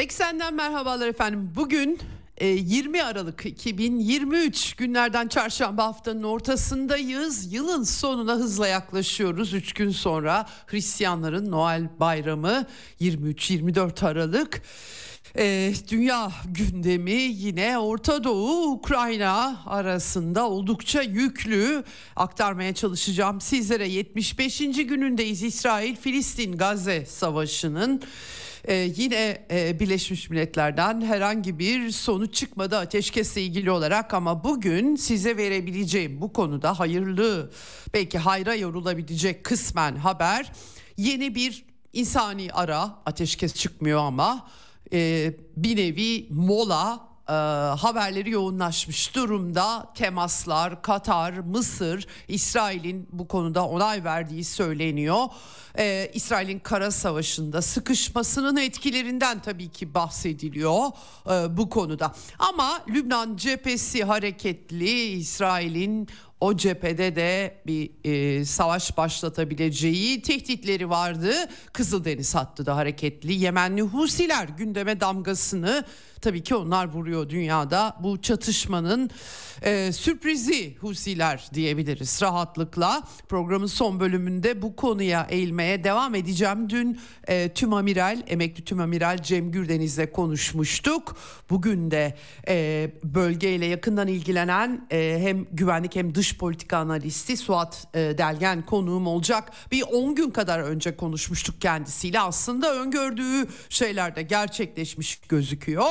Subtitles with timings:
[0.00, 1.52] Eksenden merhabalar efendim.
[1.56, 1.98] Bugün
[2.40, 7.52] 20 e, Aralık 2023 günlerden çarşamba haftanın ortasındayız.
[7.52, 9.54] Yılın sonuna hızla yaklaşıyoruz.
[9.54, 12.66] 3 gün sonra Hristiyanların Noel Bayramı
[13.00, 14.62] 23-24 Aralık.
[15.36, 21.84] Ee, dünya gündemi yine Orta Doğu Ukrayna arasında oldukça yüklü
[22.16, 24.58] aktarmaya çalışacağım sizlere 75.
[24.58, 28.02] günündeyiz İsrail Filistin Gazze Savaşı'nın
[28.64, 35.36] ee, yine e, Birleşmiş Milletler'den herhangi bir sonuç çıkmadı ateşkesle ilgili olarak ama bugün size
[35.36, 37.50] verebileceğim bu konuda hayırlı
[37.94, 40.52] belki hayra yorulabilecek kısmen haber
[40.96, 44.48] yeni bir insani ara ateşkes çıkmıyor ama
[44.92, 47.32] e, bir nevi mola e,
[47.76, 49.92] haberleri yoğunlaşmış durumda.
[49.94, 55.24] Temaslar, Katar, Mısır, İsrail'in bu konuda onay verdiği söyleniyor.
[55.78, 60.86] E, İsrail'in kara savaşında sıkışmasının etkilerinden tabii ki bahsediliyor
[61.26, 62.14] e, bu konuda.
[62.38, 66.08] Ama Lübnan cephesi hareketli, İsrail'in
[66.40, 71.32] o cephede de bir e, savaş başlatabileceği tehditleri vardı.
[71.72, 73.32] Kızıldeniz hattı da hareketli.
[73.32, 75.84] Yemenli Husiler gündeme damgasını
[76.20, 77.96] tabii ki onlar vuruyor dünyada.
[78.02, 79.10] Bu çatışmanın
[79.62, 83.02] e, sürprizi Husiler diyebiliriz rahatlıkla.
[83.28, 86.70] Programın son bölümünde bu konuya eğilmeye devam edeceğim.
[86.70, 91.16] Dün e, tüm amiral, emekli tüm amiral Cem Gürdeniz'le konuşmuştuk.
[91.50, 92.16] Bugün de
[92.48, 99.06] e, bölgeyle yakından ilgilenen e, hem güvenlik hem dış politika analisti Suat e, Delgen konuğum
[99.06, 99.52] olacak.
[99.72, 102.20] Bir 10 gün kadar önce konuşmuştuk kendisiyle.
[102.20, 105.86] Aslında öngördüğü şeyler de gerçekleşmiş gözüküyor.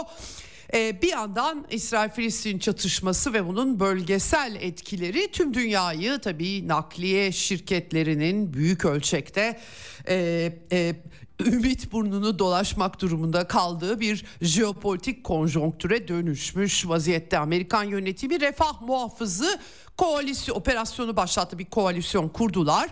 [0.74, 8.86] Ee, bir yandan İsrail-Filistin çatışması ve bunun bölgesel etkileri tüm dünyayı tabii nakliye şirketlerinin büyük
[8.86, 9.60] ölçekte
[10.08, 10.96] e, e,
[11.46, 17.38] ümit burnunu dolaşmak durumunda kaldığı bir jeopolitik konjonktüre dönüşmüş vaziyette.
[17.38, 19.60] Amerikan yönetimi refah muhafızı
[20.00, 22.90] koalisyon operasyonu başlattı bir koalisyon kurdular.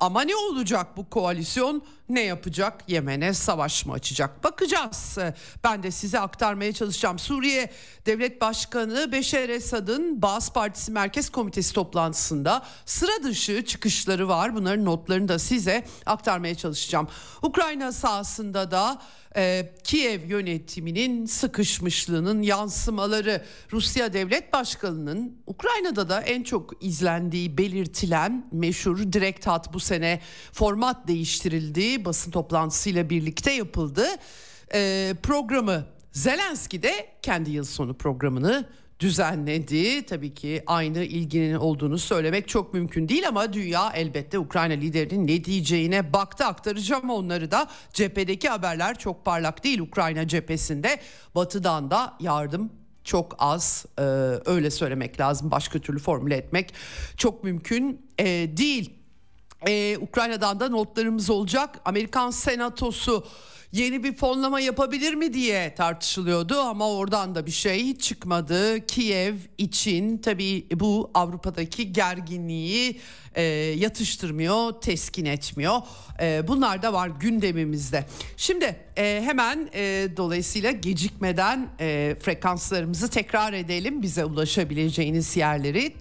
[0.00, 1.82] Ama ne olacak bu koalisyon?
[2.08, 2.84] Ne yapacak?
[2.88, 4.44] Yemen'e savaş mı açacak?
[4.44, 5.18] Bakacağız.
[5.64, 7.18] Ben de size aktarmaya çalışacağım.
[7.18, 7.72] Suriye
[8.06, 14.54] Devlet Başkanı Beşer Esad'ın Bağız Partisi Merkez Komitesi toplantısında sıra dışı çıkışları var.
[14.54, 17.08] Bunların notlarını da size aktarmaya çalışacağım.
[17.42, 18.98] Ukrayna sahasında da
[19.36, 23.44] e, Kiev yönetiminin sıkışmışlığının yansımaları.
[23.72, 30.20] Rusya Devlet Başkanı'nın Ukrayna'da da en çok izlendiği belirtilen meşhur direkt hat bu sene
[30.52, 34.06] format değiştirildi basın toplantısıyla birlikte yapıldı.
[34.74, 38.68] E, programı Zelenski de kendi yıl sonu programını
[39.02, 40.06] düzenledi.
[40.06, 45.44] Tabii ki aynı ilginin olduğunu söylemek çok mümkün değil ama dünya elbette Ukrayna liderinin ne
[45.44, 46.44] diyeceğine baktı.
[46.44, 47.68] Aktaracağım onları da.
[47.92, 51.00] Cephedeki haberler çok parlak değil Ukrayna cephesinde.
[51.34, 52.72] Batıdan da yardım
[53.04, 54.02] çok az e,
[54.46, 55.50] öyle söylemek lazım.
[55.50, 56.74] Başka türlü formüle etmek
[57.16, 58.26] çok mümkün e,
[58.56, 58.90] değil.
[59.68, 61.80] E, Ukrayna'dan da notlarımız olacak.
[61.84, 63.24] Amerikan Senatosu
[63.72, 68.86] yeni bir fonlama yapabilir mi diye tartışılıyordu ama oradan da bir şey çıkmadı.
[68.86, 73.00] Kiev için tabii bu Avrupa'daki gerginliği
[73.34, 73.42] e,
[73.78, 75.80] yatıştırmıyor, teskin etmiyor.
[76.20, 78.06] E, bunlar da var gündemimizde.
[78.36, 85.92] Şimdi e, hemen e, dolayısıyla gecikmeden e, frekanslarımızı tekrar edelim bize ulaşabileceğiniz yerleri.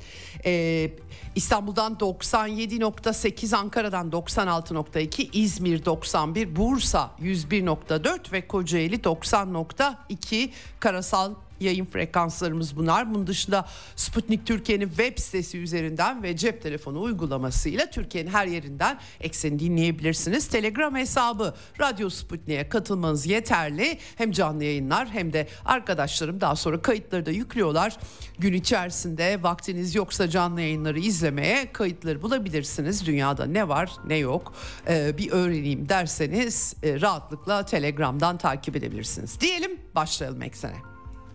[0.46, 0.92] E,
[1.36, 10.50] İstanbul'dan 97.8, Ankara'dan 96.2, İzmir 91, Bursa 101.4 ve Kocaeli 90.2
[10.80, 13.14] karasal yayın frekanslarımız bunlar.
[13.14, 13.66] Bunun dışında
[13.96, 20.48] Sputnik Türkiye'nin web sitesi üzerinden ve cep telefonu uygulamasıyla Türkiye'nin her yerinden ekseni dinleyebilirsiniz.
[20.48, 23.98] Telegram hesabı Radyo Sputnik'e katılmanız yeterli.
[24.16, 27.98] Hem canlı yayınlar hem de arkadaşlarım daha sonra kayıtları da yüklüyorlar.
[28.40, 33.06] Gün içerisinde vaktiniz yoksa canlı yayınları izlemeye kayıtları bulabilirsiniz.
[33.06, 34.54] Dünyada ne var ne yok
[34.88, 39.42] ee, bir öğreneyim derseniz e, rahatlıkla Telegram'dan takip edebilirsiniz.
[39.42, 40.91] Diyelim başlayalım eksene.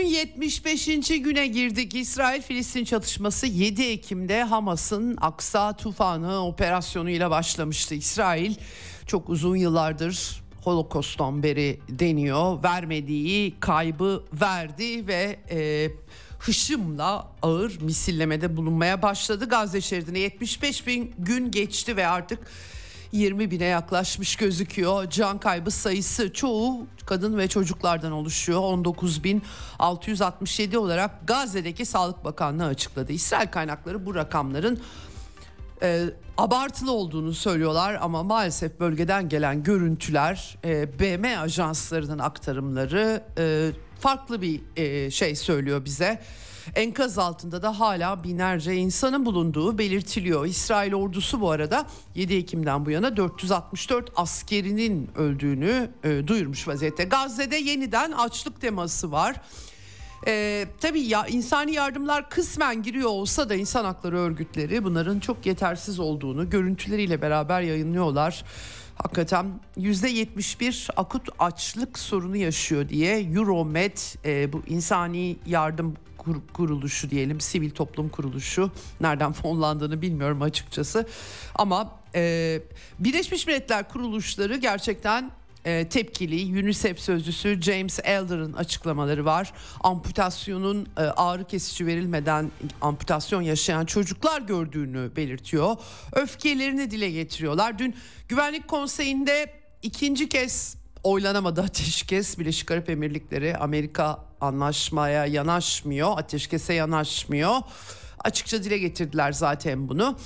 [0.00, 0.86] Bugün 75.
[1.08, 1.94] güne girdik.
[1.94, 7.94] İsrail-Filistin çatışması 7 Ekim'de Hamas'ın Aksa Tufanı operasyonuyla başlamıştı.
[7.94, 8.54] İsrail
[9.06, 12.62] çok uzun yıllardır Holokost'tan beri deniyor.
[12.64, 15.90] Vermediği kaybı verdi ve e,
[16.38, 19.48] hışımla ağır misillemede bulunmaya başladı.
[19.48, 22.38] Gazze şeridine 75 bin gün geçti ve artık
[23.12, 25.10] 20 bine yaklaşmış gözüküyor.
[25.10, 28.60] Can kaybı sayısı çoğu kadın ve çocuklardan oluşuyor.
[28.60, 33.12] 19.667 olarak Gazze'deki Sağlık Bakanlığı açıkladı.
[33.12, 34.80] İsrail kaynakları bu rakamların
[35.82, 36.04] e,
[36.38, 43.70] abartılı olduğunu söylüyorlar ama maalesef bölgeden gelen görüntüler e, BM ajanslarının aktarımları e,
[44.00, 46.20] farklı bir e, şey söylüyor bize.
[46.74, 50.46] Enkaz altında da hala binlerce insanın bulunduğu belirtiliyor.
[50.46, 57.04] İsrail ordusu bu arada 7 Ekim'den bu yana 464 askerinin öldüğünü e, duyurmuş vaziyette.
[57.04, 59.36] Gazze'de yeniden açlık teması var.
[60.26, 66.00] Ee, tabii ya insani yardımlar kısmen giriyor olsa da insan hakları örgütleri bunların çok yetersiz
[66.00, 68.44] olduğunu görüntüleriyle beraber yayınlıyorlar.
[68.94, 75.96] Hakikaten %71 akut açlık sorunu yaşıyor diye Euromed e, bu insani yardım
[76.52, 78.70] kuruluşu diyelim sivil toplum kuruluşu
[79.00, 81.06] nereden fonlandığını bilmiyorum açıkçası
[81.54, 82.60] ama e,
[82.98, 85.30] Birleşmiş Milletler kuruluşları gerçekten
[85.64, 86.60] e, tepkili.
[86.60, 89.52] UNICEF sözcüsü James Elder'ın açıklamaları var.
[89.80, 92.50] Amputasyonun e, ağrı kesici verilmeden
[92.80, 95.76] amputasyon yaşayan çocuklar gördüğünü belirtiyor.
[96.12, 97.78] Öfkelerini dile getiriyorlar.
[97.78, 97.94] Dün
[98.28, 99.52] Güvenlik Konseyi'nde
[99.82, 102.38] ikinci kez oylanamadı ateşkes.
[102.38, 107.56] Birleşik Arap Emirlikleri Amerika anlaşmaya yanaşmıyor, ateşkese yanaşmıyor.
[108.24, 110.16] Açıkça dile getirdiler zaten bunu.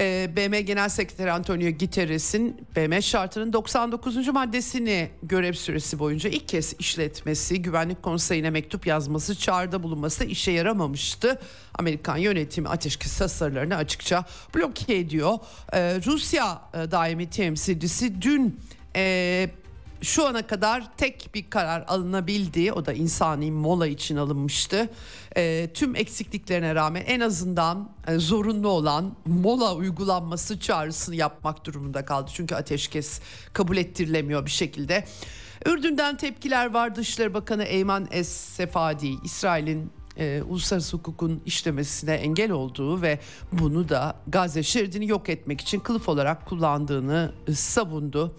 [0.00, 4.28] Ee, BM Genel Sekreteri Antonio Guterres'in BM şartının 99.
[4.28, 11.40] maddesini görev süresi boyunca ilk kez işletmesi, Güvenlik Konseyi'ne mektup yazması, çağrıda bulunması işe yaramamıştı.
[11.74, 15.38] Amerikan yönetimi ateşkes tasarılarını açıkça bloke ediyor.
[15.72, 18.60] Ee, Rusya e, daimi temsilcisi dün
[18.96, 19.50] e,
[20.02, 22.72] şu ana kadar tek bir karar alınabildi.
[22.72, 24.90] O da insani mola için alınmıştı.
[25.36, 32.30] E, tüm eksikliklerine rağmen en azından e, zorunlu olan mola uygulanması çağrısını yapmak durumunda kaldı.
[32.34, 33.20] Çünkü ateşkes
[33.52, 35.04] kabul ettirilemiyor bir şekilde.
[35.66, 36.94] Ürdün'den tepkiler var.
[36.94, 43.18] Dışişleri Bakanı Eyman Es Sefadi, İsrail'in e, uluslararası hukukun işlemesine engel olduğu ve
[43.52, 48.36] bunu da Gazze şeridini yok etmek için kılıf olarak kullandığını e, savundu.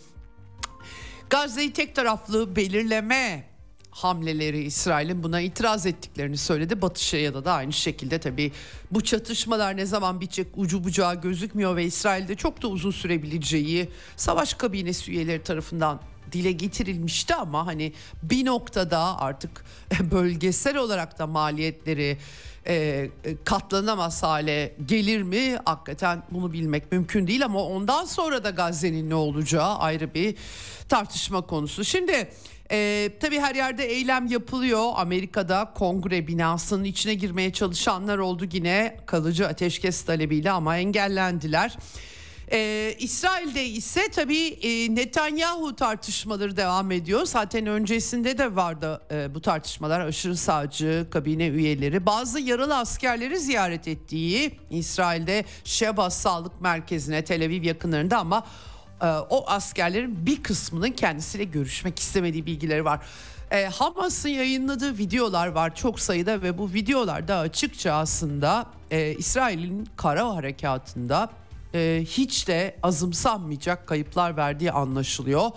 [1.33, 3.43] Gazze'yi tek taraflı belirleme
[3.91, 6.81] hamleleri İsrail'in buna itiraz ettiklerini söyledi.
[6.81, 8.51] Batı Şeria'da da aynı şekilde tabii
[8.91, 14.53] bu çatışmalar ne zaman bitecek ucu bucağı gözükmüyor ve İsrail'de çok da uzun sürebileceği savaş
[14.53, 16.01] kabinesi üyeleri tarafından
[16.31, 17.93] dile getirilmişti ama hani
[18.23, 19.65] bir noktada artık
[20.11, 22.17] bölgesel olarak da maliyetleri
[22.67, 23.09] e,
[23.45, 25.57] katlanamaz hale gelir mi?
[25.65, 30.35] Hakikaten bunu bilmek mümkün değil ama ondan sonra da Gazze'nin ne olacağı ayrı bir
[30.89, 31.83] tartışma konusu.
[31.83, 32.29] Şimdi
[32.71, 34.91] e, tabii her yerde eylem yapılıyor.
[34.95, 41.77] Amerika'da kongre binasının içine girmeye çalışanlar oldu yine kalıcı ateşkes talebiyle ama engellendiler.
[42.51, 47.25] Ee, İsrail'de ise tabii e, Netanyahu tartışmaları devam ediyor.
[47.25, 49.99] Zaten öncesinde de vardı e, bu tartışmalar.
[49.99, 57.63] Aşırı sağcı kabine üyeleri bazı yaralı askerleri ziyaret ettiği İsrail'de Sheba Sağlık Merkezi'ne Tel Aviv
[57.63, 58.45] yakınlarında ama
[59.01, 62.99] e, o askerlerin bir kısmının kendisiyle görüşmek istemediği bilgileri var.
[63.51, 70.35] E, Hamas'ın yayınladığı videolar var çok sayıda ve bu videolarda açıkça aslında e, İsrail'in kara
[70.35, 71.29] harekatında
[71.73, 75.51] e, hiç de azımsanmayacak kayıplar verdiği anlaşılıyor.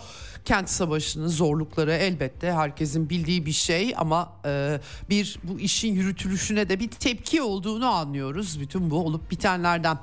[0.45, 4.81] Kent savaşının zorlukları elbette herkesin bildiği bir şey ama e,
[5.11, 9.99] bir bu işin yürütülüşüne de bir tepki olduğunu anlıyoruz bütün bu olup bitenlerden.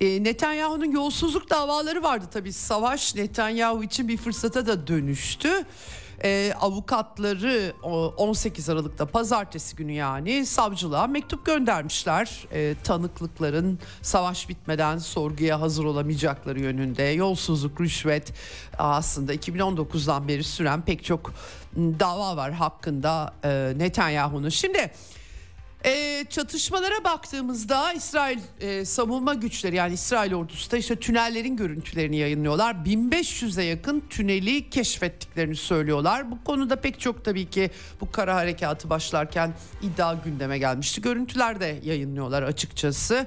[0.00, 5.64] E, Netanyahu'nun yolsuzluk davaları vardı tabii savaş Netanyahu için bir fırsata da dönüştü
[6.24, 12.46] e, avukatları 18 Aralık'ta pazartesi günü yani savcılığa mektup göndermişler.
[12.52, 18.32] E, tanıklıkların savaş bitmeden sorguya hazır olamayacakları yönünde yolsuzluk, rüşvet
[18.78, 21.32] aslında 2019'dan beri süren pek çok
[21.76, 24.48] dava var hakkında e, Netanyahu'nun.
[24.48, 24.90] Şimdi
[25.84, 32.74] E, çatışmalara baktığımızda İsrail e, savunma güçleri yani İsrail ordusu da işte tünellerin görüntülerini yayınlıyorlar.
[32.74, 36.30] 1500'e yakın tüneli keşfettiklerini söylüyorlar.
[36.30, 41.00] Bu konuda pek çok tabii ki bu kara harekatı başlarken iddia gündeme gelmişti.
[41.00, 43.26] Görüntüler de yayınlıyorlar açıkçası.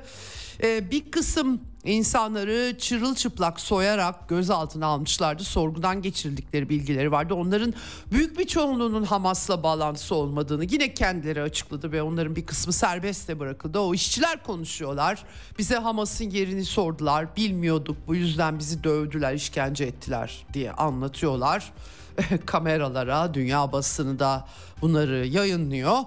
[0.63, 5.43] E, bir kısım insanları çırılçıplak soyarak gözaltına almışlardı.
[5.43, 7.33] Sorgudan geçirildikleri bilgileri vardı.
[7.33, 7.73] Onların
[8.11, 13.39] büyük bir çoğunluğunun Hamas'la bağlantısı olmadığını yine kendileri açıkladı ve onların bir kısmı serbest de
[13.39, 13.79] bırakıldı.
[13.79, 15.23] O işçiler konuşuyorlar.
[15.59, 17.35] Bize Hamas'ın yerini sordular.
[17.35, 17.97] Bilmiyorduk.
[18.07, 21.73] Bu yüzden bizi dövdüler, işkence ettiler diye anlatıyorlar.
[22.45, 24.47] Kameralara, dünya basını da
[24.81, 25.97] bunları yayınlıyor.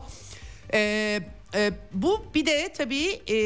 [0.73, 3.39] Eee e, bu bir de tabii e,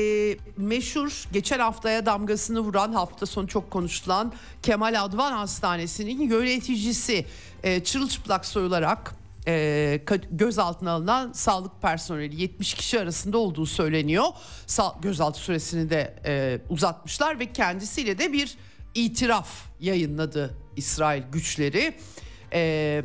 [0.57, 4.33] meşhur geçen haftaya damgasını vuran hafta sonu çok konuşulan
[4.63, 7.27] Kemal Advan Hastanesi'nin yöneticisi
[7.63, 9.15] e, çırılçıplak soyularak
[9.47, 14.25] e, gözaltına alınan sağlık personeli 70 kişi arasında olduğu söyleniyor.
[14.67, 18.57] Sa- gözaltı süresini de e, uzatmışlar ve kendisiyle de bir
[18.95, 19.49] itiraf
[19.81, 21.95] yayınladı İsrail güçleri.
[22.53, 23.03] E,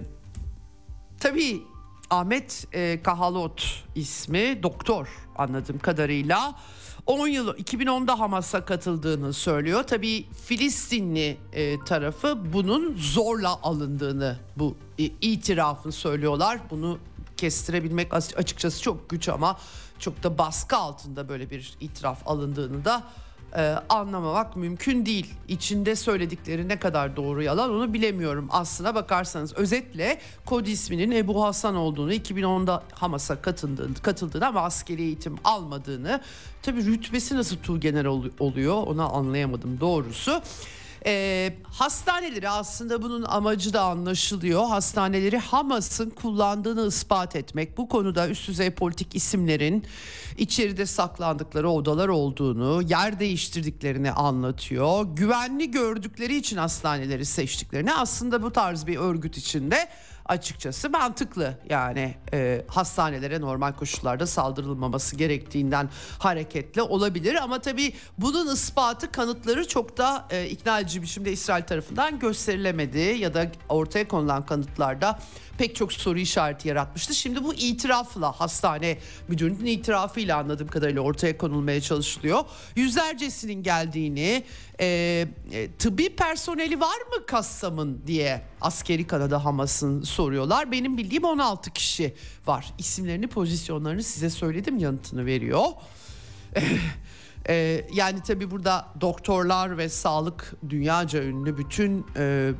[1.19, 1.61] tabii
[2.09, 6.55] Ahmet e, Kahalot ismi doktor anladığım kadarıyla
[7.05, 9.83] 10 yıl 2010'da Hamas'a katıldığını söylüyor.
[9.83, 16.59] Tabii Filistinli e, tarafı bunun zorla alındığını bu e, itirafını söylüyorlar.
[16.69, 16.99] Bunu
[17.37, 19.57] kestirebilmek açıkçası çok güç ama
[19.99, 23.03] çok da baskı altında böyle bir itiraf alındığını da
[23.55, 25.33] e, anlamamak mümkün değil.
[25.47, 28.47] İçinde söyledikleri ne kadar doğru yalan onu bilemiyorum.
[28.51, 35.35] Aslına bakarsanız özetle kod isminin Ebu Hasan olduğunu 2010'da Hamas'a katıldığını, katıldığını ama askeri eğitim
[35.43, 36.21] almadığını
[36.61, 38.05] tabii rütbesi nasıl tuğgener
[38.39, 40.41] oluyor onu anlayamadım doğrusu.
[41.05, 44.65] E, hastaneleri aslında bunun amacı da anlaşılıyor.
[44.65, 47.77] Hastaneleri Hamas'ın kullandığını ispat etmek.
[47.77, 49.85] Bu konuda üst düzey politik isimlerin
[50.39, 55.05] içeride saklandıkları odalar olduğunu, yer değiştirdiklerini anlatıyor.
[55.15, 59.89] Güvenli gördükleri için hastaneleri seçtiklerini aslında bu tarz bir örgüt içinde
[60.25, 61.53] açıkçası mantıklı.
[61.69, 69.97] Yani e, hastanelere normal koşullarda saldırılmaması gerektiğinden hareketle olabilir ama tabii bunun ispatı kanıtları çok
[69.97, 75.19] da e, ikna edici biçimde İsrail tarafından gösterilemedi ya da ortaya konulan kanıtlarda
[75.59, 77.13] pek çok soru işareti yaratmıştı.
[77.13, 78.97] Şimdi bu itirafla hastane
[79.27, 82.43] müdürünün itirafıyla anladığım kadarıyla ortaya konulmaya çalışılıyor.
[82.75, 84.43] Yüzlercesinin geldiğini,
[84.79, 84.85] e,
[85.51, 90.71] e, tıbbi personeli var mı Kassam'ın diye askeri Kanada Hamas'ın soruyorlar.
[90.71, 92.15] Benim bildiğim 16 kişi
[92.47, 92.73] var.
[92.77, 95.65] İsimlerini, pozisyonlarını size söyledim yanıtını veriyor.
[97.49, 102.51] Ee, yani tabi burada doktorlar ve sağlık dünyaca ünlü bütün e,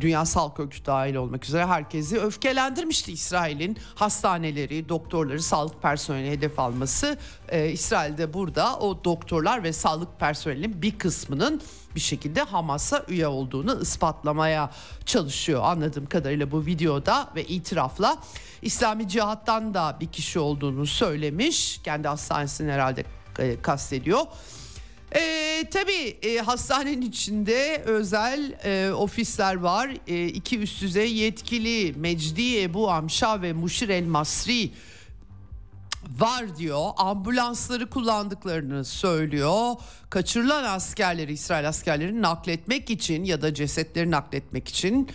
[0.00, 7.18] Dünya Sağlık Örgütü dahil olmak üzere herkesi öfkelendirmişti İsrail'in hastaneleri, doktorları, sağlık personeli hedef alması.
[7.48, 11.62] Ee, İsrail'de burada o doktorlar ve sağlık personelinin bir kısmının
[11.94, 14.70] bir şekilde Hamas'a üye olduğunu ispatlamaya
[15.06, 15.62] çalışıyor.
[15.64, 18.18] Anladığım kadarıyla bu videoda ve itirafla
[18.62, 21.80] İslami cihattan da bir kişi olduğunu söylemiş.
[21.84, 23.04] Kendi hastanesini herhalde
[23.38, 24.20] e, kastediyor.
[25.16, 29.90] E, tabii e, hastanenin içinde özel e, ofisler var.
[30.06, 34.70] E, iki üst düzey yetkili Mecdi Ebu Amşa ve Muşir El Masri
[36.18, 36.90] var diyor.
[36.96, 39.74] Ambulansları kullandıklarını söylüyor.
[40.10, 45.08] Kaçırılan askerleri İsrail askerlerini nakletmek için ya da cesetleri nakletmek için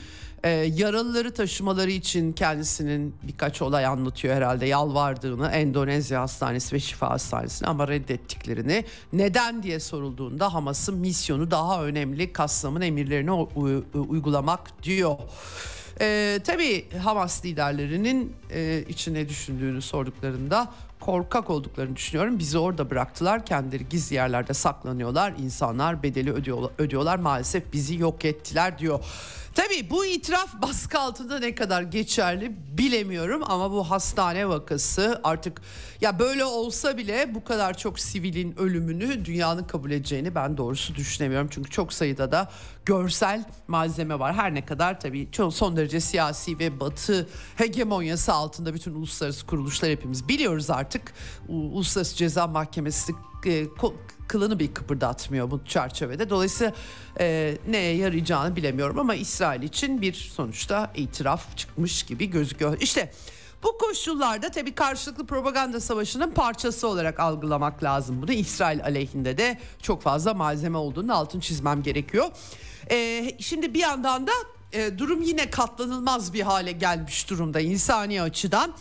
[0.43, 7.67] e, yaralıları taşımaları için kendisinin birkaç olay anlatıyor herhalde yalvardığını Endonezya Hastanesi ve Şifa Hastanesi'ne
[7.67, 13.31] ama reddettiklerini neden diye sorulduğunda Hamas'ın misyonu daha önemli Kassam'ın emirlerini
[13.93, 15.15] uygulamak diyor.
[16.01, 22.39] Ee, tabii Hamas liderlerinin e, içine düşündüğünü sorduklarında korkak olduklarını düşünüyorum.
[22.39, 23.45] Bizi orada bıraktılar.
[23.45, 25.33] Kendileri gizli yerlerde saklanıyorlar.
[25.39, 27.19] İnsanlar bedeli ödüyorlar, ödüyorlar.
[27.19, 28.99] Maalesef bizi yok ettiler diyor.
[29.55, 35.61] Tabii bu itiraf baskı altında ne kadar geçerli bilemiyorum ama bu hastane vakası artık
[36.01, 41.47] ya böyle olsa bile bu kadar çok sivilin ölümünü dünyanın kabul edeceğini ben doğrusu düşünemiyorum.
[41.51, 42.51] Çünkü çok sayıda da
[42.85, 44.35] görsel malzeme var.
[44.35, 50.27] Her ne kadar tabii son derece siyasi ve batı hegemonyası altında bütün uluslararası kuruluşlar hepimiz
[50.27, 51.13] biliyoruz artık.
[51.47, 53.13] Uluslararası Ceza Mahkemesi
[53.45, 53.65] e,
[54.31, 56.29] kılını bir kıpırdatmıyor bu çerçevede.
[56.29, 56.73] Dolayısıyla
[57.19, 62.77] e, neye yarayacağını bilemiyorum ama İsrail için bir sonuçta itiraf çıkmış gibi gözüküyor.
[62.81, 63.11] İşte
[63.63, 68.31] bu koşullarda tabii karşılıklı propaganda savaşının parçası olarak algılamak lazım bunu.
[68.31, 72.29] İsrail aleyhinde de çok fazla malzeme olduğunu altın çizmem gerekiyor.
[72.91, 74.31] Ee, şimdi bir yandan da
[74.73, 78.73] e, durum yine katlanılmaz bir hale gelmiş durumda insani açıdan.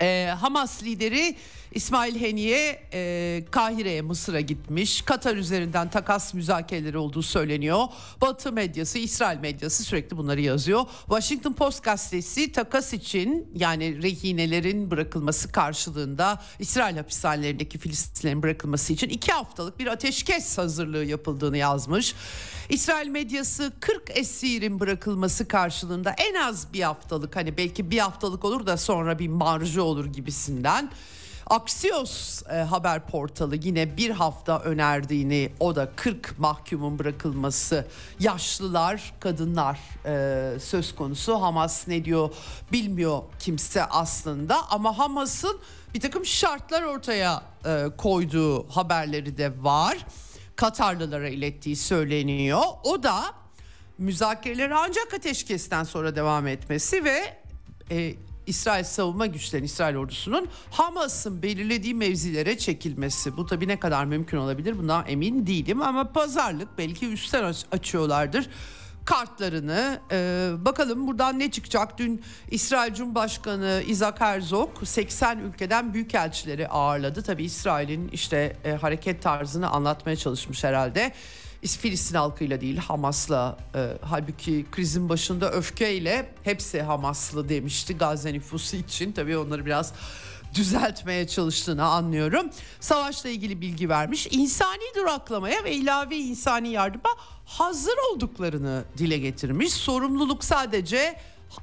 [0.00, 1.36] Ee, Hamas lideri
[1.76, 5.02] İsmail Heniye e, Kahire'ye Mısır'a gitmiş.
[5.02, 7.84] Katar üzerinden takas müzakereleri olduğu söyleniyor.
[8.20, 10.84] Batı medyası, İsrail medyası sürekli bunları yazıyor.
[11.06, 19.32] Washington Post gazetesi takas için yani rehinelerin bırakılması karşılığında İsrail hapishanelerindeki Filistinlerin bırakılması için iki
[19.32, 22.14] haftalık bir ateşkes hazırlığı yapıldığını yazmış.
[22.68, 28.66] İsrail medyası 40 esirin bırakılması karşılığında en az bir haftalık hani belki bir haftalık olur
[28.66, 30.90] da sonra bir marjı olur gibisinden
[31.50, 37.86] Axios e, haber portalı yine bir hafta önerdiğini o da 40 mahkumun bırakılması.
[38.20, 41.34] Yaşlılar kadınlar e, söz konusu.
[41.34, 42.30] Hamas ne diyor
[42.72, 44.70] bilmiyor kimse aslında.
[44.70, 45.60] Ama Hamas'ın
[45.94, 49.98] bir takım şartlar ortaya e, koyduğu haberleri de var.
[50.56, 52.62] Katarlılara ilettiği söyleniyor.
[52.84, 53.24] O da
[53.98, 57.36] müzakereler ancak ateşkesten sonra devam etmesi ve
[57.90, 58.14] e,
[58.46, 63.36] İsrail savunma güçlerinin, İsrail ordusunun Hamas'ın belirlediği mevzilere çekilmesi.
[63.36, 68.48] Bu tabii ne kadar mümkün olabilir bundan emin değilim ama pazarlık belki üstten açıyorlardır
[69.06, 70.00] kartlarını.
[70.12, 71.98] Ee, bakalım buradan ne çıkacak?
[71.98, 77.22] Dün İsrail Cumhurbaşkanı Isaac Herzog 80 ülkeden büyükelçileri ağırladı.
[77.22, 81.12] Tabii İsrail'in işte e, hareket tarzını anlatmaya çalışmış herhalde.
[81.62, 89.12] Filistin halkıyla değil Hamas'la e, halbuki krizin başında öfkeyle hepsi Hamaslı demişti Gazze nüfusu için
[89.12, 89.92] tabii onları biraz
[90.54, 92.50] düzeltmeye çalıştığını anlıyorum.
[92.80, 94.28] Savaşla ilgili bilgi vermiş.
[94.30, 97.10] İnsani duraklamaya ve ilave insani yardıma
[97.44, 99.72] hazır olduklarını dile getirmiş.
[99.72, 101.16] Sorumluluk sadece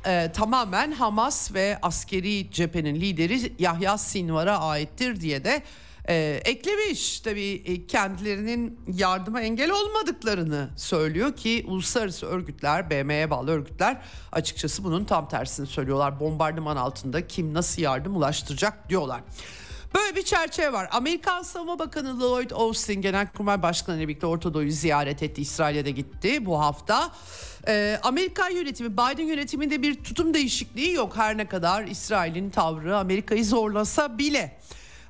[0.05, 5.63] e, tamamen Hamas ve askeri cephenin lideri Yahya Sinvar'a aittir diye de
[6.09, 7.19] e, eklemiş.
[7.19, 15.05] Tabii e, kendilerinin yardıma engel olmadıklarını söylüyor ki uluslararası örgütler, BM'ye bağlı örgütler açıkçası bunun
[15.05, 16.19] tam tersini söylüyorlar.
[16.19, 19.21] Bombardıman altında kim nasıl yardım ulaştıracak diyorlar.
[19.95, 20.87] Böyle bir çerçeve var.
[20.91, 25.41] Amerikan Savunma Bakanı Lloyd Austin Genelkurmay Başkanı ile birlikte Orta Doğu'yu ziyaret etti.
[25.41, 27.11] İsrail'e de gitti bu hafta.
[27.67, 31.17] Ee, Amerikan yönetimi, Biden yönetiminde bir tutum değişikliği yok.
[31.17, 34.59] Her ne kadar İsrail'in tavrı Amerika'yı zorlasa bile.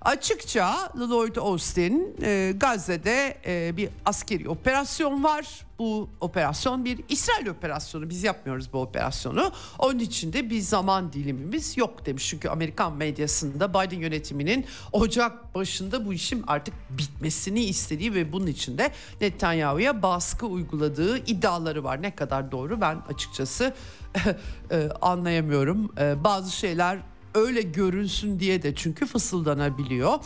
[0.06, 5.66] Açıkça Lloyd Austin e, Gazze'de e, bir askeri operasyon var.
[5.80, 8.10] Bu operasyon bir İsrail operasyonu.
[8.10, 9.52] Biz yapmıyoruz bu operasyonu.
[9.80, 12.30] Onun için de bir zaman dilimimiz yok demiş.
[12.30, 18.78] Çünkü Amerikan medyasında Biden yönetiminin Ocak başında bu işin artık bitmesini istediği ve bunun için
[18.78, 22.02] de Netanyahu'ya baskı uyguladığı iddiaları var.
[22.02, 23.74] Ne kadar doğru ben açıkçası
[24.72, 25.92] e, anlayamıyorum.
[26.00, 27.00] E, bazı şeyler
[27.34, 30.20] öyle görünsün diye de çünkü fısıldanabiliyor.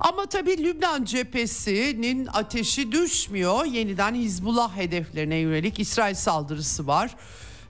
[0.00, 3.64] Ama tabii Lübnan cephesinin ateşi düşmüyor.
[3.64, 7.16] Yeniden Hizbullah hedeflerine yönelik İsrail saldırısı var.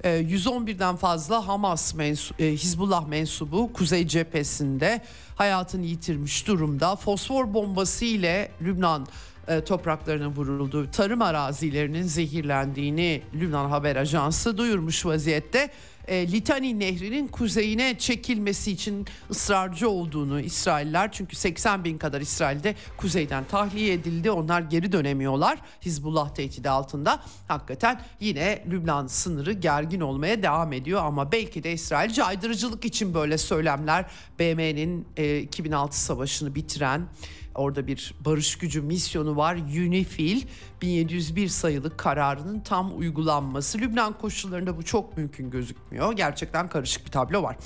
[0.05, 5.03] 111'den ee, fazla Hamas mensu, e, Hizbullah mensubu kuzey cephesinde
[5.37, 6.97] hayatını yitirmiş durumda.
[6.97, 9.07] Fosfor bombası ile Lübnan
[9.49, 10.91] e, topraklarına vuruldu.
[10.91, 15.71] Tarım arazilerinin zehirlendiğini Lübnan Haber Ajansı duyurmuş vaziyette
[16.09, 23.45] e, Litani Nehri'nin kuzeyine çekilmesi için ısrarcı olduğunu İsrailler çünkü 80 bin kadar İsrail'de kuzeyden
[23.45, 24.31] tahliye edildi.
[24.31, 27.23] Onlar geri dönemiyorlar Hizbullah tehdidi altında.
[27.49, 33.39] Hakikaten yine Lübnan sınırı gergin olmaya devam ediyor ama belki de İsrail caydırıcılık için böyle
[33.39, 34.05] söylemler
[34.39, 37.09] BM'nin e, 2006 savaşını bitiren
[37.55, 39.55] Orada bir barış gücü misyonu var.
[39.55, 40.43] UNIFIL
[40.83, 43.79] 1701 sayılı kararının tam uygulanması.
[43.79, 46.13] Lübnan koşullarında bu çok mümkün gözükmüyor.
[46.13, 47.57] Gerçekten karışık bir tablo var.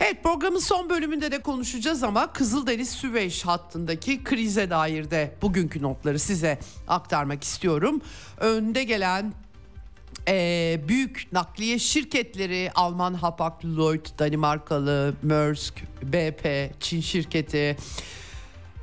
[0.00, 6.18] Evet programın son bölümünde de konuşacağız ama Kızıldeniz Süveyş hattındaki krize dair de bugünkü notları
[6.18, 8.00] size aktarmak istiyorum.
[8.40, 9.32] Önde gelen
[10.28, 17.76] e, büyük nakliye şirketleri Alman Hapag Lloyd, Danimarkalı Maersk, BP, Çin şirketi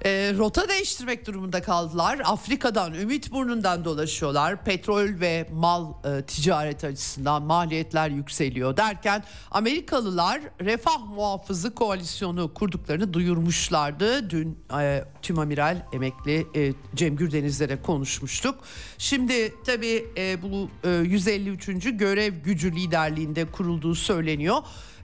[0.06, 2.22] e, rota değiştirmek durumunda kaldılar.
[2.26, 4.63] Afrika'dan, Ümit Burnu'ndan dolaşıyorlar.
[4.63, 14.30] Petrol ve mal e, ticareti açısından maliyetler yükseliyor derken Amerikalılar Refah Muhafızı Koalisyonu kurduklarını duyurmuşlardı.
[14.30, 18.56] Dün e, Tüm Amiral emekli e, Cem Gürdeniz'le konuşmuştuk.
[18.98, 21.98] Şimdi tabii e, bu e, 153.
[21.98, 24.58] görev gücü liderliğinde kurulduğu söyleniyor.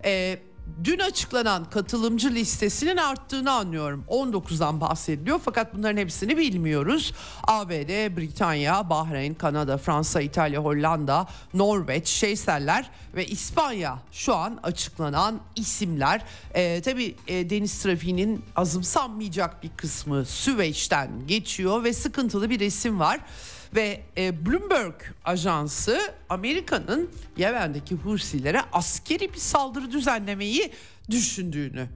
[0.06, 0.40] E,
[0.84, 4.06] dün açıklanan katılımcı listesinin arttığını anlıyorum.
[4.10, 7.14] 19'dan bahsediliyor fakat bunların hepsini bilmiyoruz.
[7.48, 16.22] ABD, Britanya, Bahreyn, Kanada, Fransa, İtalya, Hollanda, Norveç, Şeyseller ve İspanya şu an açıklanan isimler.
[16.56, 23.20] Ee, tabii e, deniz trafiğinin azımsanmayacak bir kısmı Süveyş'ten geçiyor ve sıkıntılı bir resim var.
[23.76, 30.72] Ve e, Bloomberg ajansı Amerika'nın Yemen'deki Husilere askeri bir saldırı düzenlemeyi
[31.10, 31.88] düşündüğünü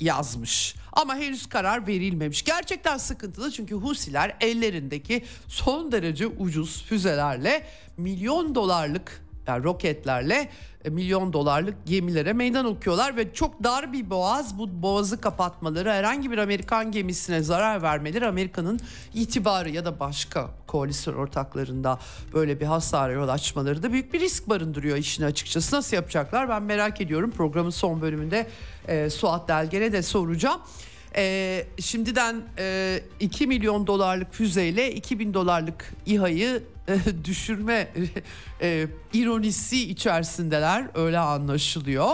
[0.00, 0.74] yazmış.
[0.92, 2.44] Ama henüz karar verilmemiş.
[2.44, 10.48] Gerçekten sıkıntılı çünkü Husiler ellerindeki son derece ucuz füzelerle milyon dolarlık yani roketlerle
[10.84, 16.30] e, milyon dolarlık gemilere meydan okuyorlar ve çok dar bir boğaz bu boğazı kapatmaları herhangi
[16.30, 18.80] bir Amerikan gemisine zarar vermeleri Amerika'nın
[19.14, 21.98] itibarı ya da başka koalisyon ortaklarında
[22.34, 25.76] böyle bir hasara yol açmaları da büyük bir risk barındırıyor işin açıkçası.
[25.76, 28.46] Nasıl yapacaklar ben merak ediyorum programın son bölümünde
[28.88, 30.60] e, Suat Delgen'e de soracağım.
[31.16, 36.62] E, şimdiden e, 2 milyon dolarlık füzeyle 2000 dolarlık İHA'yı
[37.24, 37.88] düşürme
[38.62, 42.10] e, ironisi içerisindeler öyle anlaşılıyor.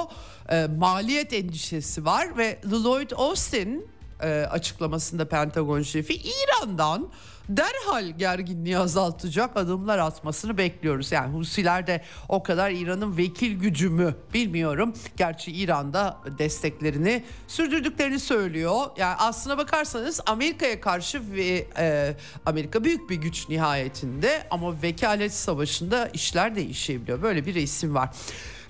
[0.48, 3.88] E, maliyet endişesi var ve Lloyd Austin
[4.22, 7.10] e, açıklamasında Pentagon şefi İran'dan
[7.48, 11.12] derhal gerginliği azaltacak adımlar atmasını bekliyoruz.
[11.12, 14.94] Yani Husiler de o kadar İran'ın vekil gücü mü bilmiyorum.
[15.16, 18.80] Gerçi İran'da desteklerini sürdürdüklerini söylüyor.
[18.96, 26.09] Yani aslına bakarsanız Amerika'ya karşı ve e, Amerika büyük bir güç nihayetinde ama vekalet savaşında
[26.09, 27.22] işler değişebiliyor.
[27.22, 28.11] Böyle bir isim var.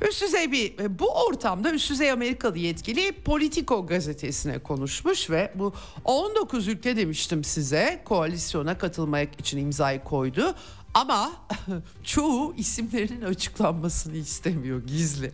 [0.02, 5.72] Üst düzey bir e, bu ortamda üst düzey Amerikalı yetkili Politico gazetesine konuşmuş ve bu
[6.04, 10.54] 19 ülke demiştim size koalisyona katılmak için imzayı koydu.
[10.94, 11.32] Ama
[12.04, 15.32] çoğu isimlerinin açıklanmasını istemiyor gizli.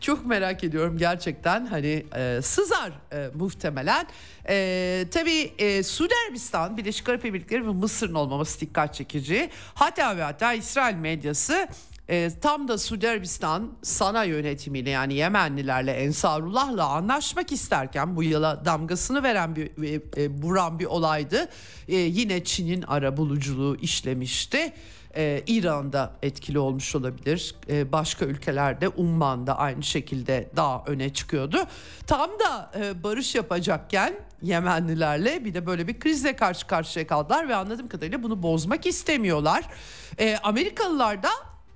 [0.00, 4.06] Çok merak ediyorum gerçekten hani e, sızar e, muhtemelen.
[4.48, 9.50] E, tabii e, Suudi Arabistan, Birleşik Arap Emirlikleri ve Mısır'ın olmaması dikkat çekici.
[9.74, 11.68] Hatta ve hatta İsrail medyası
[12.10, 19.22] e, tam da Suudi Arabistan sana yönetimiyle yani Yemenlilerle Ensarullah'la anlaşmak isterken bu yıla damgasını
[19.22, 21.48] veren bir e, e, vuran bir olaydı.
[21.88, 24.72] E, yine Çin'in ara buluculuğu işlemişti.
[25.16, 27.54] Ee, İran'da etkili olmuş olabilir.
[27.68, 31.66] Ee, başka ülkelerde Umman'da aynı şekilde daha öne çıkıyordu.
[32.06, 37.56] Tam da e, barış yapacakken Yemenlilerle bir de böyle bir krizle karşı karşıya kaldılar ve
[37.56, 39.64] anladığım kadarıyla bunu bozmak istemiyorlar.
[40.18, 41.30] Ee, Amerikalılar da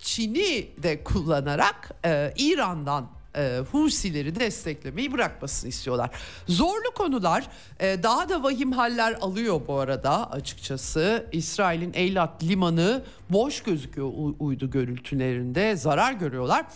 [0.05, 6.11] Çin'i de kullanarak e, İran'dan e, Husileri desteklemeyi bırakmasını istiyorlar.
[6.49, 7.47] Zorlu konular
[7.81, 11.27] e, daha da vahim haller alıyor bu arada açıkçası.
[11.33, 16.67] İsrail'in Eylat limanı boş gözüküyor uydu görüntülerinde zarar görüyorlar.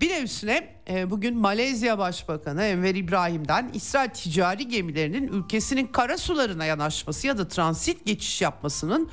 [0.00, 6.64] Bir de üstüne e, bugün Malezya Başbakanı Enver İbrahim'den İsrail ticari gemilerinin ülkesinin kara sularına
[6.64, 9.10] yanaşması ya da transit geçiş yapmasının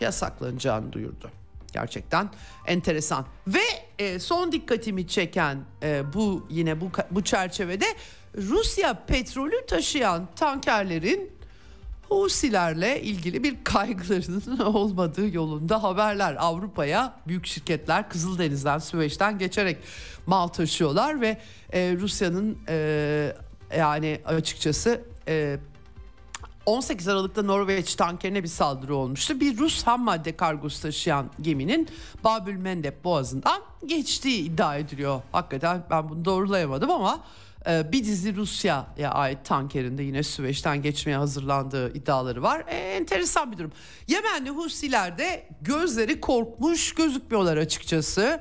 [0.00, 1.30] yasaklanacağını duyurdu.
[1.80, 2.30] Gerçekten
[2.66, 3.26] enteresan.
[3.46, 3.62] Ve
[3.98, 7.86] e, son dikkatimi çeken e, bu yine bu bu çerçevede
[8.36, 11.38] Rusya petrolü taşıyan tankerlerin
[12.08, 16.36] Husilerle ilgili bir kaygılarının olmadığı yolunda haberler.
[16.38, 19.76] Avrupa'ya büyük şirketler Kızıldeniz'den, Süveyş'ten geçerek
[20.26, 21.38] mal taşıyorlar ve
[21.72, 23.32] e, Rusya'nın e,
[23.76, 25.58] yani açıkçası e,
[26.68, 29.40] 18 Aralık'ta Norveç tankerine bir saldırı olmuştu.
[29.40, 31.88] Bir Rus ham madde kargosu taşıyan geminin
[32.24, 35.22] Babül Mendeb boğazından geçtiği iddia ediliyor.
[35.32, 37.24] Hakikaten ben bunu doğrulayamadım ama
[37.68, 42.64] e, bir dizi Rusya'ya ait tankerinde yine Süveyş'ten geçmeye hazırlandığı iddiaları var.
[42.68, 43.72] E, enteresan bir durum.
[44.08, 48.40] Yemenli Husiler de gözleri korkmuş gözükmüyorlar açıkçası.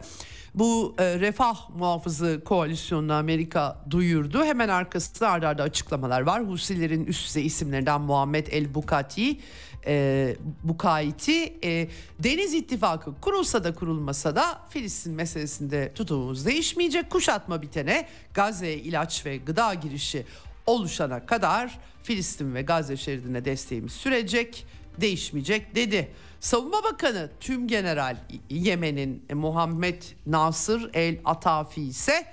[0.57, 4.45] Bu e, refah muhafızı koalisyonunu Amerika duyurdu.
[4.45, 6.47] Hemen arkasında arda arda açıklamalar var.
[6.47, 9.39] Husilerin üst düzey isimlerinden Muhammed El Bukati,
[9.87, 11.87] e, Bukaiti e,
[12.19, 17.09] Deniz İttifakı kurulsa da kurulmasa da Filistin meselesinde tutumumuz değişmeyecek.
[17.09, 20.25] Kuşatma bitene Gazze'ye ilaç ve gıda girişi
[20.65, 24.65] oluşana kadar Filistin ve Gazze şeridine desteğimiz sürecek,
[25.01, 26.11] değişmeyecek dedi.
[26.39, 28.17] Savunma Bakanı Tüm General
[28.49, 32.25] Yemen'in Muhammed Nasır El Atafi ise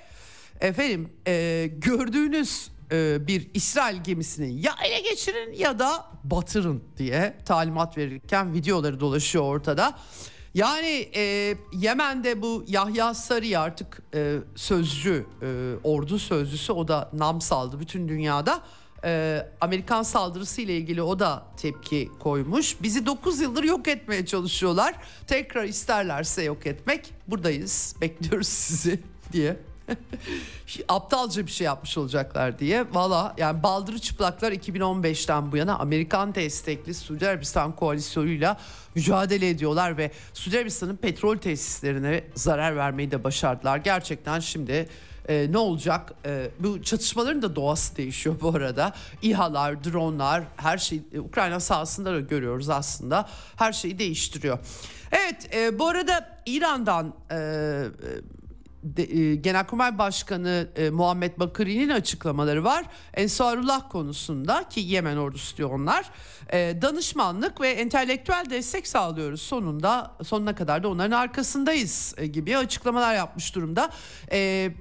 [0.61, 7.97] efendim e, gördüğünüz e, bir İsrail gemisini ya ele geçirin ya da batırın diye talimat
[7.97, 9.97] verirken videoları dolaşıyor ortada.
[10.53, 17.41] Yani e, Yemen'de bu Yahya Sarı artık e, sözcü, e, ordu sözcüsü o da nam
[17.41, 18.61] saldı bütün dünyada
[19.05, 22.81] e, Amerikan saldırısı ile ilgili o da tepki koymuş.
[22.81, 24.95] Bizi 9 yıldır yok etmeye çalışıyorlar.
[25.27, 27.95] Tekrar isterlerse yok etmek buradayız.
[28.01, 28.99] Bekliyoruz sizi
[29.31, 29.57] diye.
[30.87, 32.85] Aptalca bir şey yapmış olacaklar diye.
[32.93, 38.57] Valla yani baldırı çıplaklar 2015'ten bu yana Amerikan destekli Suudi Arabistan koalisyonuyla
[38.95, 43.77] mücadele ediyorlar ve Suudi Arabistan'ın petrol tesislerine zarar vermeyi de başardılar.
[43.77, 44.89] Gerçekten şimdi
[45.29, 46.13] e, ne olacak?
[46.25, 48.93] E, bu çatışmaların da doğası değişiyor bu arada.
[49.21, 53.29] İHA'lar, dronlar, her şey e, Ukrayna sahasında da görüyoruz aslında.
[53.55, 54.59] Her şeyi değiştiriyor.
[55.11, 57.35] Evet, e, bu arada İran'dan e,
[58.85, 62.85] de, e, Genelkurmay Başkanı e, Muhammed Bakırı'nın açıklamaları var.
[63.13, 66.05] Ensarullah konusunda ki Yemen ordusu diyor onlar.
[66.53, 69.41] E, danışmanlık ve entelektüel destek sağlıyoruz.
[69.41, 73.89] Sonunda sonuna kadar da onların arkasındayız e, gibi açıklamalar yapmış durumda.
[74.31, 74.71] E,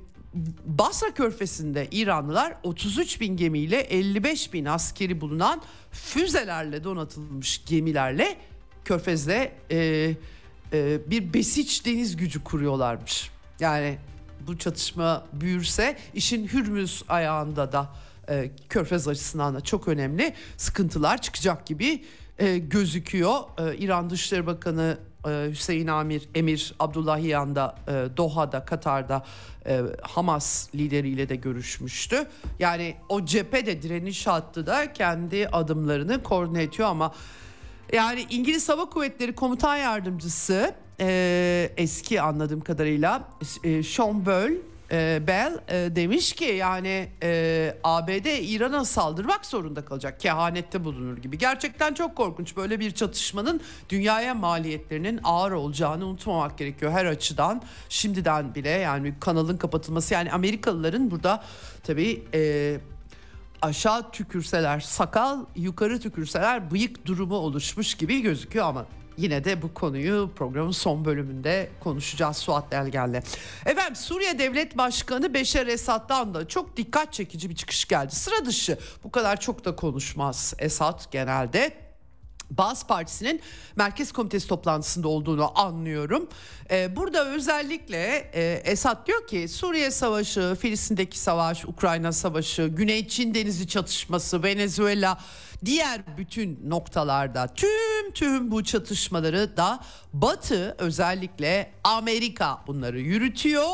[0.64, 8.36] Basra Körfezi'nde İranlılar 33 bin gemiyle 55 bin askeri bulunan füzelerle donatılmış gemilerle
[8.84, 9.76] Körfez'de e,
[10.72, 13.30] e, bir besiç deniz gücü kuruyorlarmış.
[13.60, 13.98] Yani
[14.46, 17.92] bu çatışma büyürse işin Hürmüz ayağında da
[18.28, 22.04] e, Körfez açısından da çok önemli sıkıntılar çıkacak gibi
[22.38, 23.40] e, gözüküyor.
[23.58, 24.98] E, İran Dışişleri Bakanı
[25.50, 29.24] Hüseyin Amir Emir Abdullahiyan da e, Doha'da Katar'da
[29.66, 32.26] e, Hamas lideriyle de görüşmüştü.
[32.58, 37.14] Yani o cephede direniş hattı da kendi adımlarını koordine ediyor ama
[37.92, 43.28] yani İngiliz Hava Kuvvetleri Komutan Yardımcısı e, eski anladığım kadarıyla
[43.82, 50.84] Sean Böll e, Bell e, demiş ki yani e, ABD İran'a saldırmak zorunda kalacak kehanette
[50.84, 51.38] bulunur gibi.
[51.38, 57.62] Gerçekten çok korkunç böyle bir çatışmanın dünyaya maliyetlerinin ağır olacağını unutmamak gerekiyor her açıdan.
[57.88, 61.44] Şimdiden bile yani kanalın kapatılması yani Amerikalıların burada
[61.82, 62.76] tabii e,
[63.62, 68.86] aşağı tükürseler sakal yukarı tükürseler bıyık durumu oluşmuş gibi gözüküyor ama
[69.16, 73.22] Yine de bu konuyu programın son bölümünde konuşacağız Suat Delgen'le.
[73.66, 78.14] Efendim Suriye Devlet Başkanı Beşer Esad'dan da çok dikkat çekici bir çıkış geldi.
[78.14, 81.84] Sıra dışı bu kadar çok da konuşmaz Esad genelde.
[82.50, 83.40] Baz Partisi'nin
[83.76, 86.28] Merkez Komitesi toplantısında olduğunu anlıyorum.
[86.70, 93.34] Ee, burada özellikle e, Esad diyor ki Suriye Savaşı, Filistin'deki savaş, Ukrayna Savaşı, Güney Çin
[93.34, 95.18] Denizi çatışması, Venezuela
[95.64, 99.80] diğer bütün noktalarda tüm tüm bu çatışmaları da
[100.12, 103.70] Batı özellikle Amerika bunları yürütüyor.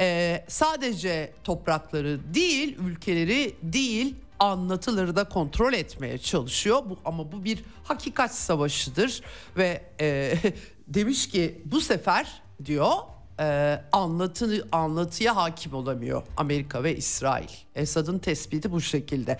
[0.00, 6.82] Ee, sadece toprakları değil, ülkeleri değil anlatıları da kontrol etmeye çalışıyor.
[6.90, 9.22] Bu ama bu bir hakikat savaşıdır
[9.56, 10.34] ve e,
[10.88, 12.92] demiş ki bu sefer diyor
[13.40, 17.48] e, anlatı anlatıya hakim olamıyor Amerika ve İsrail.
[17.74, 19.38] Esad'ın tespiti bu şekilde.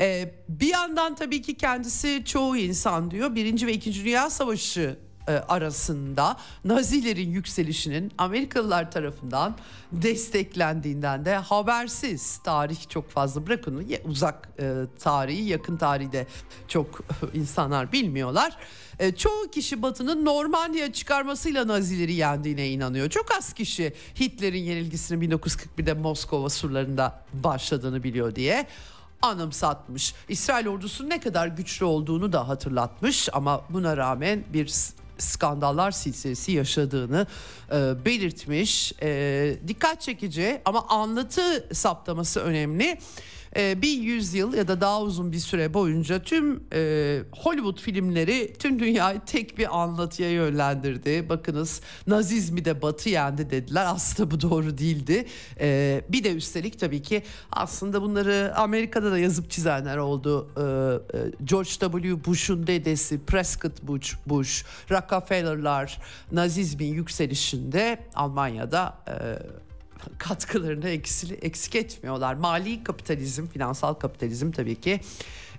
[0.00, 4.96] E, bir yandan tabii ki kendisi çoğu insan diyor Birinci ve İkinci Dünya Savaşı
[5.30, 9.56] e, arasında Nazilerin yükselişinin Amerikalılar tarafından
[9.92, 12.38] desteklendiğinden de habersiz.
[12.38, 16.26] Tarih çok fazla bırakın uzak e, tarihi yakın tarihte
[16.68, 17.00] çok
[17.34, 18.56] insanlar bilmiyorlar.
[18.98, 23.10] E, çoğu kişi Batı'nın Normandiya çıkarmasıyla Nazileri yendiğine inanıyor.
[23.10, 28.66] Çok az kişi Hitler'in yenilgisinin 1941'de Moskova surlarında başladığını biliyor diye
[29.22, 30.14] anımsatmış.
[30.28, 34.66] İsrail ordusunun ne kadar güçlü olduğunu da hatırlatmış ama buna rağmen bir
[35.20, 37.26] skandallar silsilesi yaşadığını
[37.72, 38.92] e, belirtmiş.
[39.02, 42.98] E, dikkat çekici ama anlatı saptaması önemli
[43.56, 48.78] e, bir yüzyıl ya da daha uzun bir süre boyunca tüm e, Hollywood filmleri tüm
[48.78, 51.28] dünyayı tek bir anlatıya yönlendirdi.
[51.28, 53.86] Bakınız Nazizmi de Batı yendi dediler.
[53.88, 55.26] Aslında bu doğru değildi.
[55.60, 60.48] E, bir de üstelik tabii ki aslında bunları Amerika'da da yazıp çizenler oldu.
[60.56, 62.24] E, e, George W.
[62.24, 65.98] Bush'un dedesi Prescott Bush, Bush Rockefeller'lar
[66.32, 69.14] Nazizmin yükselişinde Almanya'da e,
[70.18, 72.34] katkılarını eksili, eksik etmiyorlar.
[72.34, 75.00] Mali kapitalizm, finansal kapitalizm tabii ki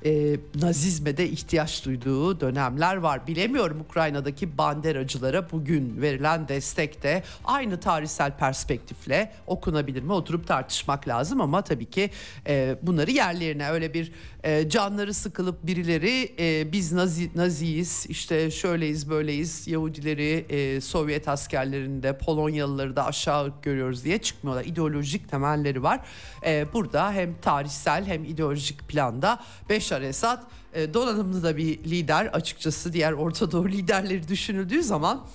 [0.05, 3.27] e, Nazizme de ihtiyaç duyduğu dönemler var.
[3.27, 10.13] Bilemiyorum Ukrayna'daki banderacılara bugün verilen destek de aynı tarihsel perspektifle okunabilir mi?
[10.13, 12.09] Oturup tartışmak lazım ama tabii ki
[12.47, 14.11] e, bunları yerlerine öyle bir
[14.43, 22.17] e, canları sıkılıp birileri e, biz Nazi Naziyiz işte şöyleyiz böyleyiz Yahudileri e, Sovyet askerlerinde
[22.17, 24.65] Polonyalıları da aşağı görüyoruz diye çıkmıyorlar.
[24.65, 25.99] İdeolojik temelleri var.
[26.45, 32.93] E, burada hem tarihsel hem ideolojik planda Beşar Esad e, donanımlı da bir lider açıkçası
[32.93, 35.27] diğer Orta Doğu liderleri düşünüldüğü zaman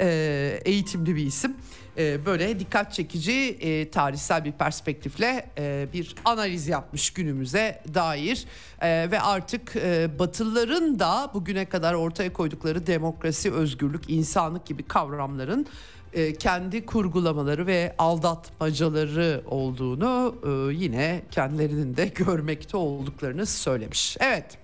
[0.00, 1.56] e, eğitimli bir isim.
[1.98, 8.44] E, böyle dikkat çekici e, tarihsel bir perspektifle e, bir analiz yapmış günümüze dair
[8.80, 15.66] e, ve artık e, Batılıların da bugüne kadar ortaya koydukları demokrasi, özgürlük, insanlık gibi kavramların
[16.12, 24.16] e, kendi kurgulamaları ve aldatmacaları olduğunu e, yine kendilerinin de görmekte olduklarını söylemiş.
[24.20, 24.61] Evet.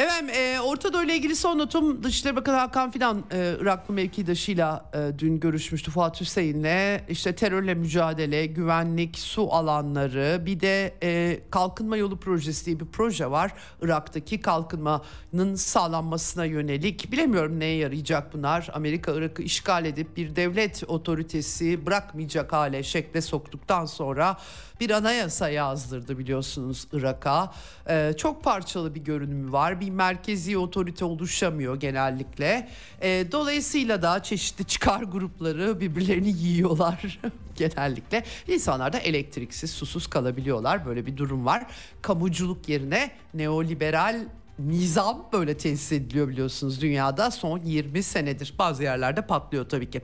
[0.00, 4.90] Evet, e, Orta Doğu ile ilgili son notum Dışişleri Bakanı Hakan Fidan e, Iraklı mevkidaşıyla
[4.94, 7.00] e, dün görüşmüştü Fuat Hüseyin'le.
[7.08, 13.30] İşte terörle mücadele, güvenlik, su alanları bir de e, kalkınma yolu projesi diye bir proje
[13.30, 13.52] var.
[13.82, 18.68] Irak'taki kalkınmanın sağlanmasına yönelik bilemiyorum neye yarayacak bunlar.
[18.72, 24.36] Amerika Irak'ı işgal edip bir devlet otoritesi bırakmayacak hale şekle soktuktan sonra
[24.80, 27.52] bir anayasa yazdırdı biliyorsunuz Irak'a.
[27.88, 29.80] Ee, çok parçalı bir görünümü var.
[29.80, 32.68] Bir merkezi otorite oluşamıyor genellikle.
[33.02, 37.20] Ee, dolayısıyla da çeşitli çıkar grupları birbirlerini yiyorlar
[37.56, 38.24] genellikle.
[38.48, 40.86] İnsanlar da elektriksiz, susuz kalabiliyorlar.
[40.86, 41.66] Böyle bir durum var.
[42.02, 44.20] Kamuculuk yerine neoliberal
[44.68, 48.54] nizam böyle tesis ediliyor biliyorsunuz dünyada son 20 senedir.
[48.58, 50.02] Bazı yerlerde patlıyor tabii ki.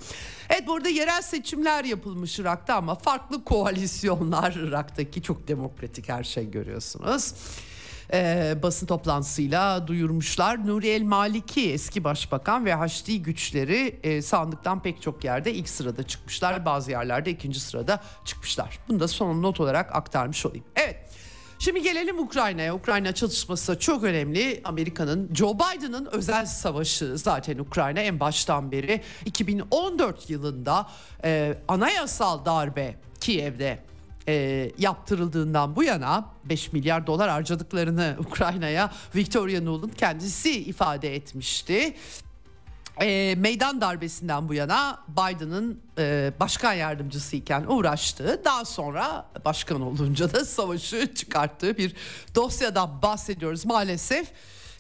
[0.51, 7.35] Evet burada yerel seçimler yapılmış Irak'ta ama farklı koalisyonlar Irak'taki çok demokratik her şey görüyorsunuz.
[8.12, 10.66] Ee, basın toplantısıyla duyurmuşlar.
[10.66, 16.03] Nuri El Maliki eski başbakan ve Haçlı güçleri e, sandıktan pek çok yerde ilk sırada
[16.03, 16.66] çıkmışlar.
[16.66, 18.79] Bazı yerlerde ikinci sırada çıkmışlar.
[18.88, 20.64] Bunu da son not olarak aktarmış olayım.
[20.77, 21.06] Evet
[21.59, 22.75] Şimdi gelelim Ukrayna'ya.
[22.75, 24.61] Ukrayna çatışması çok önemli.
[24.64, 30.87] Amerika'nın Joe Biden'ın özel savaşı zaten Ukrayna en baştan beri 2014 yılında
[31.25, 33.79] e, anayasal darbe Kiev'de
[34.29, 41.95] e, yaptırıldığından bu yana 5 milyar dolar harcadıklarını Ukrayna'ya Victoria Nuland kendisi ifade etmişti
[43.01, 50.33] e, meydan darbesinden bu yana Biden'ın e, başkan yardımcısı iken uğraştığı daha sonra başkan olunca
[50.35, 51.95] da savaşı çıkarttığı bir
[52.35, 54.33] dosyadan bahsediyoruz maalesef.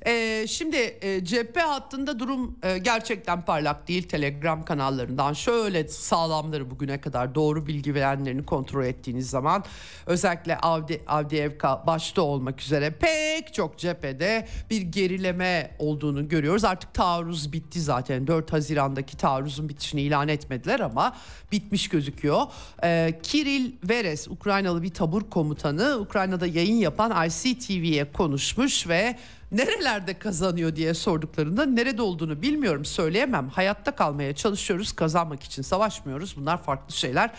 [0.06, 4.08] Ee, şimdi e, cephe hattında durum e, gerçekten parlak değil.
[4.08, 9.64] Telegram kanallarından şöyle sağlamları bugüne kadar doğru bilgi verenlerini kontrol ettiğiniz zaman
[10.06, 16.64] özellikle Avdi, Avdiivka başta olmak üzere pek çok cephede bir gerileme olduğunu görüyoruz.
[16.64, 18.26] Artık taarruz bitti zaten.
[18.26, 21.16] 4 Haziran'daki taarruzun bitişini ilan etmediler ama
[21.52, 22.42] bitmiş gözüküyor.
[22.84, 29.16] Ee, Kiril Veres Ukraynalı bir tabur komutanı Ukrayna'da yayın yapan ICTV'ye konuşmuş ve
[29.56, 33.48] nerelerde kazanıyor diye sorduklarında nerede olduğunu bilmiyorum söyleyemem.
[33.48, 37.30] Hayatta kalmaya çalışıyoruz kazanmak için savaşmıyoruz bunlar farklı şeyler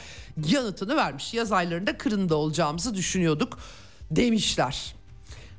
[0.47, 1.33] yanıtını vermiş.
[1.33, 3.59] Yaz aylarında Kırım'da olacağımızı düşünüyorduk
[4.11, 4.95] demişler.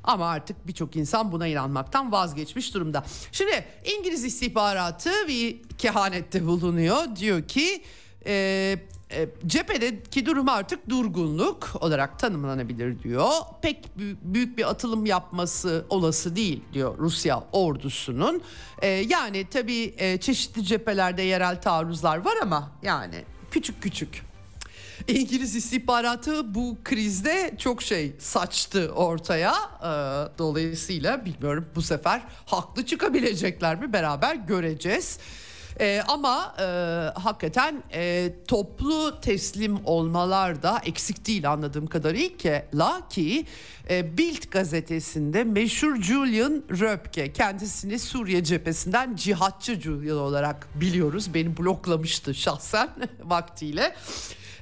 [0.04, 3.04] Ama artık birçok insan buna inanmaktan vazgeçmiş durumda.
[3.32, 3.64] Şimdi
[3.98, 7.16] İngiliz istihbaratı bir kehanette bulunuyor.
[7.16, 7.82] Diyor ki
[9.12, 13.30] e, cephedeki durum artık durgunluk olarak tanımlanabilir diyor.
[13.62, 18.42] Pek büyük bir atılım yapması olası değil diyor Rusya ordusunun.
[18.82, 24.28] E, yani tabii e, çeşitli cephelerde yerel taarruzlar var ama yani küçük küçük.
[25.08, 29.54] İngiliz istihbaratı bu krizde çok şey saçtı ortaya.
[29.80, 29.90] E,
[30.38, 35.18] dolayısıyla bilmiyorum bu sefer haklı çıkabilecekler mi beraber göreceğiz.
[35.80, 36.64] E, ama e,
[37.20, 43.46] hakikaten e, toplu teslim olmalar da eksik değil anladığım kadarıyla ki
[43.90, 51.34] e, Bild gazetesinde meşhur Julian Röpke kendisini Suriye cephesinden cihatçı Julian olarak biliyoruz.
[51.34, 52.88] Beni bloklamıştı şahsen
[53.24, 53.94] vaktiyle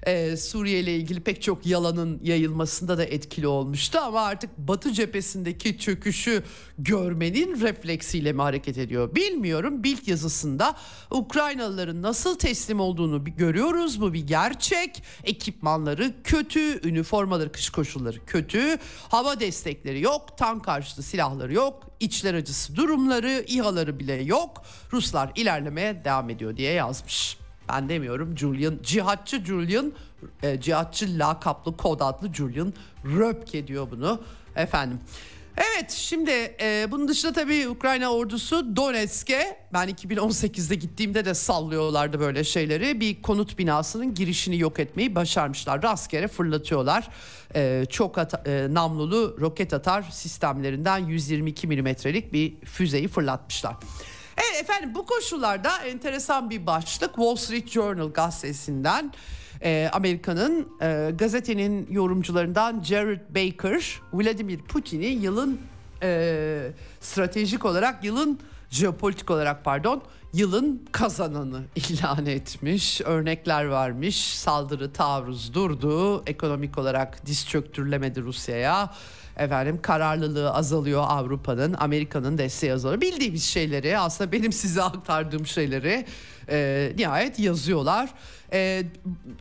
[0.07, 5.79] e, Suriye ile ilgili pek çok yalanın yayılmasında da etkili olmuştu ama artık Batı cephesindeki
[5.79, 6.43] çöküşü
[6.79, 9.83] görmenin refleksiyle mi hareket ediyor bilmiyorum.
[9.85, 10.77] Bild yazısında
[11.11, 15.03] Ukraynalıların nasıl teslim olduğunu görüyoruz bu bir gerçek.
[15.25, 22.77] Ekipmanları kötü, üniformaları, kış koşulları kötü, hava destekleri yok, tank karşıtı silahları yok, içler acısı
[22.77, 24.63] durumları, İHA'ları bile yok.
[24.93, 27.46] Ruslar ilerlemeye devam ediyor diye yazmış.
[27.69, 29.93] Ben demiyorum Julian, cihatçı Julian,
[30.43, 32.73] e, cihatçı lakaplı kod adlı Julian
[33.05, 34.23] Röpke diyor bunu
[34.57, 35.01] efendim.
[35.57, 42.45] Evet şimdi e, bunun dışında tabii Ukrayna ordusu Donetsk'e ben 2018'de gittiğimde de sallıyorlardı böyle
[42.45, 43.01] şeyleri.
[43.01, 45.83] Bir konut binasının girişini yok etmeyi başarmışlar.
[45.83, 47.09] Rastgele fırlatıyorlar.
[47.55, 53.77] E, çok at, e, namlulu roket atar sistemlerinden 122 milimetrelik bir füzeyi fırlatmışlar.
[54.37, 59.13] Evet efendim bu koşullarda enteresan bir başlık Wall Street Journal gazetesinden
[59.63, 65.61] e, Amerika'nın e, gazetenin yorumcularından Jared Baker Vladimir Putin'i yılın
[66.03, 66.71] e,
[67.01, 73.01] stratejik olarak yılın jeopolitik olarak pardon yılın kazananı ilan etmiş.
[73.01, 74.39] Örnekler vermiş.
[74.39, 76.23] Saldırı taarruz durdu.
[76.27, 78.95] Ekonomik olarak diz çöktürülemedi Rusya'ya
[79.37, 83.01] Efendim kararlılığı azalıyor Avrupa'nın, Amerika'nın desteği azalıyor.
[83.01, 86.07] Bildiğimiz şeyleri aslında benim size aktardığım şeyleri
[86.49, 88.11] e, nihayet yazıyorlar.
[88.53, 88.83] E,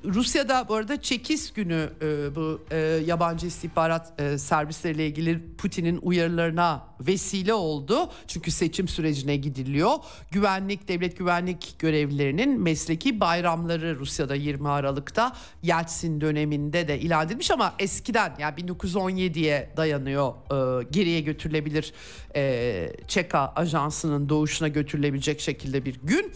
[0.05, 6.83] Rusya'da bu arada çekiz günü e, bu e, yabancı istihbarat e, servisleriyle ilgili Putin'in uyarılarına
[6.99, 8.09] vesile oldu.
[8.27, 9.91] Çünkü seçim sürecine gidiliyor.
[10.31, 17.73] Güvenlik, devlet güvenlik görevlilerinin mesleki bayramları Rusya'da 20 Aralık'ta Yeltsin döneminde de ilan edilmiş ama
[17.79, 21.93] eskiden yani 1917'ye dayanıyor e, geriye götürülebilir
[22.35, 26.31] e, Çeka ajansının doğuşuna götürülebilecek şekilde bir gün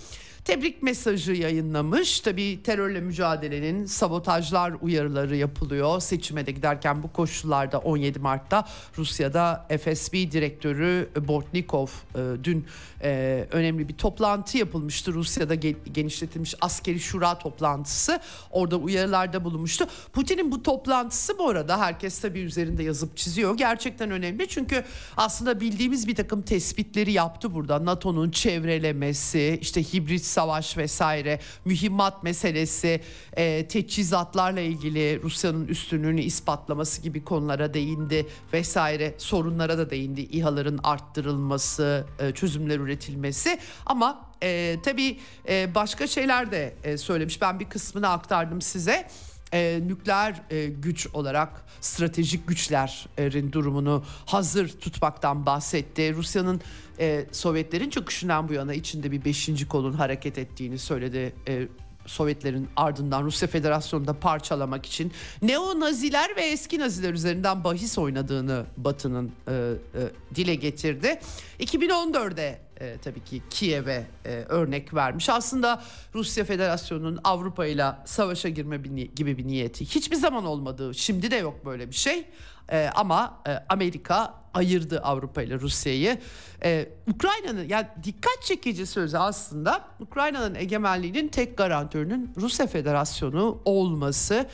[0.46, 2.20] tebrik mesajı yayınlamış.
[2.20, 6.00] Tabii terörle mücadelenin sabotajlar uyarıları yapılıyor.
[6.00, 8.68] Seçime de giderken bu koşullarda 17 Mart'ta
[8.98, 12.66] Rusya'da FSB direktörü Bortnikov e, dün
[13.04, 15.14] e, önemli bir toplantı yapılmıştı.
[15.14, 15.56] Rusya'da
[15.93, 18.20] genişletilmiş askeri şura toplantısı.
[18.52, 19.88] Orada uyarılarda bulunmuştu.
[20.14, 23.58] Putin'in bu toplantısı bu arada herkes tabii üzerinde yazıp çiziyor.
[23.58, 24.84] Gerçekten önemli çünkü
[25.18, 27.86] aslında bildiğimiz bir takım tespitleri yaptı burada.
[27.86, 33.02] NATO'nun çevrelemesi, işte hibrit savaş vesaire, mühimmat meselesi,
[33.34, 40.22] e, teçhizatlarla ilgili Rusya'nın üstünlüğünü ispatlaması gibi konulara değindi vesaire sorunlara da değindi.
[40.22, 45.20] İHA'ların arttırılması, e, çözümler üretilmesi ama e, tabii
[45.50, 47.42] e, başka şeyler de e, söylemiş.
[47.42, 49.08] Ben bir kısmını aktardım size
[49.54, 56.16] e, nükleer e, güç olarak stratejik güçlerin durumunu hazır tutmaktan bahsetti.
[56.16, 56.62] Rusya'nın
[57.00, 61.36] e, Sovyetlerin çöküşünden bu yana içinde bir beşinci kolun hareket ettiğini söyledi.
[61.48, 61.68] E,
[62.06, 65.12] Sovyetlerin ardından Rusya Federasyonu'nda parçalamak için
[65.42, 71.20] neo-naziler ve eski naziler üzerinden bahis oynadığını Batı'nın e, e, dile getirdi.
[71.60, 75.30] 2014'de e, tabii ki Kiev'e e, örnek vermiş.
[75.30, 75.84] Aslında
[76.15, 81.36] Rusya Federasyonu'nun Avrupa ile savaşa girme bir, gibi bir niyeti hiçbir zaman olmadığı, şimdi de
[81.36, 82.25] yok böyle bir şey.
[82.71, 86.17] E, ama e, Amerika ayırdı Avrupa ile Rusya'yı.
[86.63, 94.45] E, Ukrayna'nın yani dikkat çekici sözü aslında Ukrayna'nın egemenliğinin tek garantörünün Rusya Federasyonu olması.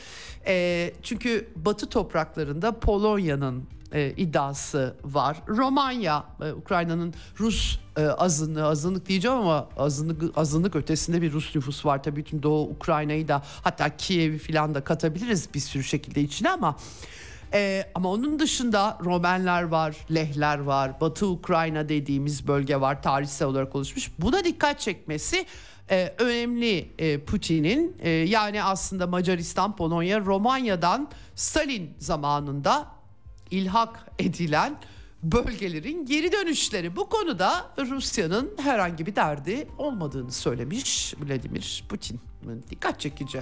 [0.47, 5.37] E, çünkü Batı topraklarında Polonya'nın e, iddiası var.
[5.47, 11.85] Romanya, e, Ukrayna'nın Rus e, azınlığı, azınlık diyeceğim ama azınlık azınlık ötesinde bir Rus nüfus
[11.85, 12.03] var.
[12.03, 16.75] Tabii bütün Doğu Ukrayna'yı da hatta Kiev'i falan da katabiliriz bir sürü şekilde içine ama
[17.53, 23.75] ee, ama onun dışında Romenler var, Lehler var, Batı Ukrayna dediğimiz bölge var tarihsel olarak
[23.75, 24.11] oluşmuş.
[24.19, 25.45] Buna dikkat çekmesi
[25.91, 32.94] e, önemli e, Putin'in e, yani aslında Macaristan, Polonya, Romanya'dan Stalin zamanında
[33.55, 34.77] ilhak edilen
[35.23, 36.95] bölgelerin geri dönüşleri.
[36.95, 42.19] Bu konuda Rusya'nın herhangi bir derdi olmadığını söylemiş Vladimir Putin.
[42.69, 43.41] Dikkat çekici.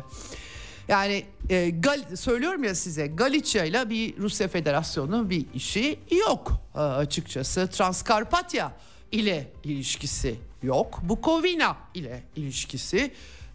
[0.87, 6.79] Yani e, Gal söylüyorum ya size Galicia ile bir Rusya Federasyonu bir işi yok e,
[6.79, 7.67] açıkçası.
[7.67, 8.71] Transkarpatya
[9.11, 10.99] ile ilişkisi yok.
[11.03, 13.11] Bukovina ile ilişkisi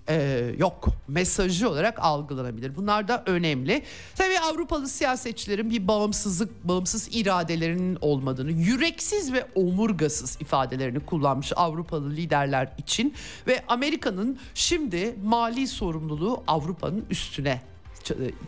[0.08, 2.76] e, yok mesajı olarak algılanabilir.
[2.76, 3.82] Bunlar da önemli.
[4.16, 12.72] Tabii Avrupalı siyasetçilerin bir bağımsızlık, bağımsız iradelerinin olmadığını, yüreksiz ve omurgasız ifadelerini kullanmış Avrupalı liderler
[12.78, 13.14] için
[13.46, 17.62] ve Amerika'nın şimdi mali sorumluluğu Avrupa'nın üstüne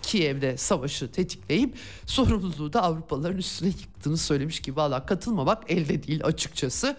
[0.02, 1.74] Kiev'de savaşı tetikleyip
[2.06, 6.96] sorumluluğu da Avrupalıların üstüne yıktığını söylemiş ki valla katılmamak elde değil açıkçası.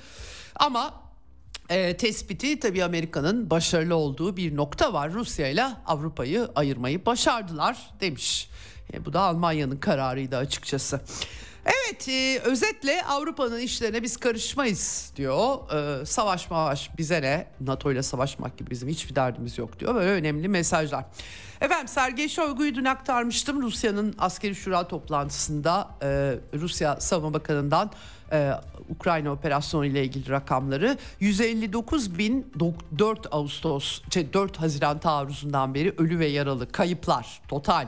[0.56, 1.01] Ama
[1.72, 5.14] e, tespiti tabii Amerika'nın başarılı olduğu bir nokta var.
[5.14, 8.50] Rusya ile Avrupa'yı ayırmayı başardılar demiş.
[8.94, 11.02] E, bu da Almanya'nın kararıydı açıkçası.
[11.66, 15.58] Evet e, özetle Avrupa'nın işlerine biz karışmayız diyor.
[16.02, 17.48] E, savaş mavaş bize ne?
[17.62, 19.96] NATO ile savaşmak gibi bizim hiçbir derdimiz yok diyor.
[19.96, 21.06] Böyle önemli mesajlar.
[21.62, 23.62] Efendim Sergey Shoigu'yu dün aktarmıştım.
[23.62, 27.92] Rusya'nın askeri şura toplantısında e, Rusya Savunma Bakanı'ndan
[28.32, 28.52] e,
[28.90, 32.54] Ukrayna operasyonu ile ilgili rakamları 159 bin
[32.98, 37.88] 4 Ağustos şey 4 Haziran taarruzundan beri ölü ve yaralı kayıplar total.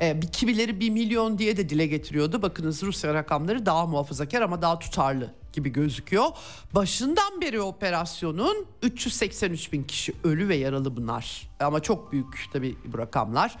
[0.00, 2.42] E, kimileri 1 milyon diye de dile getiriyordu.
[2.42, 6.26] Bakınız Rusya rakamları daha muhafazakar ama daha tutarlı gibi gözüküyor.
[6.74, 11.48] Başından beri operasyonun 383 bin kişi ölü ve yaralı bunlar.
[11.60, 13.56] Ama çok büyük tabii bu rakamlar.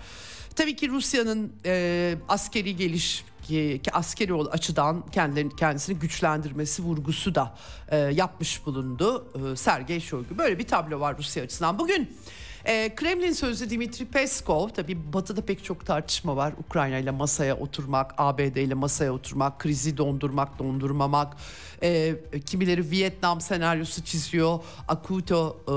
[0.56, 3.24] Tabii ki Rusya'nın e, askeri geliş
[3.92, 7.54] askeri açıdan kendilerini kendisini güçlendirmesi vurgusu da
[7.88, 10.38] e, yapmış bulundu e, Sergey Shoigu.
[10.38, 11.78] Böyle bir tablo var Rusya açısından.
[11.78, 12.16] Bugün
[12.64, 16.52] e, Kremlin sözcüsü Dimitri Peskov tabi batıda pek çok tartışma var.
[16.68, 21.36] Ukrayna ile masaya oturmak, ABD ile masaya oturmak, krizi dondurmak, dondurmamak.
[21.82, 22.14] E,
[22.46, 24.60] kimileri Vietnam senaryosu çiziyor.
[24.88, 25.74] Akuto e,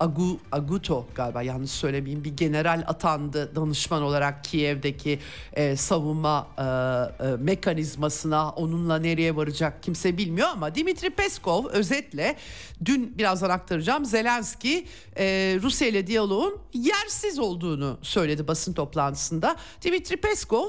[0.00, 5.18] Agu, Aguto galiba yanlış söylemeyeyim bir general atandı danışman olarak Kiev'deki
[5.52, 12.36] e, savunma e, e, mekanizmasına onunla nereye varacak kimse bilmiyor ama Dimitri Peskov özetle
[12.84, 14.86] dün birazdan aktaracağım Zelenski
[15.16, 15.24] e,
[15.62, 19.56] Rusya ile diyaloğun yersiz olduğunu söyledi basın toplantısında.
[19.82, 20.68] Dimitri Peskov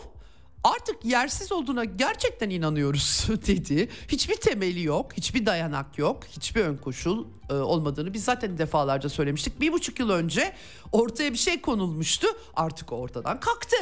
[0.63, 3.89] artık yersiz olduğuna gerçekten inanıyoruz dedi.
[4.07, 9.61] Hiçbir temeli yok, hiçbir dayanak yok, hiçbir ön koşul e, olmadığını biz zaten defalarca söylemiştik.
[9.61, 10.53] Bir buçuk yıl önce
[10.91, 13.75] ortaya bir şey konulmuştu artık ortadan kalktı.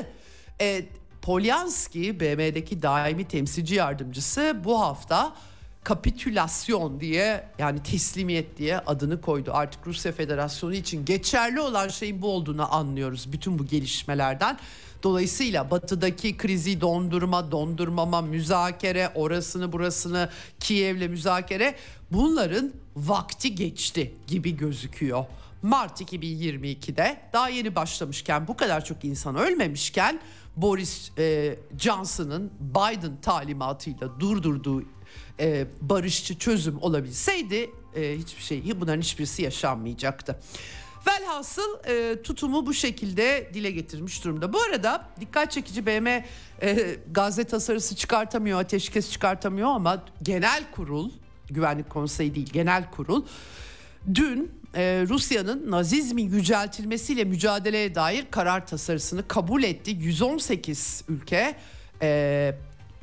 [0.62, 0.86] E,
[1.22, 5.36] Polyanski BM'deki daimi temsilci yardımcısı bu hafta
[5.84, 9.52] kapitülasyon diye yani teslimiyet diye adını koydu.
[9.54, 14.58] Artık Rusya Federasyonu için geçerli olan şeyin bu olduğunu anlıyoruz bütün bu gelişmelerden.
[15.06, 20.30] Dolayısıyla batıdaki krizi dondurma, dondurmama, müzakere, orasını burasını
[20.60, 21.76] Kiev'le müzakere
[22.12, 25.26] bunların vakti geçti gibi gözüküyor.
[25.62, 30.20] Mart 2022'de daha yeni başlamışken bu kadar çok insan ölmemişken
[30.56, 34.84] Boris e, Johnson'ın Biden talimatıyla durdurduğu
[35.40, 40.40] e, barışçı çözüm olabilseydi e, hiçbir şey bunların hiçbirisi yaşanmayacaktı.
[41.08, 44.54] Velhasıl e, tutumu bu şekilde dile getirmiş durumda.
[44.54, 46.26] Bu arada dikkat çekici BM
[46.62, 51.12] e, gazete tasarısı çıkartamıyor, ateşkes çıkartamıyor ama genel kurul,
[51.50, 53.26] güvenlik konseyi değil genel kurul
[54.14, 59.92] dün e, Rusya'nın Nazizmin yüceltilmesiyle mücadeleye dair karar tasarısını kabul etti.
[59.92, 61.56] 118 ülke
[62.02, 62.56] e,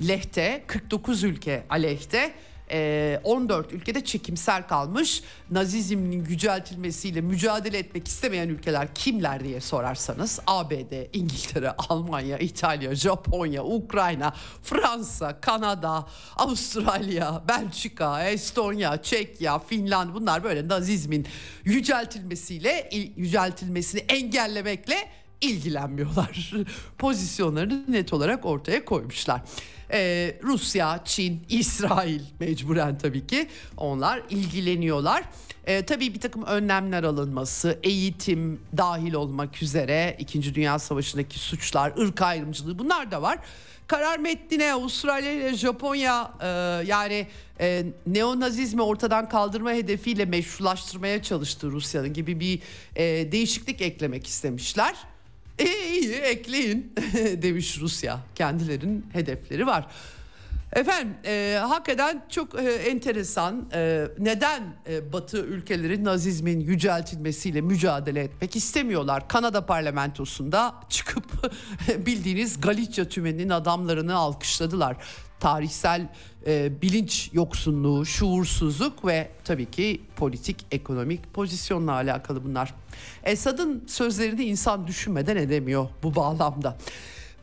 [0.08, 2.34] lehte, 49 ülke aleyhte
[2.70, 5.22] 14 ee, ülkede çekimser kalmış.
[5.50, 14.34] Nazizmin yüceltilmesiyle mücadele etmek istemeyen ülkeler kimler diye sorarsanız ABD, İngiltere, Almanya, İtalya, Japonya, Ukrayna,
[14.62, 16.06] Fransa, Kanada,
[16.36, 21.26] Avustralya, Belçika, Estonya, Çekya, Finland bunlar böyle Nazizmin
[21.64, 24.96] yüceltilmesiyle yüceltilmesini engellemekle
[25.40, 26.52] ilgilenmiyorlar.
[26.98, 29.40] Pozisyonlarını net olarak ortaya koymuşlar.
[29.92, 35.24] Ee, Rusya, Çin, İsrail mecburen tabii ki onlar ilgileniyorlar.
[35.66, 42.22] Ee, tabii bir takım önlemler alınması, eğitim dahil olmak üzere İkinci Dünya Savaşı'ndaki suçlar, ırk
[42.22, 43.38] ayrımcılığı bunlar da var.
[43.86, 46.46] Karar metnine Avustralya ile Japonya e,
[46.86, 47.26] yani
[47.60, 52.60] e, neonazizmi ortadan kaldırma hedefiyle meşrulaştırmaya çalıştı Rusya'nın gibi bir
[52.96, 54.94] e, değişiklik eklemek istemişler.
[55.58, 56.92] E, iyi ekleyin
[57.42, 58.20] demiş Rusya.
[58.34, 59.86] Kendilerinin hedefleri var.
[60.72, 68.56] Efendim e, hakikaten çok e, enteresan e, neden e, Batı ülkeleri Nazizmin yüceltilmesiyle mücadele etmek
[68.56, 69.28] istemiyorlar.
[69.28, 71.24] Kanada parlamentosunda çıkıp
[72.06, 74.96] bildiğiniz Galicia tümeninin adamlarını alkışladılar
[75.42, 76.08] tarihsel
[76.46, 82.74] e, bilinç yoksunluğu, şuursuzluk ve tabii ki politik ekonomik pozisyonla alakalı bunlar.
[83.24, 86.78] Esad'ın sözlerini insan düşünmeden edemiyor bu bağlamda.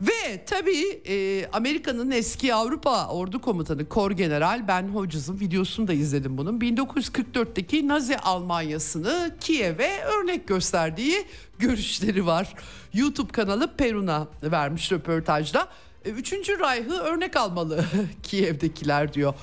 [0.00, 6.38] Ve tabii e, Amerika'nın eski Avrupa Ordu Komutanı Kor General Ben Hodges'ın videosunu da izledim
[6.38, 6.60] bunun.
[6.60, 11.24] 1944'teki Nazi Almanyası'nı Kiev'e örnek gösterdiği
[11.58, 12.54] görüşleri var.
[12.94, 15.68] YouTube kanalı Perun'a vermiş röportajda.
[16.04, 17.84] E, üçüncü Reich'ı örnek almalı
[18.22, 19.34] Kiev'dekiler diyor.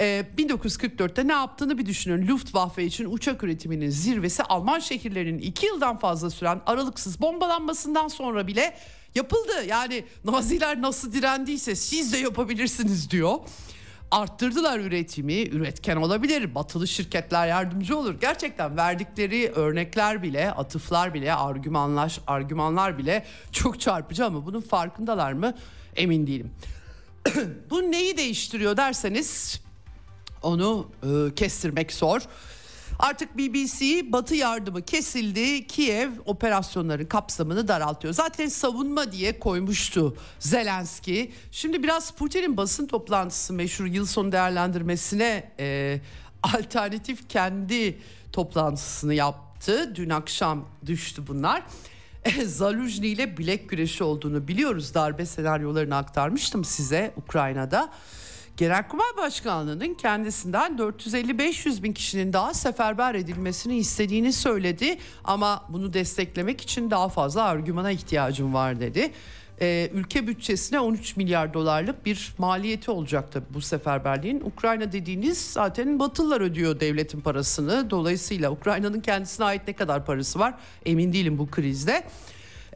[0.00, 2.28] Ee, 1944'te ne yaptığını bir düşünün.
[2.28, 8.76] Luftwaffe için uçak üretiminin zirvesi Alman şehirlerinin iki yıldan fazla süren aralıksız bombalanmasından sonra bile
[9.14, 9.64] yapıldı.
[9.68, 13.38] Yani Naziler nasıl direndiyse siz de yapabilirsiniz diyor.
[14.14, 18.20] Arttırdılar üretimi, üretken olabilir, batılı şirketler yardımcı olur.
[18.20, 25.54] Gerçekten verdikleri örnekler bile, atıflar bile, argümanlar, argümanlar bile çok çarpıcı ama bunun farkındalar mı?
[25.96, 26.50] emin değilim.
[27.70, 29.60] Bu neyi değiştiriyor derseniz
[30.42, 32.22] onu e, kestirmek zor.
[32.98, 35.66] Artık BBC Batı yardımı kesildi.
[35.66, 38.14] Kiev operasyonların kapsamını daraltıyor.
[38.14, 41.32] Zaten savunma diye koymuştu Zelenski.
[41.50, 46.00] Şimdi biraz Putin'in basın toplantısı meşhur yıl sonu değerlendirmesine e,
[46.42, 47.98] alternatif kendi
[48.32, 49.92] toplantısını yaptı.
[49.94, 51.62] Dün akşam düştü bunlar.
[52.46, 54.94] Zaluzhny ile bilek güreşi olduğunu biliyoruz.
[54.94, 57.90] Darbe senaryolarını aktarmıştım size Ukrayna'da.
[58.56, 64.98] Genelkurmay Başkanlığı'nın kendisinden 450-500 bin kişinin daha seferber edilmesini istediğini söyledi.
[65.24, 69.12] Ama bunu desteklemek için daha fazla argümana ihtiyacım var dedi
[69.60, 74.40] e, ülke bütçesine 13 milyar dolarlık bir maliyeti olacak tabii bu seferberliğin.
[74.40, 77.90] Ukrayna dediğiniz zaten Batılılar ödüyor devletin parasını.
[77.90, 80.54] Dolayısıyla Ukrayna'nın kendisine ait ne kadar parası var
[80.86, 82.04] emin değilim bu krizde.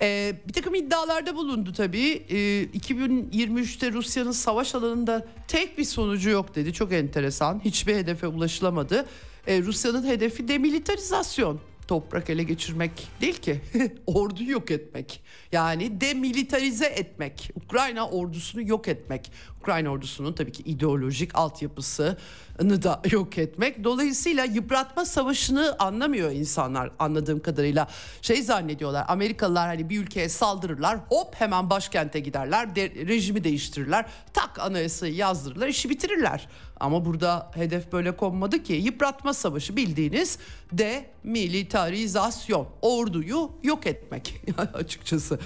[0.02, 2.22] Ee, bir takım iddialarda bulundu tabii.
[2.30, 6.72] Ee, 2023'te Rusya'nın savaş alanında tek bir sonucu yok dedi.
[6.72, 7.60] Çok enteresan.
[7.64, 9.06] Hiçbir hedefe ulaşılamadı.
[9.46, 11.60] Ee, Rusya'nın hedefi demilitarizasyon.
[11.88, 12.90] toprak ele geçirmek
[13.20, 13.60] değil ki.
[14.06, 15.22] Orduyu yok etmek.
[15.52, 17.50] Yani demilitarize etmek.
[17.54, 19.32] Ukrayna ordusunu yok etmek.
[19.60, 23.84] Ukrayna ordusunun tabii ki ideolojik altyapısını da yok etmek.
[23.84, 27.88] Dolayısıyla yıpratma savaşını anlamıyor insanlar anladığım kadarıyla.
[28.22, 34.58] Şey zannediyorlar Amerikalılar hani bir ülkeye saldırırlar hop hemen başkente giderler de, rejimi değiştirirler tak
[34.58, 36.48] anayasayı yazdırırlar işi bitirirler.
[36.80, 40.38] Ama burada hedef böyle konmadı ki yıpratma savaşı bildiğiniz
[40.72, 44.34] demilitarizasyon orduyu yok etmek
[44.74, 45.38] açıkçası.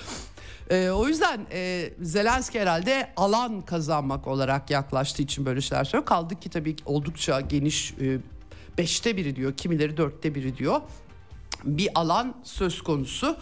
[0.71, 6.07] E, o yüzden e, Zelenski herhalde alan kazanmak olarak yaklaştığı için böyle şeyler söylüyor.
[6.07, 8.19] Kaldı ki tabii oldukça geniş e,
[8.79, 10.81] beşte biri diyor kimileri dörtte biri diyor
[11.65, 13.37] bir alan söz konusu.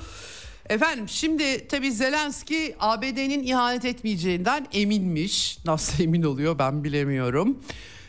[0.69, 5.59] Efendim şimdi tabii Zelenski ABD'nin ihanet etmeyeceğinden eminmiş.
[5.65, 7.59] Nasıl emin oluyor ben bilemiyorum.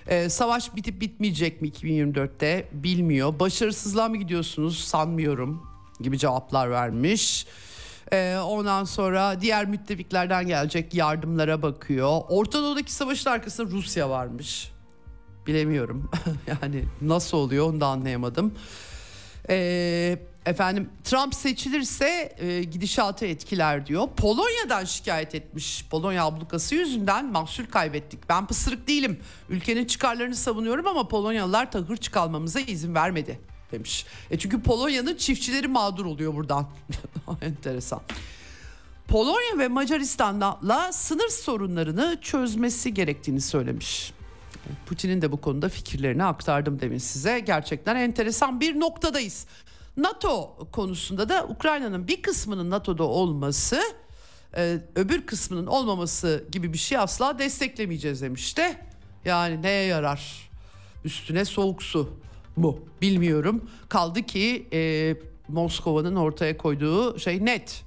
[0.08, 3.40] Ee, savaş bitip bitmeyecek mi 2024'te bilmiyor.
[3.40, 5.68] Başarısızlığa mı gidiyorsunuz sanmıyorum
[6.00, 7.46] gibi cevaplar vermiş.
[8.14, 12.22] Ee, ondan sonra diğer müttefiklerden gelecek yardımlara bakıyor.
[12.30, 14.72] Orta Doğu'daki savaşın arkasında Rusya varmış.
[15.48, 16.12] Bilemiyorum
[16.48, 18.54] yani nasıl oluyor onu da anlayamadım.
[19.50, 24.08] Ee, efendim Trump seçilirse e, gidişatı etkiler diyor.
[24.18, 25.86] Polonya'dan şikayet etmiş.
[25.90, 28.30] Polonya ablukası yüzünden mahsul kaybettik.
[28.30, 29.20] Ben pısırık değilim.
[29.50, 33.40] Ülkenin çıkarlarını savunuyorum ama Polonyalılar tahır çıkalmamıza izin vermedi
[33.72, 34.06] demiş.
[34.32, 36.68] E çünkü Polonya'nın çiftçileri mağdur oluyor buradan.
[37.42, 38.02] Enteresan.
[39.08, 44.14] Polonya ve Macaristan'la sınır sorunlarını çözmesi gerektiğini söylemiş.
[44.86, 47.40] Putin'in de bu konuda fikirlerini aktardım demin size.
[47.40, 49.46] Gerçekten enteresan bir noktadayız.
[49.98, 53.82] NATO konusunda da Ukrayna'nın bir kısmının NATO'da olması,
[54.58, 58.78] e, öbür kısmının olmaması gibi bir şey asla desteklemeyeceğiz demişti.
[59.26, 60.50] Yani neye yarar?
[61.06, 62.10] Üstüne soğuk su
[62.56, 62.80] mu?
[63.02, 63.70] Bilmiyorum.
[63.90, 65.16] Kaldı ki e,
[65.48, 67.84] Moskova'nın ortaya koyduğu şey net.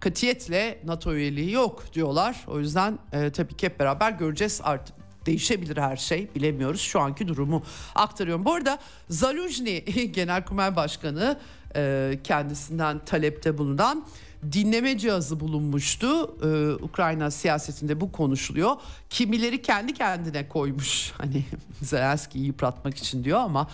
[0.00, 2.44] Katiyetle NATO üyeliği yok diyorlar.
[2.46, 7.28] O yüzden e, tabii ki hep beraber göreceğiz artık değişebilir her şey bilemiyoruz şu anki
[7.28, 7.62] durumu
[7.94, 8.44] aktarıyorum.
[8.44, 8.78] Bu arada
[9.08, 11.38] Zaluzhny Genelkurmay Başkanı
[11.76, 14.04] e, kendisinden talepte bulunan
[14.52, 16.36] dinleme cihazı bulunmuştu.
[16.44, 18.76] Ee, Ukrayna siyasetinde bu konuşuluyor.
[19.10, 21.12] Kimileri kendi kendine koymuş.
[21.18, 21.44] Hani
[21.82, 23.68] Zelenski'yi yıpratmak için diyor ama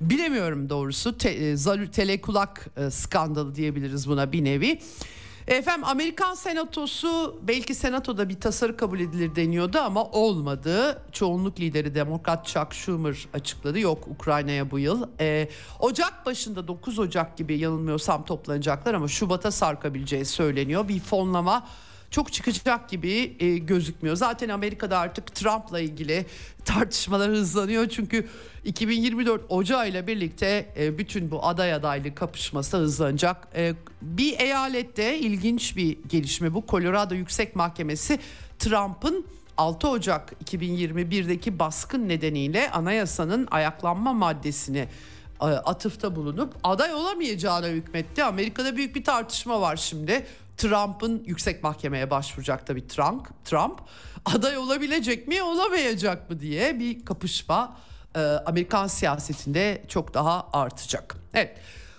[0.00, 1.18] bilemiyorum doğrusu.
[1.18, 4.80] Te, e, Zalü telekulak e, skandalı diyebiliriz buna bir nevi.
[5.46, 11.02] Efendim Amerikan Senatosu belki Senato'da bir tasarı kabul edilir deniyordu ama olmadı.
[11.12, 13.80] Çoğunluk lideri Demokrat Chuck Schumer açıkladı.
[13.80, 15.08] Yok Ukrayna'ya bu yıl.
[15.20, 15.48] Ee,
[15.80, 20.88] Ocak başında 9 Ocak gibi yanılmıyorsam toplanacaklar ama Şubat'a sarkabileceği söyleniyor.
[20.88, 21.66] Bir fonlama
[22.10, 24.16] çok çıkacak gibi e, gözükmüyor.
[24.16, 26.26] Zaten Amerika'da artık Trump'la ilgili
[26.64, 27.88] tartışmalar hızlanıyor.
[27.88, 28.28] Çünkü
[28.64, 33.48] 2024 Ocağı ile birlikte e, bütün bu aday adaylık kapışması hızlanacak.
[33.54, 36.64] E, bir eyalette ilginç bir gelişme bu.
[36.68, 38.18] Colorado Yüksek Mahkemesi
[38.58, 44.88] Trump'ın 6 Ocak 2021'deki baskın nedeniyle anayasanın ayaklanma maddesini
[45.40, 48.24] e, atıfta bulunup aday olamayacağına hükmetti.
[48.24, 50.26] Amerika'da büyük bir tartışma var şimdi.
[50.60, 53.44] Trump'ın yüksek mahkemeye başvuracak tabii Trump.
[53.44, 53.80] Trump
[54.24, 57.76] aday olabilecek mi olamayacak mı diye bir kapışma
[58.16, 61.16] e, Amerikan siyasetinde çok daha artacak.
[61.34, 61.58] Evet.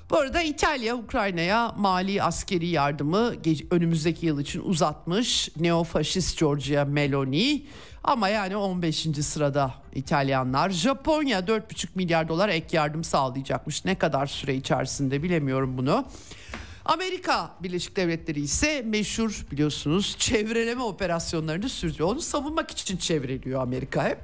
[0.09, 3.33] Bu arada İtalya Ukrayna'ya mali askeri yardımı
[3.71, 5.49] önümüzdeki yıl için uzatmış.
[5.59, 7.65] Neofaşist Giorgia Meloni
[8.03, 9.07] ama yani 15.
[9.21, 10.69] sırada İtalyanlar.
[10.69, 13.85] Japonya 4,5 milyar dolar ek yardım sağlayacakmış.
[13.85, 16.05] Ne kadar süre içerisinde bilemiyorum bunu.
[16.91, 22.09] Amerika Birleşik Devletleri ise meşhur biliyorsunuz çevreleme operasyonlarını sürdürüyor.
[22.09, 24.17] Onu savunmak için çevreliyor Amerika hep.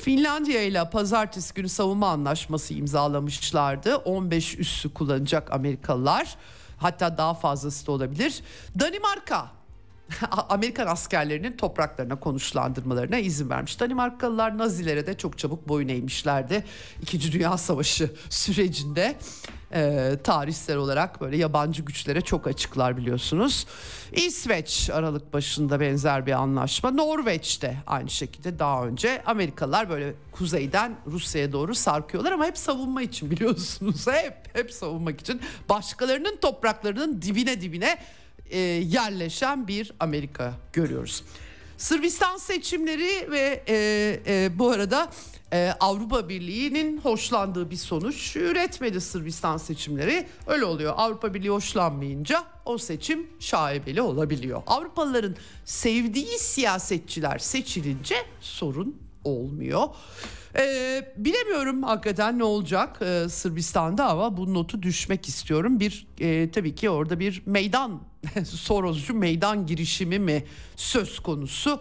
[0.00, 3.96] Finlandiya ile pazartesi günü savunma anlaşması imzalamışlardı.
[3.96, 6.36] 15 üssü kullanacak Amerikalılar.
[6.78, 8.42] Hatta daha fazlası da olabilir.
[8.80, 9.50] Danimarka
[10.48, 13.80] Amerikan askerlerinin topraklarına konuşlandırmalarına izin vermiş.
[13.80, 16.64] Danimarkalılar Nazilere de çok çabuk boyun eğmişlerdi.
[17.02, 19.16] İkinci Dünya Savaşı sürecinde
[19.74, 23.66] e, tarihsel olarak böyle yabancı güçlere çok açıklar biliyorsunuz.
[24.12, 26.90] İsveç Aralık başında benzer bir anlaşma.
[26.90, 33.30] Norveç'te aynı şekilde daha önce Amerikalılar böyle kuzeyden Rusya'ya doğru sarkıyorlar ama hep savunma için
[33.30, 34.06] biliyorsunuz.
[34.14, 37.98] Hep hep savunmak için başkalarının topraklarının dibine dibine
[38.50, 41.24] e, yerleşen bir Amerika görüyoruz.
[41.78, 43.76] Sırbistan seçimleri ve e,
[44.26, 45.10] e, bu arada
[45.54, 50.26] e, Avrupa Birliği'nin hoşlandığı bir sonuç üretmedi Sırbistan seçimleri.
[50.46, 50.94] Öyle oluyor.
[50.96, 54.62] Avrupa Birliği hoşlanmayınca o seçim şaibeli olabiliyor.
[54.66, 59.88] Avrupalıların sevdiği siyasetçiler seçilince sorun olmuyor.
[60.56, 65.80] Ee, bilemiyorum hakikaten ne olacak ee, Sırbistan'da ama bu notu düşmek istiyorum.
[65.80, 68.00] Bir e, tabii ki orada bir meydan
[68.44, 70.44] Soroscu meydan girişimi mi
[70.76, 71.80] söz konusu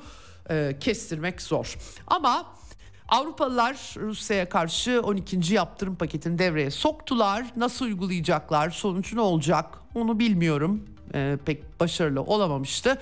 [0.49, 1.77] e, kestirmek zor.
[2.07, 2.45] Ama
[3.13, 5.53] Avrupalılar Rusya'ya karşı 12.
[5.53, 7.45] yaptırım paketini devreye soktular.
[7.55, 10.83] Nasıl uygulayacaklar, sonuç ne olacak onu bilmiyorum.
[11.13, 13.01] Ee, pek başarılı olamamıştı.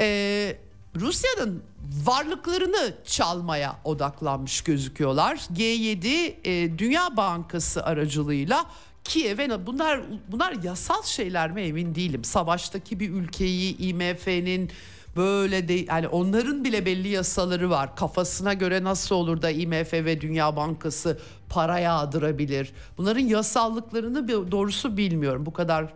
[0.00, 0.56] Ee,
[0.96, 1.62] Rusya'nın
[2.04, 5.36] varlıklarını çalmaya odaklanmış gözüküyorlar.
[5.36, 8.66] G7 e, Dünya Bankası aracılığıyla
[9.04, 12.24] Kiev'e bunlar bunlar yasal şeyler mi emin değilim.
[12.24, 14.70] Savaştaki bir ülkeyi IMF'nin
[15.16, 17.96] böyle de yani onların bile belli yasaları var.
[17.96, 22.72] Kafasına göre nasıl olur da IMF ve Dünya Bankası para yağdırabilir?
[22.98, 25.46] Bunların yasallıklarını doğrusu bilmiyorum.
[25.46, 25.92] Bu kadar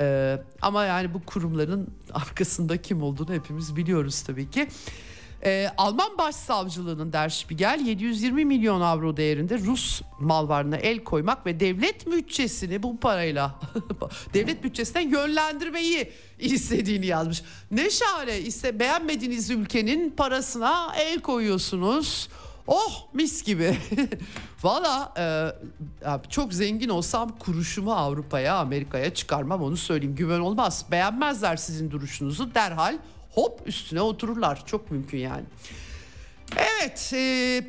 [0.00, 4.68] ee, ama yani bu kurumların arkasında kim olduğunu hepimiz biliyoruz tabii ki.
[5.44, 11.60] Ee, Alman Başsavcılığının Der Spiegel 720 milyon avro değerinde Rus mal varlığına el koymak ve
[11.60, 13.60] devlet bütçesini bu parayla
[14.34, 17.42] devlet bütçesinden yönlendirmeyi istediğini yazmış.
[17.70, 22.28] Ne şahane ise beğenmediğiniz ülkenin parasına el koyuyorsunuz.
[22.66, 23.78] Oh mis gibi.
[24.62, 30.16] Valla e, çok zengin olsam kuruşumu Avrupa'ya Amerika'ya çıkarmam onu söyleyeyim.
[30.16, 30.84] Güven olmaz.
[30.90, 32.98] Beğenmezler sizin duruşunuzu derhal
[33.38, 34.66] hop üstüne otururlar.
[34.66, 35.44] Çok mümkün yani.
[36.56, 37.62] Evet e,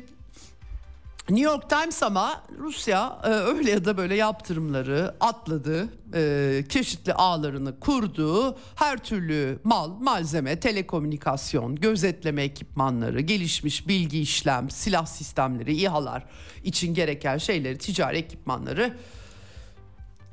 [1.28, 7.80] New York Times ama Rusya e, öyle ya da böyle yaptırımları atladı, e, çeşitli ağlarını
[7.80, 16.24] kurdu, her türlü mal, malzeme, telekomünikasyon, gözetleme ekipmanları, gelişmiş bilgi işlem, silah sistemleri, İHA'lar
[16.64, 18.96] için gereken şeyleri, ticari ekipmanları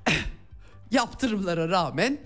[0.91, 2.17] yaptırımlara rağmen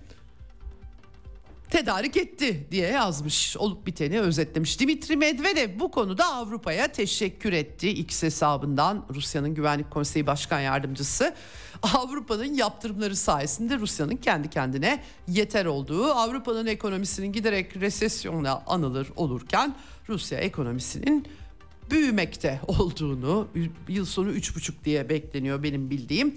[1.71, 3.57] tedarik etti diye yazmış.
[3.57, 4.79] Olup biteni özetlemiş.
[4.79, 7.89] Dimitri Medvedev bu konuda Avrupa'ya teşekkür etti.
[7.89, 11.35] X hesabından Rusya'nın Güvenlik Konseyi Başkan Yardımcısı.
[11.83, 19.75] Avrupa'nın yaptırımları sayesinde Rusya'nın kendi kendine yeter olduğu, Avrupa'nın ekonomisinin giderek resesyonla anılır olurken
[20.09, 21.27] Rusya ekonomisinin
[21.91, 23.47] büyümekte olduğunu
[23.87, 26.35] yıl sonu 3,5 diye bekleniyor benim bildiğim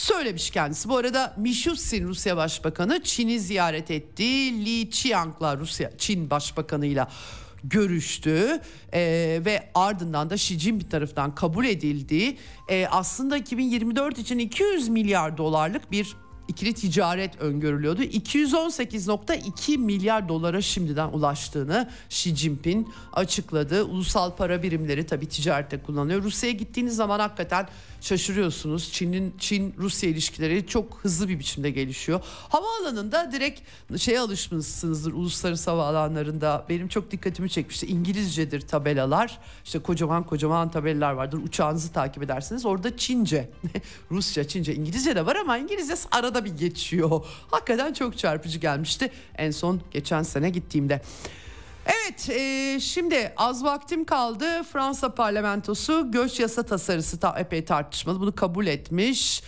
[0.00, 0.88] söylemiş kendisi.
[0.88, 4.24] Bu arada Mishustin Rusya Başbakanı Çin'i ziyaret etti.
[4.64, 7.08] Li Qiang'la Rusya Çin Başbakanı'yla
[7.64, 8.60] görüştü
[8.92, 9.00] e,
[9.44, 12.36] ve ardından da Xi Jinping tarafından kabul edildi.
[12.68, 16.16] E, aslında 2024 için 200 milyar dolarlık bir
[16.50, 18.02] ikili ticaret öngörülüyordu.
[18.02, 23.84] 218.2 milyar dolara şimdiden ulaştığını Xi Jinping açıkladı.
[23.84, 26.22] Ulusal para birimleri tabii ticarette kullanıyor.
[26.22, 27.68] Rusya'ya gittiğiniz zaman hakikaten
[28.00, 28.92] şaşırıyorsunuz.
[28.92, 32.20] Çin'in Çin Rusya ilişkileri çok hızlı bir biçimde gelişiyor.
[32.48, 33.60] Havaalanında direkt
[33.98, 36.66] şeye alışmışsınızdır uluslararası havaalanlarında.
[36.68, 37.86] Benim çok dikkatimi çekmişti.
[37.86, 39.38] İngilizcedir tabelalar.
[39.64, 41.38] İşte kocaman kocaman tabelalar vardır.
[41.38, 42.66] Uçağınızı takip edersiniz.
[42.66, 43.50] Orada Çince,
[44.10, 47.24] Rusça, Çince, İngilizce de var ama İngilizce arada bir geçiyor.
[47.50, 49.10] Hakikaten çok çarpıcı gelmişti.
[49.38, 51.02] En son geçen sene gittiğimde.
[51.86, 54.62] Evet e, şimdi az vaktim kaldı.
[54.72, 58.20] Fransa parlamentosu göç yasa tasarısı ta, epey tartışmalı.
[58.20, 59.42] Bunu kabul etmiş.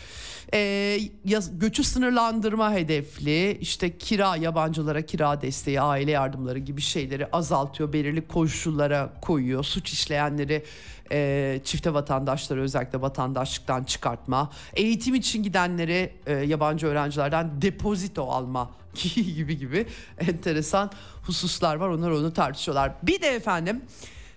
[0.54, 7.92] E, yaz, göçü sınırlandırma hedefli işte kira yabancılara kira desteği aile yardımları gibi şeyleri azaltıyor
[7.92, 10.64] belirli koşullara koyuyor suç işleyenleri
[11.12, 18.70] e, çifte vatandaşları özellikle vatandaşlıktan çıkartma eğitim için gidenleri e, yabancı öğrencilerden depozito alma
[19.36, 19.86] gibi gibi
[20.18, 20.90] enteresan
[21.22, 21.88] hususlar var.
[21.88, 22.92] Onlar onu tartışıyorlar.
[23.02, 23.82] Bir de efendim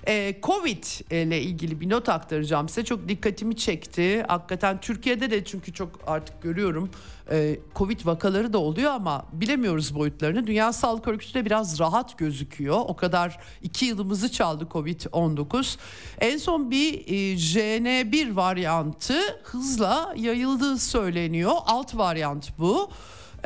[0.08, 2.86] e, Covid ile ilgili bir not aktaracağım size.
[2.86, 4.24] Çok dikkatimi çekti.
[4.28, 6.90] Hakikaten Türkiye'de de çünkü çok artık görüyorum
[7.32, 10.48] e, Covid vakaları da oluyor ama bilemiyoruz boyutlarını.
[10.48, 12.78] Dünya Sağlık Örgütü de biraz rahat gözüküyor.
[12.88, 15.78] O kadar iki yılımızı çaldı Covid-19.
[16.20, 21.54] En son bir e, JN1 varyantı hızla yayıldığı söyleniyor.
[21.66, 22.90] Alt varyant bu.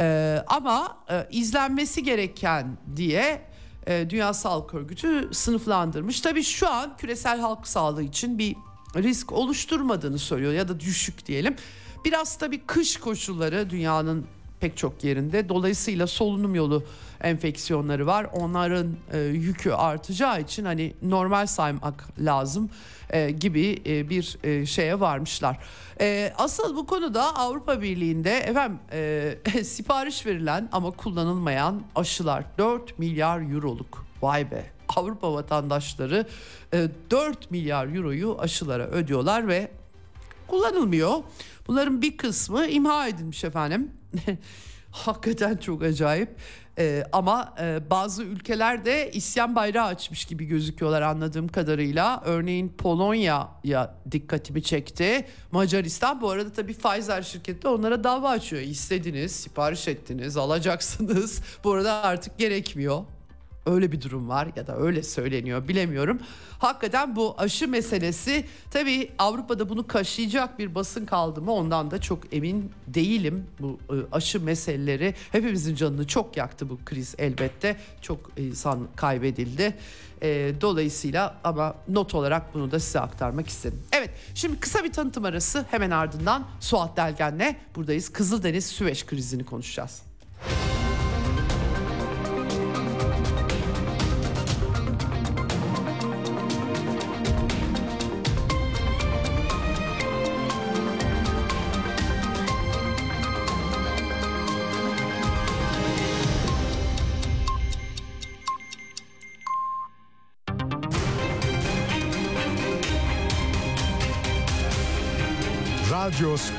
[0.01, 3.48] Ee, ama e, izlenmesi gereken diye
[3.89, 6.21] e, Dünya Sağlık Örgütü sınıflandırmış.
[6.21, 8.55] Tabii şu an küresel halk sağlığı için bir
[8.95, 11.55] risk oluşturmadığını söylüyor ya da düşük diyelim.
[12.05, 14.25] Biraz tabii kış koşulları dünyanın
[14.59, 15.49] pek çok yerinde.
[15.49, 16.83] Dolayısıyla solunum yolu
[17.21, 18.27] enfeksiyonları var.
[18.33, 22.69] Onların e, yükü artacağı için hani normal saymak lazım
[23.09, 25.57] e, gibi e, bir e, şeye varmışlar.
[26.01, 28.79] E, asıl bu konuda Avrupa Birliği'nde efendim
[29.63, 34.05] sipariş verilen ama kullanılmayan aşılar 4 milyar euroluk.
[34.21, 34.65] Vay be.
[34.95, 36.27] Avrupa vatandaşları
[36.73, 39.71] e, 4 milyar euroyu aşılara ödüyorlar ve
[40.47, 41.13] kullanılmıyor.
[41.67, 43.91] Bunların bir kısmı imha edilmiş efendim.
[44.91, 46.29] Hakikaten çok acayip.
[46.79, 52.21] Ee, ama e, bazı ülkelerde isyan bayrağı açmış gibi gözüküyorlar anladığım kadarıyla.
[52.25, 55.25] Örneğin Polonya'ya dikkatimi çekti.
[55.51, 58.61] Macaristan bu arada tabii Pfizer şirketi onlara dava açıyor.
[58.61, 61.41] İstediniz, sipariş ettiniz, alacaksınız.
[61.63, 63.03] Bu arada artık gerekmiyor.
[63.65, 66.19] Öyle bir durum var ya da öyle söyleniyor bilemiyorum.
[66.59, 72.33] Hakikaten bu aşı meselesi tabii Avrupa'da bunu kaşıyacak bir basın kaldı mı ondan da çok
[72.33, 73.45] emin değilim.
[73.59, 77.77] Bu e, aşı meseleleri hepimizin canını çok yaktı bu kriz elbette.
[78.01, 79.77] Çok insan kaybedildi.
[80.21, 83.81] E, dolayısıyla ama not olarak bunu da size aktarmak istedim.
[83.91, 88.09] Evet şimdi kısa bir tanıtım arası hemen ardından Suat Delgen'le buradayız.
[88.09, 90.01] Kızıldeniz Süveyş krizini konuşacağız.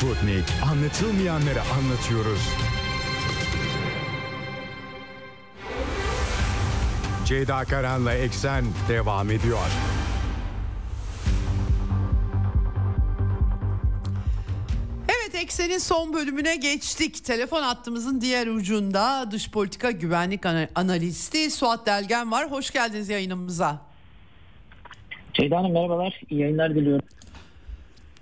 [0.01, 0.45] Sputnik.
[0.73, 2.49] Anlatılmayanları anlatıyoruz.
[7.25, 9.59] Ceyda Karan'la Eksen devam ediyor.
[15.09, 17.25] Evet Eksen'in son bölümüne geçtik.
[17.25, 22.51] Telefon hattımızın diğer ucunda dış politika güvenlik analisti Suat Delgen var.
[22.51, 23.81] Hoş geldiniz yayınımıza.
[25.35, 26.21] Ceyda Hanım merhabalar.
[26.31, 27.07] İyi yayınlar diliyorum.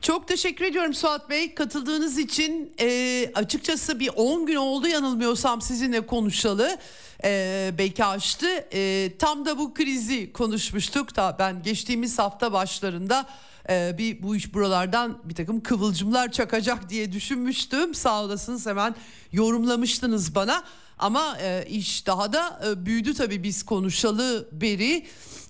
[0.02, 1.54] Çok teşekkür ediyorum Suat Bey.
[1.54, 6.78] Katıldığınız için e, açıkçası bir 10 gün oldu yanılmıyorsam sizinle konuşalı.
[7.24, 8.46] E, belki açtı.
[8.72, 11.16] E, tam da bu krizi konuşmuştuk.
[11.16, 13.26] Da ben geçtiğimiz hafta başlarında
[13.70, 17.94] e, bir bu iş buralardan bir takım kıvılcımlar çakacak diye düşünmüştüm.
[17.94, 18.94] Sağ olasınız hemen
[19.32, 20.64] yorumlamıştınız bana.
[20.98, 25.06] Ama e, iş daha da e, büyüdü tabii biz konuşalı beri.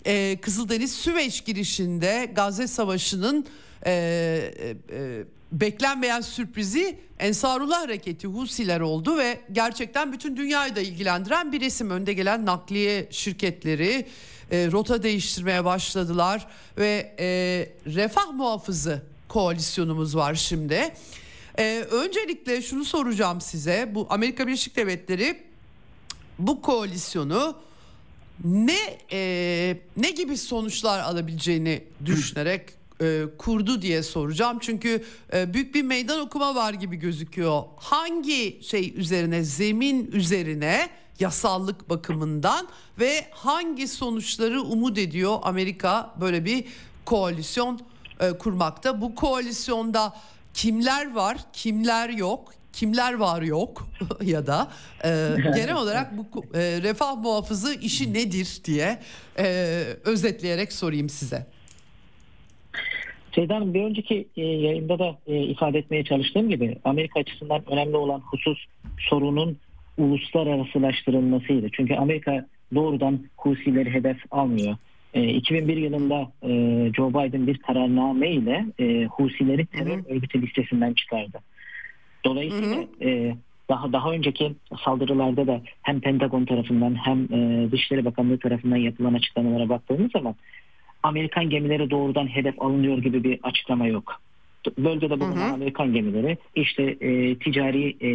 [0.07, 3.47] E, Kızıldeniz Süveyş girişinde Gazze Savaşı'nın
[3.87, 11.61] e, e, beklenmeyen sürprizi Ensarullah Hareketi Husiler oldu ve gerçekten bütün dünyayı da ilgilendiren bir
[11.61, 14.07] resim önde gelen nakliye şirketleri
[14.51, 16.47] e, rota değiştirmeye başladılar
[16.79, 17.26] ve e,
[17.95, 20.95] refah muhafızı koalisyonumuz var şimdi.
[21.59, 25.43] E, öncelikle şunu soracağım size bu Amerika Birleşik Devletleri
[26.39, 27.57] bu koalisyonu
[28.45, 34.59] ne e, ne gibi sonuçlar alabileceğini düşünerek e, kurdu diye soracağım.
[34.61, 37.63] Çünkü e, büyük bir meydan okuma var gibi gözüküyor.
[37.77, 40.89] Hangi şey üzerine, zemin üzerine
[41.21, 42.69] yasallık bakımından
[42.99, 46.65] ve hangi sonuçları umut ediyor Amerika böyle bir
[47.05, 47.81] koalisyon
[48.21, 49.01] e, kurmakta?
[49.01, 50.17] Bu koalisyonda
[50.55, 52.55] kimler var, kimler yok?
[52.73, 53.89] Kimler var yok
[54.23, 54.71] ya da
[55.05, 59.03] e, genel olarak bu e, refah muhafızı işi nedir diye
[59.39, 59.45] e,
[60.05, 61.58] özetleyerek sorayım size.
[63.39, 68.20] Şeyden bir önceki e, yayında da e, ifade etmeye çalıştığım gibi Amerika açısından önemli olan
[68.20, 68.59] husus
[68.99, 69.57] sorunun
[69.99, 71.68] uluslararasılaştırılmasıydı.
[71.72, 74.76] Çünkü Amerika doğrudan Husileri hedef almıyor.
[75.14, 76.49] E, 2001 yılında e,
[76.97, 78.64] Joe Biden bir kararname ile
[79.07, 81.39] Husileri terör örgütü listesinden çıkardı.
[82.24, 83.34] Dolayısıyla E,
[83.68, 87.28] daha daha önceki saldırılarda da hem Pentagon tarafından hem
[87.72, 90.34] Dışişleri Bakanlığı tarafından yapılan açıklamalara baktığımız zaman
[91.03, 94.21] Amerikan gemileri doğrudan hedef alınıyor gibi bir açıklama yok.
[94.79, 95.53] Bölgede bulunan hı hı.
[95.53, 98.11] Amerikan gemileri işte e, ticari e,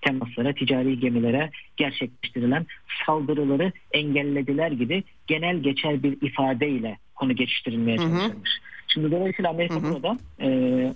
[0.00, 2.66] temaslara, ticari gemilere gerçekleştirilen
[3.06, 8.50] saldırıları engellediler gibi genel geçer bir ifadeyle konu geçiştirilmeye çalışılmış.
[8.88, 9.94] Şimdi dolayısıyla Amerika hı hı.
[9.94, 10.48] burada e,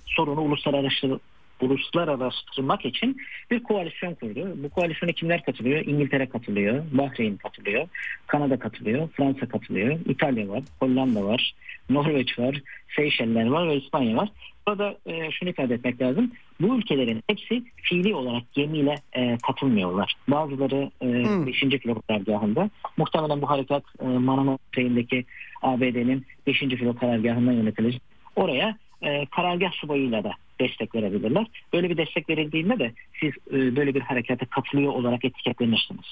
[0.06, 1.20] sorunu uluslararası
[1.62, 3.16] uluslararasılaştırmak için
[3.50, 4.52] bir koalisyon kurdu.
[4.56, 5.84] Bu koalisyona kimler katılıyor?
[5.86, 7.88] İngiltere katılıyor, Bahreyn katılıyor,
[8.26, 11.54] Kanada katılıyor, Fransa katılıyor, İtalya var, Hollanda var,
[11.90, 12.62] Norveç var,
[12.96, 14.28] Seyşeller var ve İspanya var.
[14.66, 16.32] Burada e, şunu ifade etmek lazım.
[16.60, 20.14] Bu ülkelerin hepsi fiili olarak gemiyle e, katılmıyorlar.
[20.28, 21.46] Bazıları e, hmm.
[21.46, 21.60] 5.
[21.60, 22.70] filo karargahında.
[22.96, 25.24] Muhtemelen bu harekat e, Manama şeyindeki
[25.62, 26.58] ABD'nin 5.
[26.58, 28.02] filo karargahından yönetilecek.
[28.36, 31.46] Oraya e, karargah subayıyla da destek verebilirler.
[31.72, 36.06] Böyle bir destek verildiğinde de siz e, böyle bir harekete katılıyor olarak etiketlenirsiniz.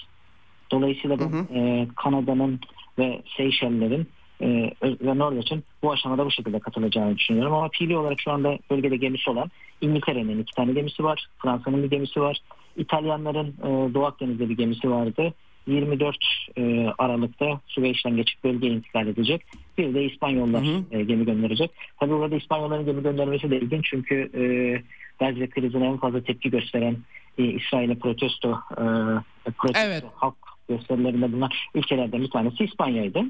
[0.71, 2.61] Dolayısıyla bu e, Kanada'nın
[2.99, 4.09] ve Seyşeller'in
[4.41, 4.47] e,
[4.83, 7.55] ve Norveç'in bu aşamada bu şekilde katılacağını düşünüyorum.
[7.55, 11.27] Ama fiili olarak şu anda bölgede gemisi olan İngiltere'nin iki tane gemisi var.
[11.39, 12.39] Fransa'nın bir gemisi var.
[12.77, 15.35] İtalyanların e, Doğu Akdeniz'de bir gemisi vardı.
[15.69, 16.17] 24
[16.57, 19.43] e, Aralık'ta Süveyş'ten geçip bölgeye intikal edecek.
[19.79, 20.85] Bir de İspanyollar hı hı.
[20.99, 21.71] E, gemi gönderecek.
[22.01, 24.43] Tabii burada İspanyolların gemi göndermesi de ilginç çünkü e,
[25.19, 26.97] Gazze krizine en fazla tepki gösteren
[27.39, 30.05] e, İsrail'e protesto, e, protesto Evet.
[30.15, 30.37] halk
[30.69, 33.25] gösterilerinde bulunan ülkelerden bir tanesi İspanya'ydı.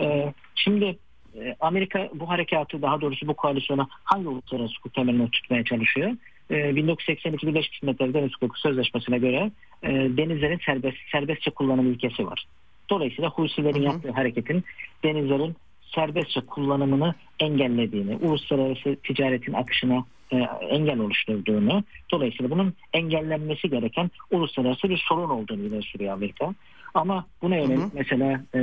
[0.00, 0.98] E, şimdi
[1.34, 6.10] e, Amerika bu harekatı daha doğrusu bu koalisyona hangi uluslararası hukuk temeline tutmaya çalışıyor?
[6.52, 9.50] E, 1982 Birleşmiş Milletler Deniz Hukuku Sözleşmesi'ne göre
[9.82, 12.44] e, denizlerin serbest, serbestçe kullanım ilkesi var.
[12.90, 13.84] Dolayısıyla Husilerin Hı hı.
[13.84, 14.64] yaptığı hareketin
[15.04, 15.56] denizlerin
[15.94, 20.36] serbestçe kullanımını engellediğini, uluslararası ticaretin akışına e,
[20.68, 26.54] engel oluşturduğunu, dolayısıyla bunun engellenmesi gereken uluslararası bir sorun olduğunu ileri sürüyor Amerika.
[26.94, 27.90] Ama buna yönelik Hı hı.
[27.94, 28.60] mesela e,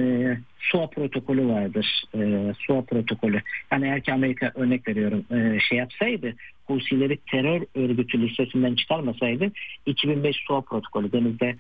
[0.71, 2.03] SOA protokolü vardır.
[2.15, 3.41] E, SOA protokolü.
[3.71, 6.36] Yani eğer ki Amerika örnek veriyorum e, şey yapsaydı
[6.67, 9.51] Husileri terör örgütü listesinden çıkarmasaydı
[9.86, 11.55] 2005 SOA protokolü denizde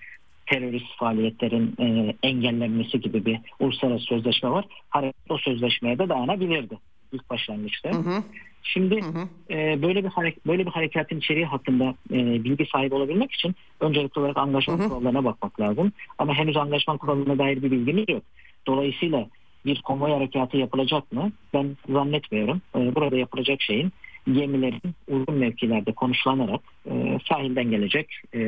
[0.45, 4.65] terörist faaliyetlerin e, engellenmesi gibi bir uluslararası sözleşme var.
[4.89, 6.77] Hareket o sözleşmeye de dayanabilirdi
[7.11, 7.89] ilk başlangıçta.
[7.89, 8.23] Hı hı.
[8.63, 9.53] Şimdi Hı hı.
[9.53, 14.19] e, böyle bir hareket, böyle bir harekatın içeriği hakkında e, bilgi sahibi olabilmek için öncelikli
[14.19, 14.87] olarak Hı hı.
[14.89, 15.91] kurallarına bakmak lazım.
[16.17, 18.23] Ama henüz anlaşma kuralına dair bir bilgimiz yok.
[18.67, 19.27] Dolayısıyla
[19.65, 21.31] bir konvoy harekatı yapılacak mı?
[21.53, 22.61] Ben zannetmiyorum.
[22.75, 23.91] E, burada yapılacak şeyin
[24.31, 28.41] gemilerin uygun mevkilerde konuşlanarak e, sahilden gelecek e,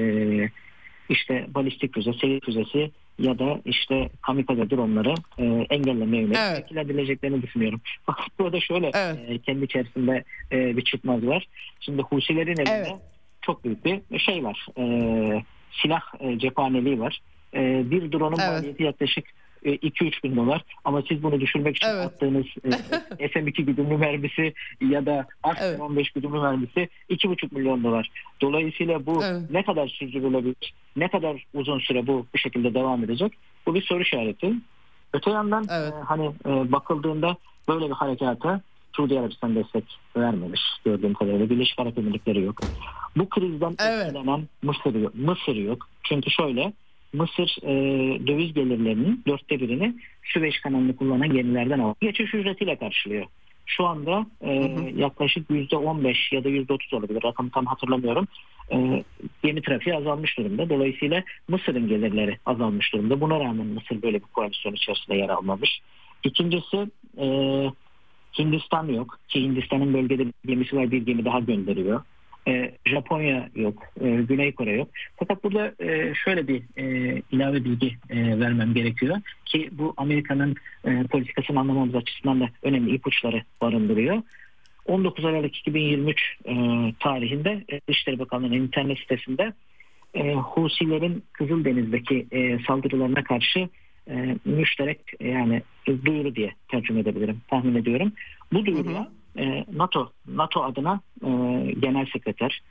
[1.10, 6.58] işte balistik füze, seyir füzesi ya da işte kamikaze dronları e, engellemeye yönelik Evet.
[6.58, 7.82] şekil edileceklerini düşünüyorum.
[8.06, 9.20] Fakat burada şöyle Evet.
[9.28, 11.48] e, kendi içerisinde e, bir çıkmaz var.
[11.80, 12.92] Şimdi Husilerin elinde Evet.
[13.42, 14.66] çok büyük bir şey var.
[14.78, 14.84] E,
[15.82, 17.20] silah e, cephaneliği var.
[17.54, 18.50] E, bir drone'un Evet.
[18.52, 19.26] maliyeti yaklaşık
[19.66, 20.62] 2-3 bin dolar.
[20.86, 22.06] Ama siz bunu düşürmek için Evet.
[22.06, 22.70] attığınız e,
[23.28, 24.54] SM2 güdümlü mermisi
[24.90, 25.80] ya da Arslan Evet.
[25.82, 28.10] 15 güdümlü mermisi 2,5 milyon dolar.
[28.42, 29.42] Dolayısıyla bu Evet.
[29.52, 33.34] ne kadar sürdürülebilir, ne kadar uzun süre bu bu şekilde devam edecek?
[33.68, 34.54] Bu bir soru işareti.
[35.14, 35.94] Öte yandan Evet.
[35.94, 37.38] e, hani e, bakıldığında
[37.68, 38.62] böyle bir harekata
[38.96, 39.84] Suudi Arabistan destek
[40.18, 41.50] vermemiş gördüğüm kadarıyla.
[41.50, 42.60] Birleşik Arap Emirlikleri yok.
[43.18, 44.06] Bu krizden Evet.
[44.06, 44.96] etkilenen Mısır.
[45.14, 45.88] Mısır yok.
[46.04, 46.74] Çünkü şöyle
[47.14, 47.74] Mısır e,
[48.28, 51.96] döviz gelirlerinin dörtte birini Süveyş kanalını kullanan gemilerden alıyor.
[52.02, 53.26] Geçiş ücretiyle karşılıyor.
[53.66, 55.00] Şu anda e, Hı hı.
[55.00, 57.24] yaklaşık yüzde on beş ya da yüzde otuz olabilir.
[57.24, 58.28] Rakamı tam hatırlamıyorum.
[58.72, 59.04] E,
[59.44, 60.70] gemi trafiği azalmış durumda.
[60.70, 63.22] Dolayısıyla Mısır'ın gelirleri azalmış durumda.
[63.22, 65.80] Buna rağmen Mısır böyle bir koalisyon içerisinde yer almamış.
[66.24, 66.88] İkincisi
[67.18, 67.26] e,
[68.40, 69.20] Hindistan yok.
[69.28, 72.02] Ki Hindistan'ın bölgede bir gemisi var bir gemi daha gönderiyor.
[72.48, 73.84] E, Japonya yok.
[74.02, 74.90] E, Güney Kore yok.
[75.18, 81.04] Fakat burada e, şöyle bir e, ilave bilgi e, vermem gerekiyor ki bu Amerika'nın e,
[81.04, 84.22] politikasını anlamamız açısından da önemli ipuçları barındırıyor.
[84.86, 86.54] 19 Aralık 2023 e,
[87.00, 89.54] tarihinde e, Dışişleri Bakanlığı'nın internet sitesinde
[90.14, 93.70] e, Husilerin Kızıldeniz'deki e, saldırılarına karşı
[94.10, 95.62] e, müşterek yani
[96.06, 98.14] duyuru diye tercüme edebilirim tahmin ediyorum.
[98.54, 99.08] Bu duyuruya
[99.38, 101.30] e, NATO NATO adına e,
[101.80, 102.62] Genel Sekreter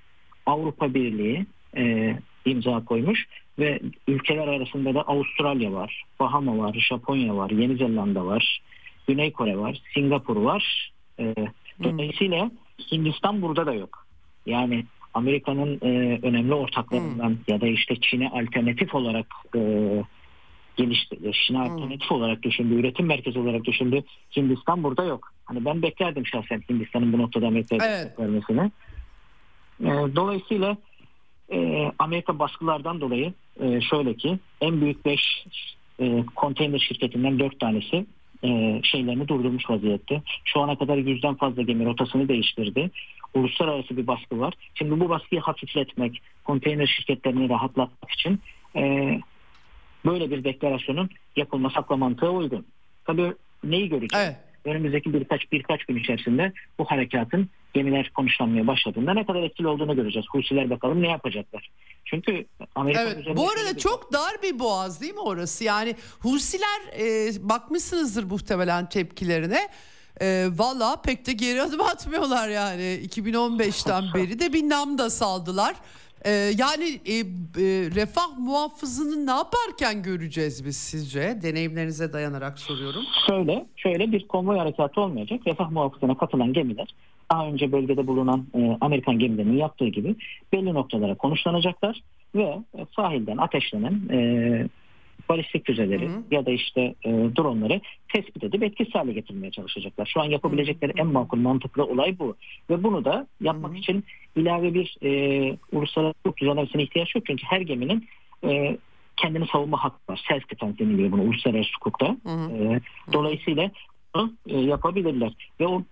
[0.47, 1.47] Avrupa Birliği
[1.77, 3.27] e, imza koymuş
[3.59, 8.61] ve ülkeler arasında da Avustralya var, Bahama var, Japonya var, Yeni Zelanda var,
[9.09, 10.93] Güney Kore var, Singapur var.
[11.19, 11.35] E,
[11.83, 12.51] dolayısıyla
[12.93, 14.07] Hindistan burada da yok.
[14.47, 14.85] Yani
[15.15, 19.61] Amerika'nın e, önemli ortaklarından ya da işte Çin'e alternatif olarak e,
[20.83, 21.17] gelişti,
[21.47, 24.03] Çin'e alternatif olarak düşündü, üretim merkezi olarak düşündü.
[24.37, 25.33] Hindistan burada yok.
[25.45, 28.19] Hani ben beklerdim şahsen Hindistan'ın bu noktada Amerika'ya Evet.
[28.19, 28.71] vermesini.
[29.81, 30.77] E, dolayısıyla
[31.53, 35.21] e, Amerika baskılardan dolayı e, şöyle ki en büyük 5
[36.01, 38.07] e, konteyner şirketinden 4 tanesi
[38.45, 40.23] e, şeylerini durdurmuş vaziyette.
[40.45, 42.91] Şu ana kadar yüzden fazla gemi rotasını değiştirdi.
[43.35, 44.55] Uluslararası bir baskı var.
[44.75, 48.41] Şimdi bu baskıyı hafifletmek, konteyner şirketlerini rahatlatmak için
[48.77, 49.21] e,
[50.05, 52.67] böyle bir deklarasyonun yapılması akla mantığa uygun.
[53.05, 53.35] Tabii
[53.65, 54.27] neyi göreceğiz?
[54.27, 54.37] Evet.
[54.65, 60.27] Önümüzdeki birkaç birkaç gün içerisinde bu harekatın gemiler konuşlanmaya başladığında ne kadar etkili olduğunu göreceğiz.
[60.33, 61.71] Husiler bakalım ne yapacaklar.
[62.05, 63.37] Çünkü Amerika Evet.
[63.37, 65.65] Bu arada çok dar bir boğaz değil mi orası?
[65.65, 69.69] Yani Husiler e, bakmışsınızdır muhtemelen tepkilerine.
[70.21, 72.83] E, Valla pek de geri adım atmıyorlar yani.
[72.83, 75.77] 2015'ten beri de bir nam da saldılar.
[76.25, 77.25] E, yani e, e,
[77.95, 81.39] refah muhafızını ne yaparken göreceğiz biz sizce?
[81.43, 83.03] Deneyimlerinize dayanarak soruyorum.
[83.29, 85.41] Şöyle, şöyle bir konvoy harekatı olmayacak.
[85.47, 86.95] Refah muhafızına katılan gemiler
[87.31, 90.17] daha önce bölgede bulunan e, Amerikan gemilerinin yaptığı gibi
[90.53, 92.03] belli noktalara konuşlanacaklar
[92.35, 92.43] ve
[92.79, 94.19] e, sahilden ateşlenen e,
[95.29, 96.23] balistik füzeleri Hı hı.
[96.31, 97.81] ya da işte e, dronları
[98.13, 100.07] tespit edip etkisiz hale getirmeye çalışacaklar.
[100.07, 102.37] Şu an yapabilecekleri en makul mantıklı olay bu.
[102.71, 103.79] Ve bunu da yapmak Hı hı.
[103.79, 104.05] için
[104.37, 105.11] ilave bir e,
[105.73, 107.25] uluslararası hukuk düzenlemesine ihtiyaç yok.
[107.27, 108.09] Çünkü her geminin
[108.45, 108.79] e,
[109.17, 110.25] kendini savunma hakkı var.
[110.29, 112.17] Self defense deniliyor bunu uluslararası hukukta.
[112.23, 112.53] Hı hı.
[112.53, 112.81] E,
[113.13, 113.71] dolayısıyla
[114.15, 115.33] bunu e, yapabilirler.
[115.61, 115.83] Ve o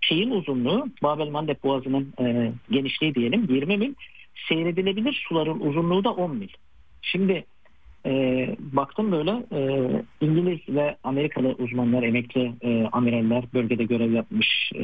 [0.00, 3.94] şeyin uzunluğu Babel Mandeb Boğazı'nın e, genişliği diyelim 20 mil.
[4.48, 6.48] seyredilebilir suların uzunluğu da 10 mil.
[7.02, 7.44] Şimdi
[8.06, 9.90] e, baktım böyle e,
[10.20, 14.82] İngiliz ve Amerikalı uzmanlar, emekli e, amiraller, bölgede görev yapmış e,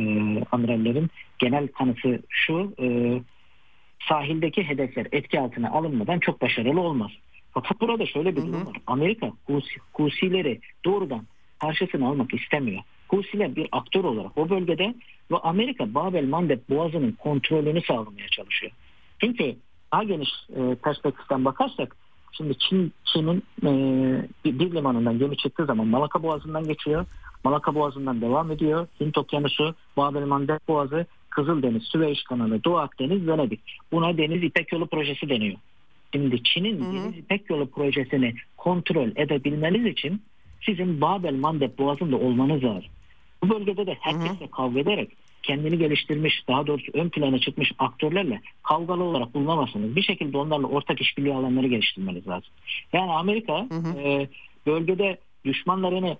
[0.52, 3.20] amirallerin genel kanısı şu, e,
[4.08, 7.10] sahildeki hedefler etki altına alınmadan çok başarılı olmaz.
[7.50, 8.76] Fakat burada şöyle bir durum var.
[8.86, 11.26] Amerika Husi, Husileri doğrudan
[11.58, 12.82] karşısına almak istemiyor.
[13.08, 14.94] Husiler bir aktör olarak o bölgede
[15.30, 18.72] ve Amerika Babel Mandeb Boğazı'nın kontrolünü sağlamaya çalışıyor.
[19.20, 19.56] Çünkü
[19.92, 21.96] daha geniş e, perspektiften bakarsak
[22.36, 23.70] şimdi Çin Çin'in e,
[24.44, 27.06] bir, limanından gemi çıktığı zaman Malaka Boğazı'ndan geçiyor.
[27.44, 28.86] Malaka Boğazı'ndan devam ediyor.
[29.00, 33.60] Hint Okyanusu, Babel Mandeb Boğazı, Kızıldeniz, Süveyş Kanalı, Doğu Akdeniz, Venedik.
[33.92, 35.56] Buna Deniz İpek Yolu projesi deniyor.
[36.14, 40.22] Şimdi Çin'in Deniz İpek Yolu projesini kontrol edebilmeniz için
[40.66, 42.90] sizin Babel Mandeb Boğazı'nda olmanız lazım.
[43.42, 45.10] Bu bölgede de herkesle kavga ederek
[45.46, 49.96] kendini geliştirmiş, daha doğrusu ön plana çıkmış aktörlerle kavgalı olarak bulunamazsınız.
[49.96, 52.50] Bir şekilde onlarla ortak işbirliği alanları geliştirmeniz lazım.
[52.92, 53.98] Yani Amerika hı hı.
[53.98, 54.28] E,
[54.66, 56.16] bölgede düşmanlarını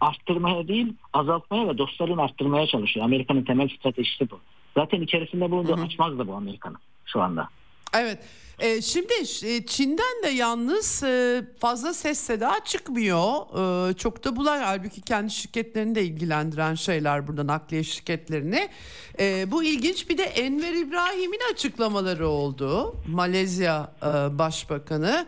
[0.00, 3.06] arttırmaya değil azaltmaya ve dostlarını arttırmaya çalışıyor.
[3.06, 4.40] Amerika'nın temel stratejisi bu.
[4.74, 7.48] Zaten içerisinde bulunduğu açmaz da bu Amerika'nın şu anda.
[8.00, 8.18] Evet.
[8.58, 9.12] E, şimdi
[9.44, 13.32] e, Çin'den de yalnız e, fazla ses seda çıkmıyor.
[13.90, 18.68] E, çok da bulay halbuki kendi şirketlerini de ilgilendiren şeyler burada nakliye şirketlerini.
[19.20, 22.96] E, bu ilginç bir de Enver İbrahim'in açıklamaları oldu.
[23.08, 25.26] Malezya e, Başbakanı.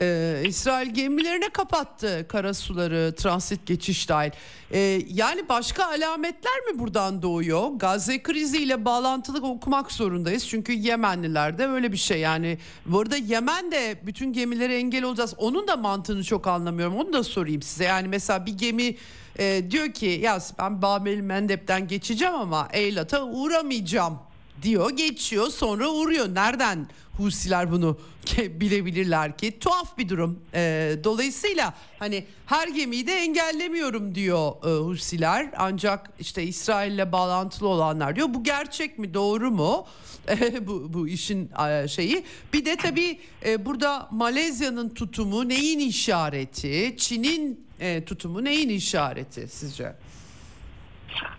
[0.00, 4.30] Ee, İsrail gemilerine kapattı karasuları, transit geçiş dahil.
[4.72, 4.78] Ee,
[5.08, 7.68] yani başka alametler mi buradan doğuyor?
[7.76, 10.48] Gazze kriziyle bağlantılı okumak zorundayız.
[10.48, 12.58] Çünkü Yemenliler de öyle bir şey yani.
[12.86, 15.34] Bu arada Yemen de bütün gemilere engel olacağız.
[15.38, 16.96] Onun da mantığını çok anlamıyorum.
[16.96, 17.84] Onu da sorayım size.
[17.84, 18.96] Yani mesela bir gemi
[19.38, 24.18] e, diyor ki ya ben Babel Mendep'ten geçeceğim ama Eylat'a uğramayacağım
[24.62, 26.34] diyor geçiyor sonra uğruyor.
[26.34, 26.86] Nereden
[27.16, 27.98] Husiler bunu
[28.38, 30.40] bilebilirler ki tuhaf bir durum.
[30.54, 38.16] E, dolayısıyla hani her gemiyi de engellemiyorum diyor e, Husiler ancak işte İsrail'le bağlantılı olanlar
[38.16, 38.34] diyor.
[38.34, 39.86] Bu gerçek mi doğru mu?
[40.28, 42.24] E, bu, bu işin e, şeyi.
[42.52, 46.94] Bir de tabii e, burada Malezya'nın tutumu neyin işareti?
[46.96, 49.92] Çin'in e, tutumu neyin işareti sizce?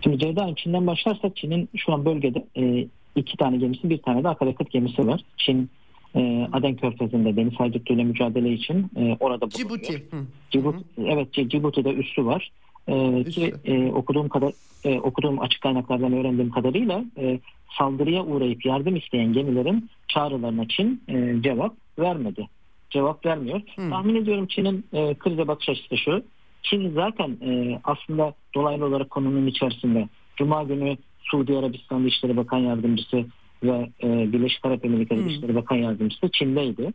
[0.02, 4.28] Şimdi Ceyda Çin'den başlarsak Çin'in şu an bölgede e, iki tane gemisi bir tane de
[4.28, 5.20] akaryakıt gemisi var.
[5.36, 5.70] Çin
[6.14, 9.82] e, Aden Körfezi'nde deniz haydutluğuyla mücadele için e, orada bulunuyor.
[9.82, 10.02] Cibuti.
[10.50, 12.50] Cibuti evet Cibuti'de üssü var.
[12.88, 14.52] E, ki e, okuduğum kadar
[14.84, 17.40] e, okuduğum açık kaynaklardan öğrendiğim kadarıyla e,
[17.78, 22.48] saldırıya uğrayıp yardım isteyen gemilerin çağrılarına Çin e, cevap vermedi.
[22.90, 23.60] Cevap vermiyor.
[23.76, 23.90] Hı.
[23.90, 26.22] Tahmin ediyorum Çin'in e, krize bakış açısı şu.
[26.62, 30.08] Çin zaten e, aslında dolaylı olarak konunun içerisinde.
[30.36, 30.96] Cuma günü
[31.30, 33.24] Suudi Arabistan Dışişleri Bakan Yardımcısı
[33.62, 35.28] ve e, Birleşik Arap Emirlikleri hmm.
[35.28, 36.92] Dışişleri Bakan Yardımcısı Çin'deydi.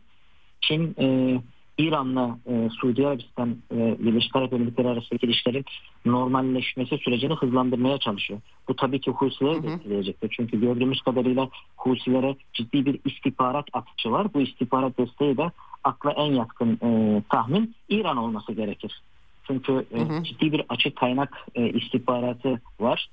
[0.60, 1.38] Çin e,
[1.78, 5.64] İran'la e, Suudi Arabistan ve Birleşik Arap Emirlikleri arasındaki ilişkilerin
[6.04, 8.40] normalleşmesi sürecini hızlandırmaya çalışıyor.
[8.68, 10.34] Bu tabii ki Husileri de etkileyecektir.
[10.36, 14.34] Çünkü gördüğümüz kadarıyla Husilere ciddi bir istihbarat akışı var.
[14.34, 15.50] Bu istihbarat desteği de
[15.84, 19.02] akla en yakın e, tahmin İran olması gerekir.
[19.46, 23.08] Çünkü e, ciddi bir açık kaynak e, istihbaratı var.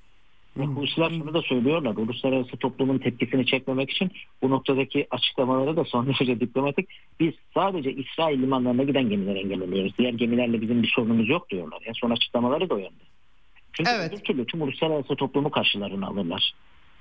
[0.56, 1.96] Ve Husiler şunu da söylüyorlar.
[1.96, 4.10] Uluslararası toplumun tepkisini çekmemek için
[4.42, 6.88] bu noktadaki açıklamaları da son derece diplomatik.
[7.20, 9.92] Biz sadece İsrail limanlarına giden gemileri engelliyoruz.
[9.98, 11.82] Diğer gemilerle bizim bir sorunumuz yok diyorlar.
[11.86, 13.04] En son açıklamaları da o yönde.
[13.72, 14.12] Çünkü evet.
[14.12, 16.52] bir türlü tüm uluslararası toplumu karşılarına alırlar.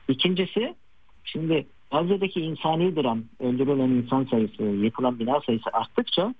[0.07, 0.75] İkincisi
[1.23, 6.33] şimdi Gazze'deki insani dram, öldürülen insan sayısı, yıkılan bina sayısı arttıkça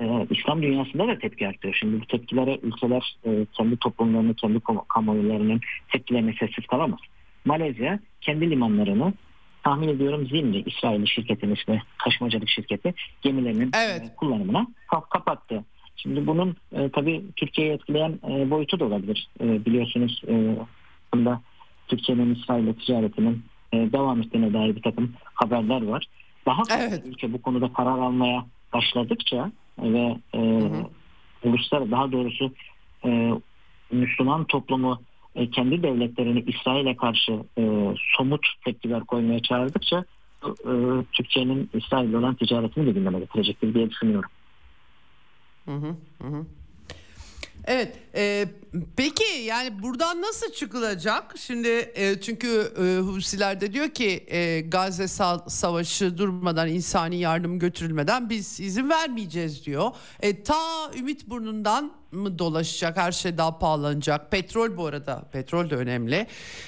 [0.00, 1.74] e, İslam dünyasında da tepki artıyor.
[1.80, 5.60] Şimdi bu tepkilere ülkeler e, kendi toplumlarını, kendi kamuoylarının
[5.92, 7.00] tepkilerine sessiz kalamaz.
[7.44, 9.12] Malezya kendi limanlarını
[9.62, 14.02] tahmin ediyorum Zimri, İsrail şirketinin ismi, taşımacılık şirketi gemilerinin evet.
[14.02, 14.66] e, kullanımına
[15.12, 15.64] kapattı.
[15.96, 19.28] Şimdi bunun e, tabii Türkiye'yi etkileyen e, boyutu da olabilir.
[19.40, 20.56] E, biliyorsunuz e,
[21.14, 21.40] bunda
[21.88, 23.42] Türkiye'nin İsrail ticaretinin
[23.72, 26.06] e, devam ettiğine dair bir takım haberler var.
[26.46, 27.02] Daha evet.
[27.06, 30.40] ülke bu konuda karar almaya başladıkça ve e,
[31.44, 32.52] uluslar daha doğrusu
[33.04, 33.32] e,
[33.92, 35.02] Müslüman toplumu
[35.34, 40.04] e, kendi devletlerini İsrail'e karşı e, somut tepkiler koymaya çağırdıkça
[40.44, 40.72] e,
[41.12, 44.30] Türkiye'nin İsrail'le olan ticaretini de gündeme getirecektir diye düşünüyorum.
[45.64, 45.96] Hı hı
[46.28, 46.46] hı.
[47.66, 47.96] Evet.
[48.14, 48.46] E,
[48.96, 51.34] peki yani buradan nasıl çıkılacak?
[51.38, 55.08] Şimdi e, çünkü e, Husiler de diyor ki e, Gazze
[55.48, 59.90] savaşı durmadan insani yardım götürülmeden biz izin vermeyeceğiz diyor.
[60.20, 62.96] E, ta Ümit Burnu'ndan mı dolaşacak?
[62.96, 64.30] Her şey daha pahalanacak.
[64.30, 65.22] Petrol bu arada.
[65.32, 66.26] Petrol de önemli.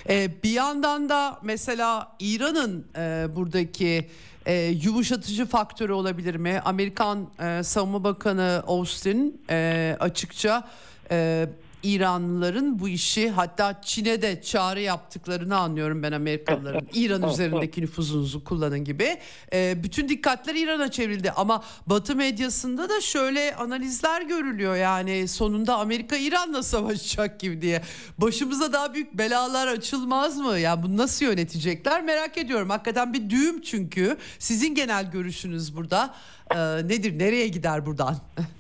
[0.09, 4.09] Ee, bir yandan da mesela İran'ın e, buradaki
[4.47, 6.60] e, yumuşatıcı faktörü olabilir mi?
[6.64, 10.68] Amerikan e, Savunma Bakanı Austin e, açıkça
[11.10, 11.48] e,
[11.86, 16.88] İranlıların bu işi hatta Çin'e de çağrı yaptıklarını anlıyorum ben Amerikalıların.
[16.94, 19.18] İran üzerindeki nüfuzunuzu kullanın gibi.
[19.52, 26.16] E, bütün dikkatler İran'a çevrildi ama Batı medyasında da şöyle analizler görülüyor yani sonunda Amerika
[26.16, 27.82] İran'la savaşacak gibi diye.
[28.18, 30.52] Başımıza daha büyük belalar açılmaz mı?
[30.52, 32.70] Ya yani bunu nasıl yönetecekler merak ediyorum.
[32.70, 34.16] Hakikaten bir düğüm çünkü.
[34.38, 36.14] Sizin genel görüşünüz burada
[36.50, 36.56] e,
[36.88, 37.18] nedir?
[37.18, 38.16] Nereye gider buradan?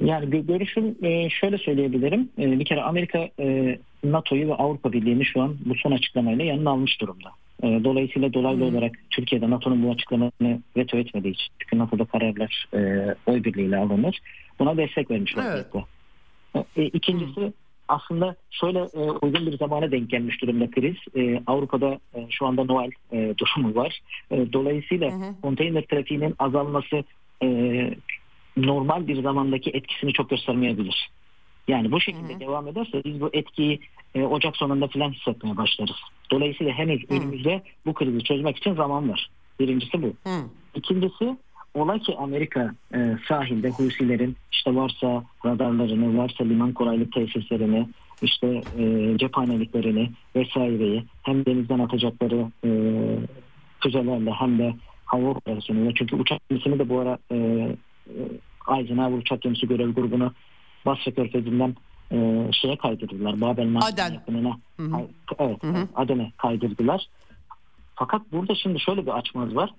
[0.00, 2.28] Yani bir görüşüm e, şöyle söyleyebilirim.
[2.38, 6.70] E, bir kere Amerika e, NATO'yu ve Avrupa Birliği'ni şu an bu son açıklamayla yanına
[6.70, 7.30] almış durumda.
[7.62, 8.76] Dolayısıyla dolaylı hmm.
[8.76, 12.68] olarak Türkiye'de NATO'nun bu açıklamasını veto etmediği için çünkü NATO'da kararlar
[13.26, 14.18] oy birliğiyle alınır.
[14.58, 15.78] Buna destek vermiş vaziyette.
[16.54, 16.94] Evet.
[16.94, 17.52] İkincisi hmm.
[17.88, 18.82] aslında şöyle
[19.22, 20.96] uygun bir zamana denk gelmiş durumda kriz.
[21.46, 21.98] Avrupa'da
[22.30, 24.00] şu anda Noel durumu var.
[24.30, 25.12] Dolayısıyla
[25.42, 27.04] konteyner trafiğinin azalması
[28.56, 31.10] normal bir zamandaki etkisini çok göstermeyebilir.
[31.68, 32.40] Yani bu şekilde Hı-hı.
[32.40, 33.80] devam ederse biz bu etkiyi
[34.14, 35.96] e, Ocak sonunda falan hissetmeye başlarız.
[36.30, 37.18] Dolayısıyla henüz Hı-hı.
[37.18, 39.30] önümüzde bu krizi çözmek için zaman var.
[39.60, 40.06] Birincisi bu.
[40.06, 40.44] Hı-hı.
[40.74, 41.36] İkincisi
[41.74, 47.88] ola ki Amerika e, sahilde Husilerin işte varsa radarlarını, varsa liman kolaylık tesislerini,
[48.22, 52.70] işte e, cephaneliklerini vesaireyi hem denizden atacakları e,
[53.80, 54.74] füzelerle hem de
[55.04, 57.36] hava operasyonuyla çünkü uçak gemisini de bu ara e,
[58.78, 60.32] Eisenhower uçak gemisi görev grubunu
[60.86, 61.76] Basra Körfezi'nden
[62.12, 63.40] e, şeye kaydırdılar.
[63.40, 64.12] Babel Aden.
[64.12, 64.58] yakınına.
[64.76, 65.08] Hı hı.
[65.38, 65.88] Evet, hı hı.
[65.94, 67.06] Aden'e kaydırdılar.
[67.94, 69.70] Fakat burada şimdi şöyle bir açmaz var.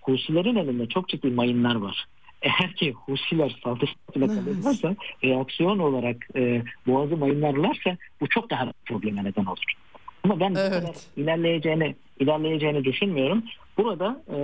[0.00, 2.06] Husilerin elinde çok ciddi mayınlar var.
[2.42, 9.44] Eğer ki Husiler saldırısıyla kalırlarsa reaksiyon olarak e, boğazı mayınlarlarsa bu çok daha probleme neden
[9.44, 9.72] olur.
[10.24, 10.72] Ama ben evet.
[10.72, 13.42] bu kadar ilerleyeceğini ilerleyeceğini düşünmüyorum.
[13.78, 14.38] Burada e,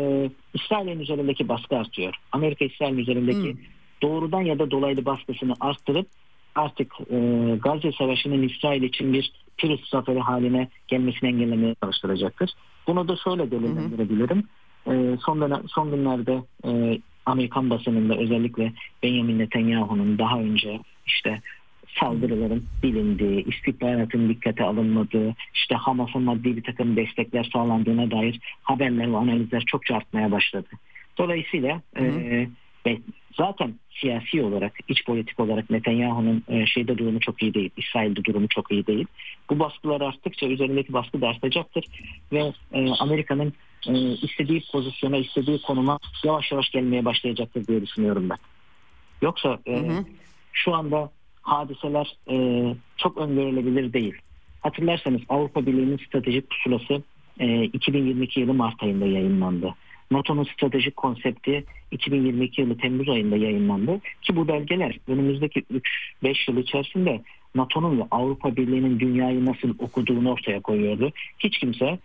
[0.55, 2.15] İsrail'in üzerindeki baskı artıyor.
[2.33, 3.61] Amerika İsrail'in üzerindeki hmm.
[4.03, 6.07] doğrudan ya da dolaylı baskısını arttırıp
[6.55, 7.17] artık e,
[7.63, 12.51] Gazze Savaşı'nın İsrail için bir Pürüz zaferi haline gelmesini engellemeye çalıştıracaktır.
[12.87, 14.45] Bunu da şöyle delillendirebilirim.
[14.87, 21.41] E, son, dönem, son günlerde e, Amerikan basınında özellikle Benjamin Netanyahu'nun daha önce işte
[22.01, 29.17] saldırıların bilindiği, istihbaratın dikkate alınmadığı, işte Hamas'ın maddi bir takım destekler sağlandığına dair haberler ve
[29.17, 30.69] analizler çokça artmaya başladı.
[31.19, 32.47] Dolayısıyla e,
[33.37, 38.49] zaten siyasi olarak, iç politik olarak Netanyahu'nun e, şeyde durumu çok iyi değil, İsrail'de durumu
[38.49, 39.07] çok iyi değil.
[39.51, 41.85] Bu baskılar arttıkça üzerindeki baskı da artacaktır
[42.33, 43.53] ve e, Amerika'nın
[43.89, 48.39] e, istediği pozisyona, istediği konuma yavaş yavaş gelmeye başlayacaktır diye düşünüyorum ben.
[49.23, 50.05] Yoksa e, hı hı.
[50.53, 51.11] şu anda
[51.45, 52.37] hadiseler e,
[52.97, 54.15] çok öngörülebilir değil.
[54.61, 57.03] Hatırlarsanız Avrupa Birliği'nin stratejik pusulası
[57.41, 59.75] e, 2022 yılı Mart ayında yayınlandı.
[60.11, 65.63] NATO'nun stratejik konsepti 2022 yılı Temmuz ayında yayınlandı ki bu belgeler önümüzdeki
[66.23, 67.21] 3-5 yıl içerisinde
[67.55, 71.13] NATO'nun ve Avrupa Birliği'nin dünyayı nasıl okuduğunu ortaya koyuyordu.
[71.39, 71.99] Hiç kimse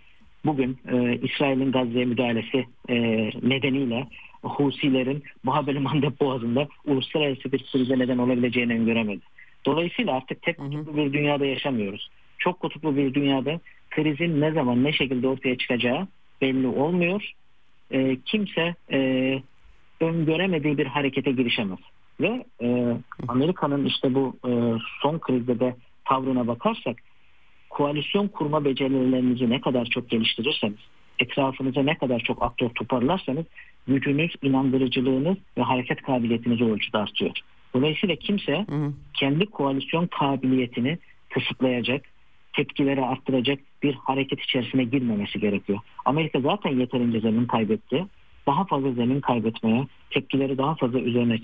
[0.45, 2.95] bugün e, İsrail'in Gazze'ye müdahalesi e,
[3.43, 4.07] nedeniyle
[4.43, 9.21] Husilerin Muhabeli Mandeb Boğazı'nda uluslararası bir krize neden olabileceğini öngöremedi.
[9.65, 12.09] Dolayısıyla artık tek kutuplu bir dünyada yaşamıyoruz.
[12.37, 13.59] Çok kutuplu bir dünyada
[13.89, 16.07] krizin ne zaman ne şekilde ortaya çıkacağı
[16.41, 17.31] belli olmuyor.
[17.91, 19.41] E, kimse e,
[19.99, 21.79] öngöremediği bir harekete girişemez.
[22.21, 22.97] Ve e,
[23.27, 24.51] Amerika'nın işte bu e,
[25.01, 25.75] son krizde de
[26.05, 26.97] tavrına bakarsak
[27.69, 30.79] koalisyon kurma becerilerinizi ne kadar çok geliştirirseniz,
[31.19, 33.45] etrafınıza ne kadar çok aktör toparlarsanız
[33.87, 37.31] gücünüz, inandırıcılığınız ve hareket kabiliyetiniz ölçüde artıyor.
[37.73, 38.93] Dolayısıyla kimse hı hı.
[39.13, 40.97] kendi koalisyon kabiliyetini
[41.29, 42.05] kısıtlayacak,
[42.53, 45.79] tepkileri arttıracak bir hareket içerisine girmemesi gerekiyor.
[46.05, 48.05] Amerika zaten yeterince zemin kaybetti.
[48.47, 51.39] Daha fazla zemin kaybetmeye, tepkileri daha fazla üzerine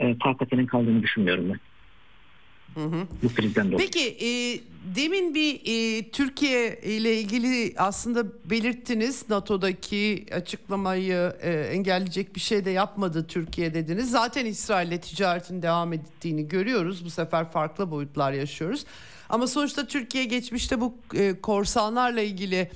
[0.00, 1.60] e, takatinin kaldığını düşünmüyorum ben.
[2.74, 3.06] Hı hı.
[3.22, 3.90] Bu krizden dolayı.
[3.90, 4.60] Peki e,
[4.96, 12.70] demin bir e, Türkiye ile ilgili aslında belirttiniz NATO'daki açıklamayı e, engelleyecek bir şey de
[12.70, 14.10] yapmadı Türkiye dediniz.
[14.10, 17.04] Zaten İsrail ile ticaretin devam ettiğini görüyoruz.
[17.04, 18.84] Bu sefer farklı boyutlar yaşıyoruz.
[19.28, 22.70] Ama sonuçta Türkiye geçmişte bu e, korsanlarla ilgili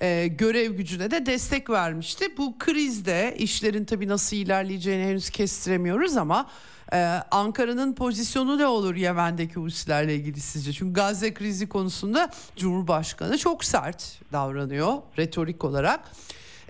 [0.00, 2.24] e, görev gücüne de destek vermişti.
[2.38, 6.50] Bu krizde işlerin tabii nasıl ilerleyeceğini henüz kestiremiyoruz ama
[6.92, 6.96] ee,
[7.30, 10.72] Ankara'nın pozisyonu ne olur Yemen'deki Husilerle ilgili sizce?
[10.72, 16.00] Çünkü Gazze krizi konusunda Cumhurbaşkanı çok sert davranıyor retorik olarak.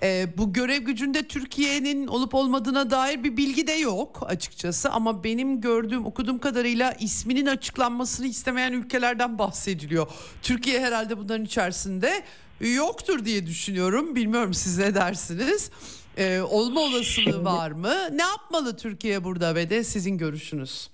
[0.03, 5.61] E, bu görev gücünde Türkiye'nin olup olmadığına dair bir bilgi de yok açıkçası ama benim
[5.61, 10.07] gördüğüm okuduğum kadarıyla isminin açıklanmasını istemeyen ülkelerden bahsediliyor.
[10.43, 12.23] Türkiye herhalde bunların içerisinde
[12.61, 14.17] yoktur diye düşünüyorum.
[14.17, 15.71] Bilmiyorum siz ne dersiniz?
[16.17, 17.95] Ee, olma olasılığı Şimdi, var mı?
[18.13, 20.91] Ne yapmalı Türkiye burada ve de sizin görüşünüz?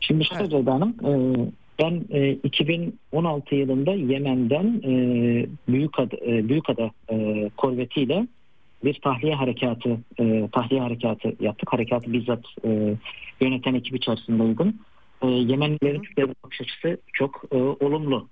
[0.00, 0.68] Şimdi şöyle evet.
[0.68, 1.12] Hanım, e,
[1.78, 4.92] ben e, 2016 yılında Yemen'den e,
[5.68, 8.26] Büyükada, e, Büyükada e, korvetiyle
[8.84, 11.72] bir tahliye harekatı e, tahliye harekatı yaptık.
[11.72, 12.94] Harekatı bizzat e,
[13.40, 14.78] yöneten ekip içerisindeydim.
[15.22, 18.28] E, Yemenlilerin Türkiye'de bakış açısı çok e, olumlu.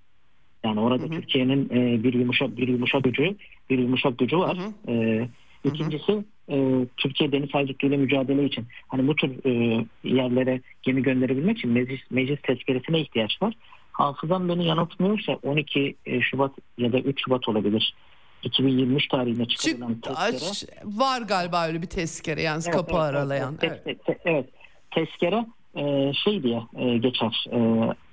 [0.65, 3.37] Yani orada Türkiye'nin e, bir yumuşak bir yumuşak gücü
[3.71, 4.59] bir yumuşak gücü var.
[4.59, 4.97] Hı hı.
[4.97, 5.29] E,
[5.65, 11.71] İkincisi e, Türkiye deniz havcılığı mücadele için hani bu tür e, yerlere gemi gönderebilmek için
[11.71, 13.55] meclis, meclis tezkeresine ihtiyaç var.
[13.93, 17.95] Hafızam beni yanıltmıyorsa 12 e, Şubat ya da 3 Şubat olabilir.
[18.43, 20.81] 2023 tarihinde çıkarılan Çık, tezkere.
[20.85, 23.59] Var galiba öyle bir tezkere yani evet, kapı evet, aralayan.
[23.63, 24.21] Evet, evet.
[24.25, 24.49] Evet.
[24.91, 25.47] Tezkere
[25.77, 27.45] e, şey diye e, geçer.
[27.53, 27.59] E,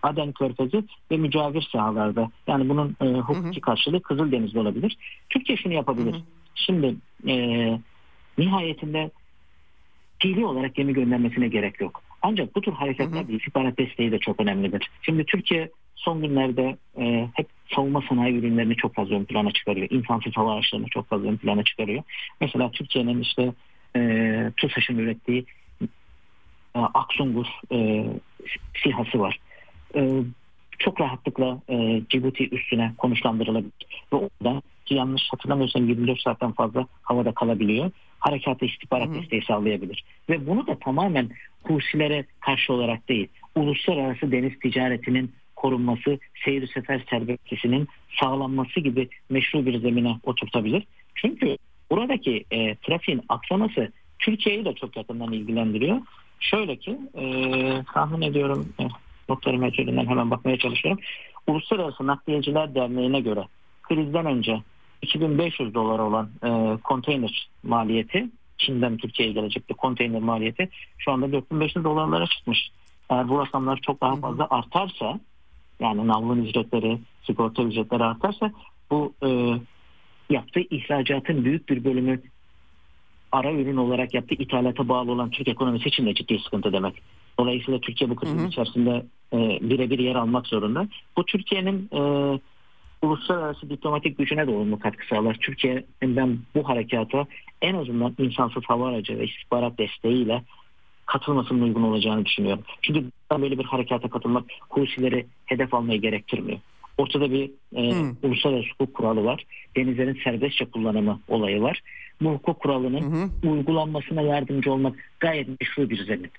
[0.03, 2.31] Aden Körfezi ve mücavir sahalarda.
[2.47, 3.61] Yani bunun e, hukuki hı hı.
[3.61, 4.97] karşılığı Kızıldeniz'de olabilir.
[5.29, 6.13] Türkiye şunu yapabilir.
[6.13, 6.21] Hı hı.
[6.55, 6.95] Şimdi
[7.27, 7.35] e,
[8.37, 9.11] nihayetinde
[10.19, 12.01] fiili olarak gemi göndermesine gerek yok.
[12.21, 14.89] Ancak bu tür hareketlerde istihbarat desteği de çok önemlidir.
[15.01, 19.87] Şimdi Türkiye son günlerde e, hep savunma sanayi ürünlerini çok fazla ön plana çıkarıyor.
[19.89, 22.03] İnsansız hava araçlarını çok fazla ön plana çıkarıyor.
[22.41, 23.53] Mesela Türkiye'nin işte
[23.95, 25.45] e, TUSAŞ'ın ürettiği
[26.85, 28.05] Aksungur e,
[28.83, 29.39] SİHA'sı var.
[29.95, 30.23] E,
[30.79, 33.73] çok rahatlıkla e, Cibuti üstüne konuşlandırılabilir.
[34.13, 37.91] Ve orada ki yanlış hatırlamıyorsam 24 saatten fazla havada kalabiliyor.
[38.19, 40.03] Harekata istihbarat desteği sağlayabilir.
[40.29, 41.29] Ve bunu da tamamen
[41.63, 47.87] Husilere karşı olarak değil, uluslararası deniz ticaretinin korunması, seyir sefer serbestlisinin
[48.19, 50.83] sağlanması gibi meşru bir zemine oturtabilir.
[51.15, 51.57] Çünkü
[51.91, 55.97] buradaki e, trafiğin aksaması Türkiye'yi de çok yakından ilgilendiriyor.
[56.39, 57.23] Şöyle ki e,
[57.93, 58.83] tahmin ediyorum e,
[59.29, 59.63] notlarım
[60.07, 61.01] hemen bakmaya çalışıyorum.
[61.47, 63.43] Uluslararası Nakliyeciler Derneği'ne göre
[63.83, 64.61] krizden önce
[65.01, 71.85] 2500 dolar olan e, konteyner maliyeti Çin'den Türkiye'ye gelecek bir konteyner maliyeti şu anda 4500
[71.85, 72.69] dolarlara çıkmış.
[73.09, 75.19] Eğer bu rakamlar çok daha fazla artarsa
[75.79, 78.51] yani navlun ücretleri, sigorta ücretleri artarsa
[78.91, 79.29] bu e,
[80.29, 82.21] yaptığı ihracatın büyük bir bölümü
[83.31, 87.01] ara ürün olarak yaptığı ithalata bağlı olan Türk ekonomisi için de ciddi sıkıntı demek.
[87.39, 90.87] Dolayısıyla Türkiye bu krizin içerisinde e, birebir yer almak zorunda.
[91.17, 91.99] Bu Türkiye'nin e,
[93.01, 95.37] uluslararası diplomatik gücüne de olumlu katkı sağlar.
[95.41, 97.25] Türkiye'nin bu harekata
[97.61, 100.43] en azından insansız hava aracı ve istihbarat desteğiyle
[101.05, 102.63] katılmasının uygun olacağını düşünüyorum.
[102.81, 103.05] Çünkü
[103.39, 106.59] böyle bir harekata katılmak Husileri hedef almayı gerektirmiyor.
[106.97, 108.15] Ortada bir e, hmm.
[108.23, 109.45] uluslararası hukuk kuralı var.
[109.75, 111.81] Denizlerin serbestçe kullanımı olayı var.
[112.21, 113.51] Bu hukuk kuralının hmm.
[113.51, 116.31] uygulanmasına yardımcı olmak gayet meşru bir zemin.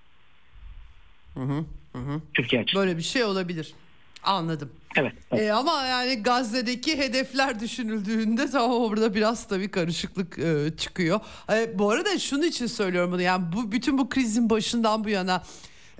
[1.35, 1.65] Hı
[2.35, 2.87] Türkiye açısından.
[2.87, 3.75] Böyle bir şey olabilir.
[4.23, 4.71] Anladım.
[4.97, 5.13] Evet.
[5.33, 5.43] evet.
[5.43, 11.21] Ee, ama yani Gazze'deki hedefler düşünüldüğünde tamam orada biraz tabii karışıklık e, çıkıyor.
[11.53, 15.43] E, bu arada şunun için söylüyorum bunu yani bu bütün bu krizin başından bu yana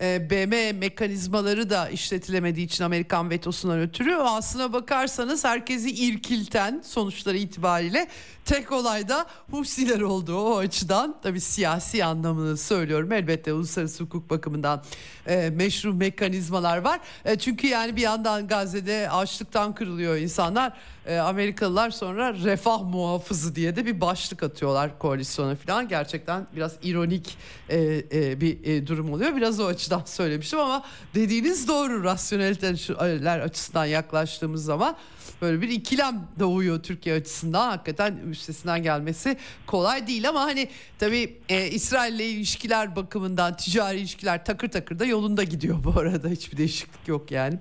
[0.01, 4.15] e, BM mekanizmaları da işletilemediği için Amerikan vetosundan ötürü.
[4.15, 8.09] Aslına bakarsanız herkesi irkilten sonuçları itibariyle
[8.49, 10.37] tek olayda Husiler oldu.
[10.37, 13.13] O açıdan tabii siyasi anlamını söylüyorum.
[13.13, 14.83] Elbette uluslararası hukuk bakımından
[15.27, 17.01] e, meşru mekanizmalar var.
[17.25, 20.73] E, çünkü yani bir yandan Gazze'de açlıktan kırılıyor insanlar.
[21.07, 25.89] E, Amerikalılar sonra refah muhafızı diye de bir başlık atıyorlar koalisyona falan.
[25.89, 27.37] Gerçekten biraz ironik
[27.69, 27.79] e,
[28.13, 29.37] e, bir e, durum oluyor.
[29.37, 30.85] Biraz o açıdan söylemiştim ama
[31.15, 32.05] dediğiniz doğru.
[32.05, 34.97] Rasyoneliteler açısından yaklaştığımız zaman
[35.43, 37.71] böyle bir ikilem doğuyor Türkiye açısından.
[37.71, 39.37] Hakikaten üstesinden gelmesi
[39.67, 45.05] kolay değil ama hani tabii e, İsrail ile ilişkiler bakımından ticari ilişkiler takır takır da
[45.05, 46.29] yolunda gidiyor bu arada.
[46.29, 47.59] Hiçbir değişiklik yok yani.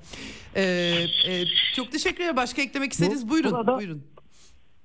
[0.55, 0.63] E,
[1.27, 1.45] e,
[1.75, 2.35] çok teşekkür ederim.
[2.35, 3.51] Başka eklemek istediğiniz buyurun.
[3.51, 4.03] Burada, buyurun.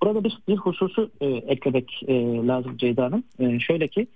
[0.03, 2.15] Burada bir, bir hususu e, eklemek e,
[2.47, 3.25] lazım Ceyda Hanım.
[3.39, 4.07] E, şöyle ki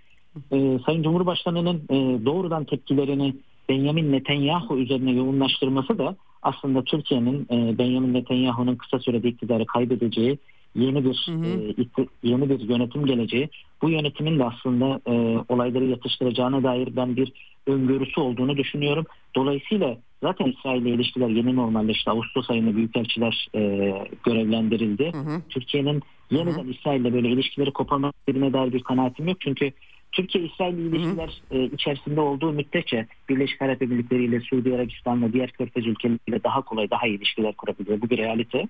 [0.53, 3.35] e, Sayın Cumhurbaşkanı'nın e, doğrudan tepkilerini
[3.69, 10.39] Benjamin Netanyahu üzerine yoğunlaştırması da aslında Türkiye'nin e, Benjamin Netanyahu'nun kısa sürede iktidarı kaybedeceği
[10.77, 12.03] yeni bir hı hı.
[12.03, 13.49] E, yeni bir yönetim geleceği.
[13.83, 17.33] Bu yönetimin de aslında e, olayları yatıştıracağına dair ben bir
[17.67, 19.05] öngörüsü olduğunu düşünüyorum.
[19.37, 22.11] Dolayısıyla zaten İsrail ile ilişkiler yeni normalleşti.
[22.11, 23.93] Ağustos ayında büyükelçiler e,
[24.25, 25.13] görevlendirildi.
[25.51, 29.37] Türkiye'nin yeniden İsrail ile böyle ilişkileri koparmak istediğine dair bir kanaatim yok.
[29.41, 29.73] Çünkü
[30.13, 36.45] Türkiye-İsrail ilişkiler e, içerisinde olduğu müddetçe Birleşik Arap Emirlikleri ile Suudi Arabistan'la diğer körfez ülkeleriyle
[36.45, 38.01] daha kolay daha iyi ilişkiler kurabiliyor.
[38.01, 38.69] Bu bir realite.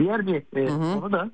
[0.00, 1.30] Diğer bir e, konu da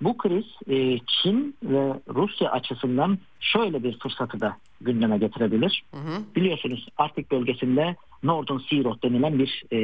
[0.00, 5.84] bu kriz e, Çin ve Rusya açısından şöyle bir fırsatı da gündeme getirebilir.
[5.90, 6.22] Hı hı.
[6.36, 9.78] Biliyorsunuz Arktik bölgesinde Northern Sea Road denilen bir e,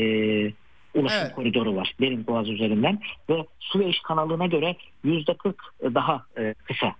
[0.94, 1.34] ulaşım evet.
[1.34, 1.94] koridoru var.
[2.00, 3.00] Bering Boğazı üzerinden
[3.30, 6.92] ve Süveyş kanalına göre yüzde 40 daha e, kısa.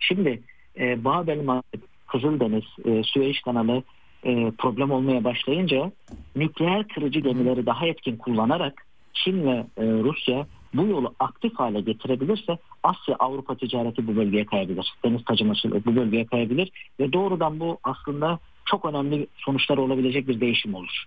[0.00, 0.42] Şimdi
[0.78, 1.62] e, Babel
[2.06, 3.82] Kızıldeniz, e, Süveyş kanalı
[4.24, 5.92] e, problem olmaya başlayınca
[6.36, 12.58] nükleer kırıcı gemileri daha etkin kullanarak Çin ve e, Rusya bu yolu aktif hale getirebilirse
[12.82, 14.94] Asya-Avrupa ticareti bu bölgeye kayabilir.
[15.04, 16.70] Deniz taşıması bu bölgeye kayabilir
[17.00, 21.04] ve doğrudan bu aslında çok önemli sonuçlar olabilecek bir değişim olur.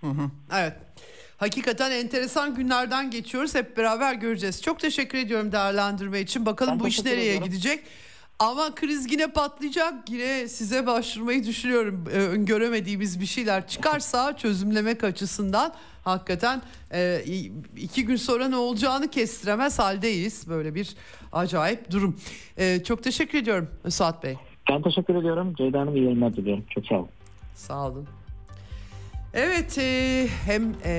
[0.00, 0.30] Hı hı.
[0.52, 0.76] Evet.
[1.36, 3.54] Hakikaten enteresan günlerden geçiyoruz.
[3.54, 4.62] Hep beraber göreceğiz.
[4.62, 6.46] Çok teşekkür ediyorum değerlendirme için.
[6.46, 7.44] Bakalım ben bu iş nereye ediyorum.
[7.44, 7.84] gidecek.
[8.42, 10.10] Ama kriz yine patlayacak.
[10.10, 12.04] Yine size başvurmayı düşünüyorum.
[12.06, 15.74] Öngöremediğimiz bir şeyler çıkarsa çözümlemek açısından
[16.04, 16.62] hakikaten
[16.92, 17.22] e,
[17.76, 20.48] iki gün sonra ne olacağını kestiremez haldeyiz.
[20.48, 20.96] Böyle bir
[21.32, 22.16] acayip durum.
[22.56, 24.36] E, çok teşekkür ediyorum Suat Bey.
[24.70, 25.54] Ben teşekkür ediyorum.
[25.54, 26.64] Ceyda Hanım iyi yayınlar diliyorum.
[26.70, 27.08] Çok sağ olun.
[27.54, 28.08] Sağ olun.
[29.34, 30.90] Evet e, hem e,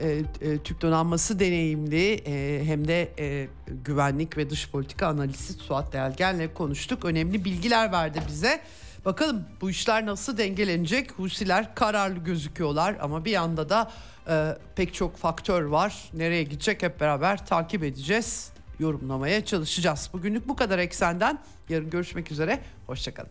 [0.00, 3.48] e, e, Türk donanması deneyimli e, hem de e,
[3.84, 7.04] güvenlik ve dış politika analisti Suat Delgen'le konuştuk.
[7.04, 8.60] Önemli bilgiler verdi bize.
[9.04, 11.12] Bakalım bu işler nasıl dengelenecek?
[11.12, 13.92] Husiler kararlı gözüküyorlar ama bir yanda da
[14.28, 16.10] e, pek çok faktör var.
[16.14, 18.52] Nereye gidecek hep beraber takip edeceğiz.
[18.78, 20.10] Yorumlamaya çalışacağız.
[20.12, 21.38] Bugünlük bu kadar eksenden.
[21.68, 22.60] Yarın görüşmek üzere.
[22.86, 23.30] Hoşçakalın.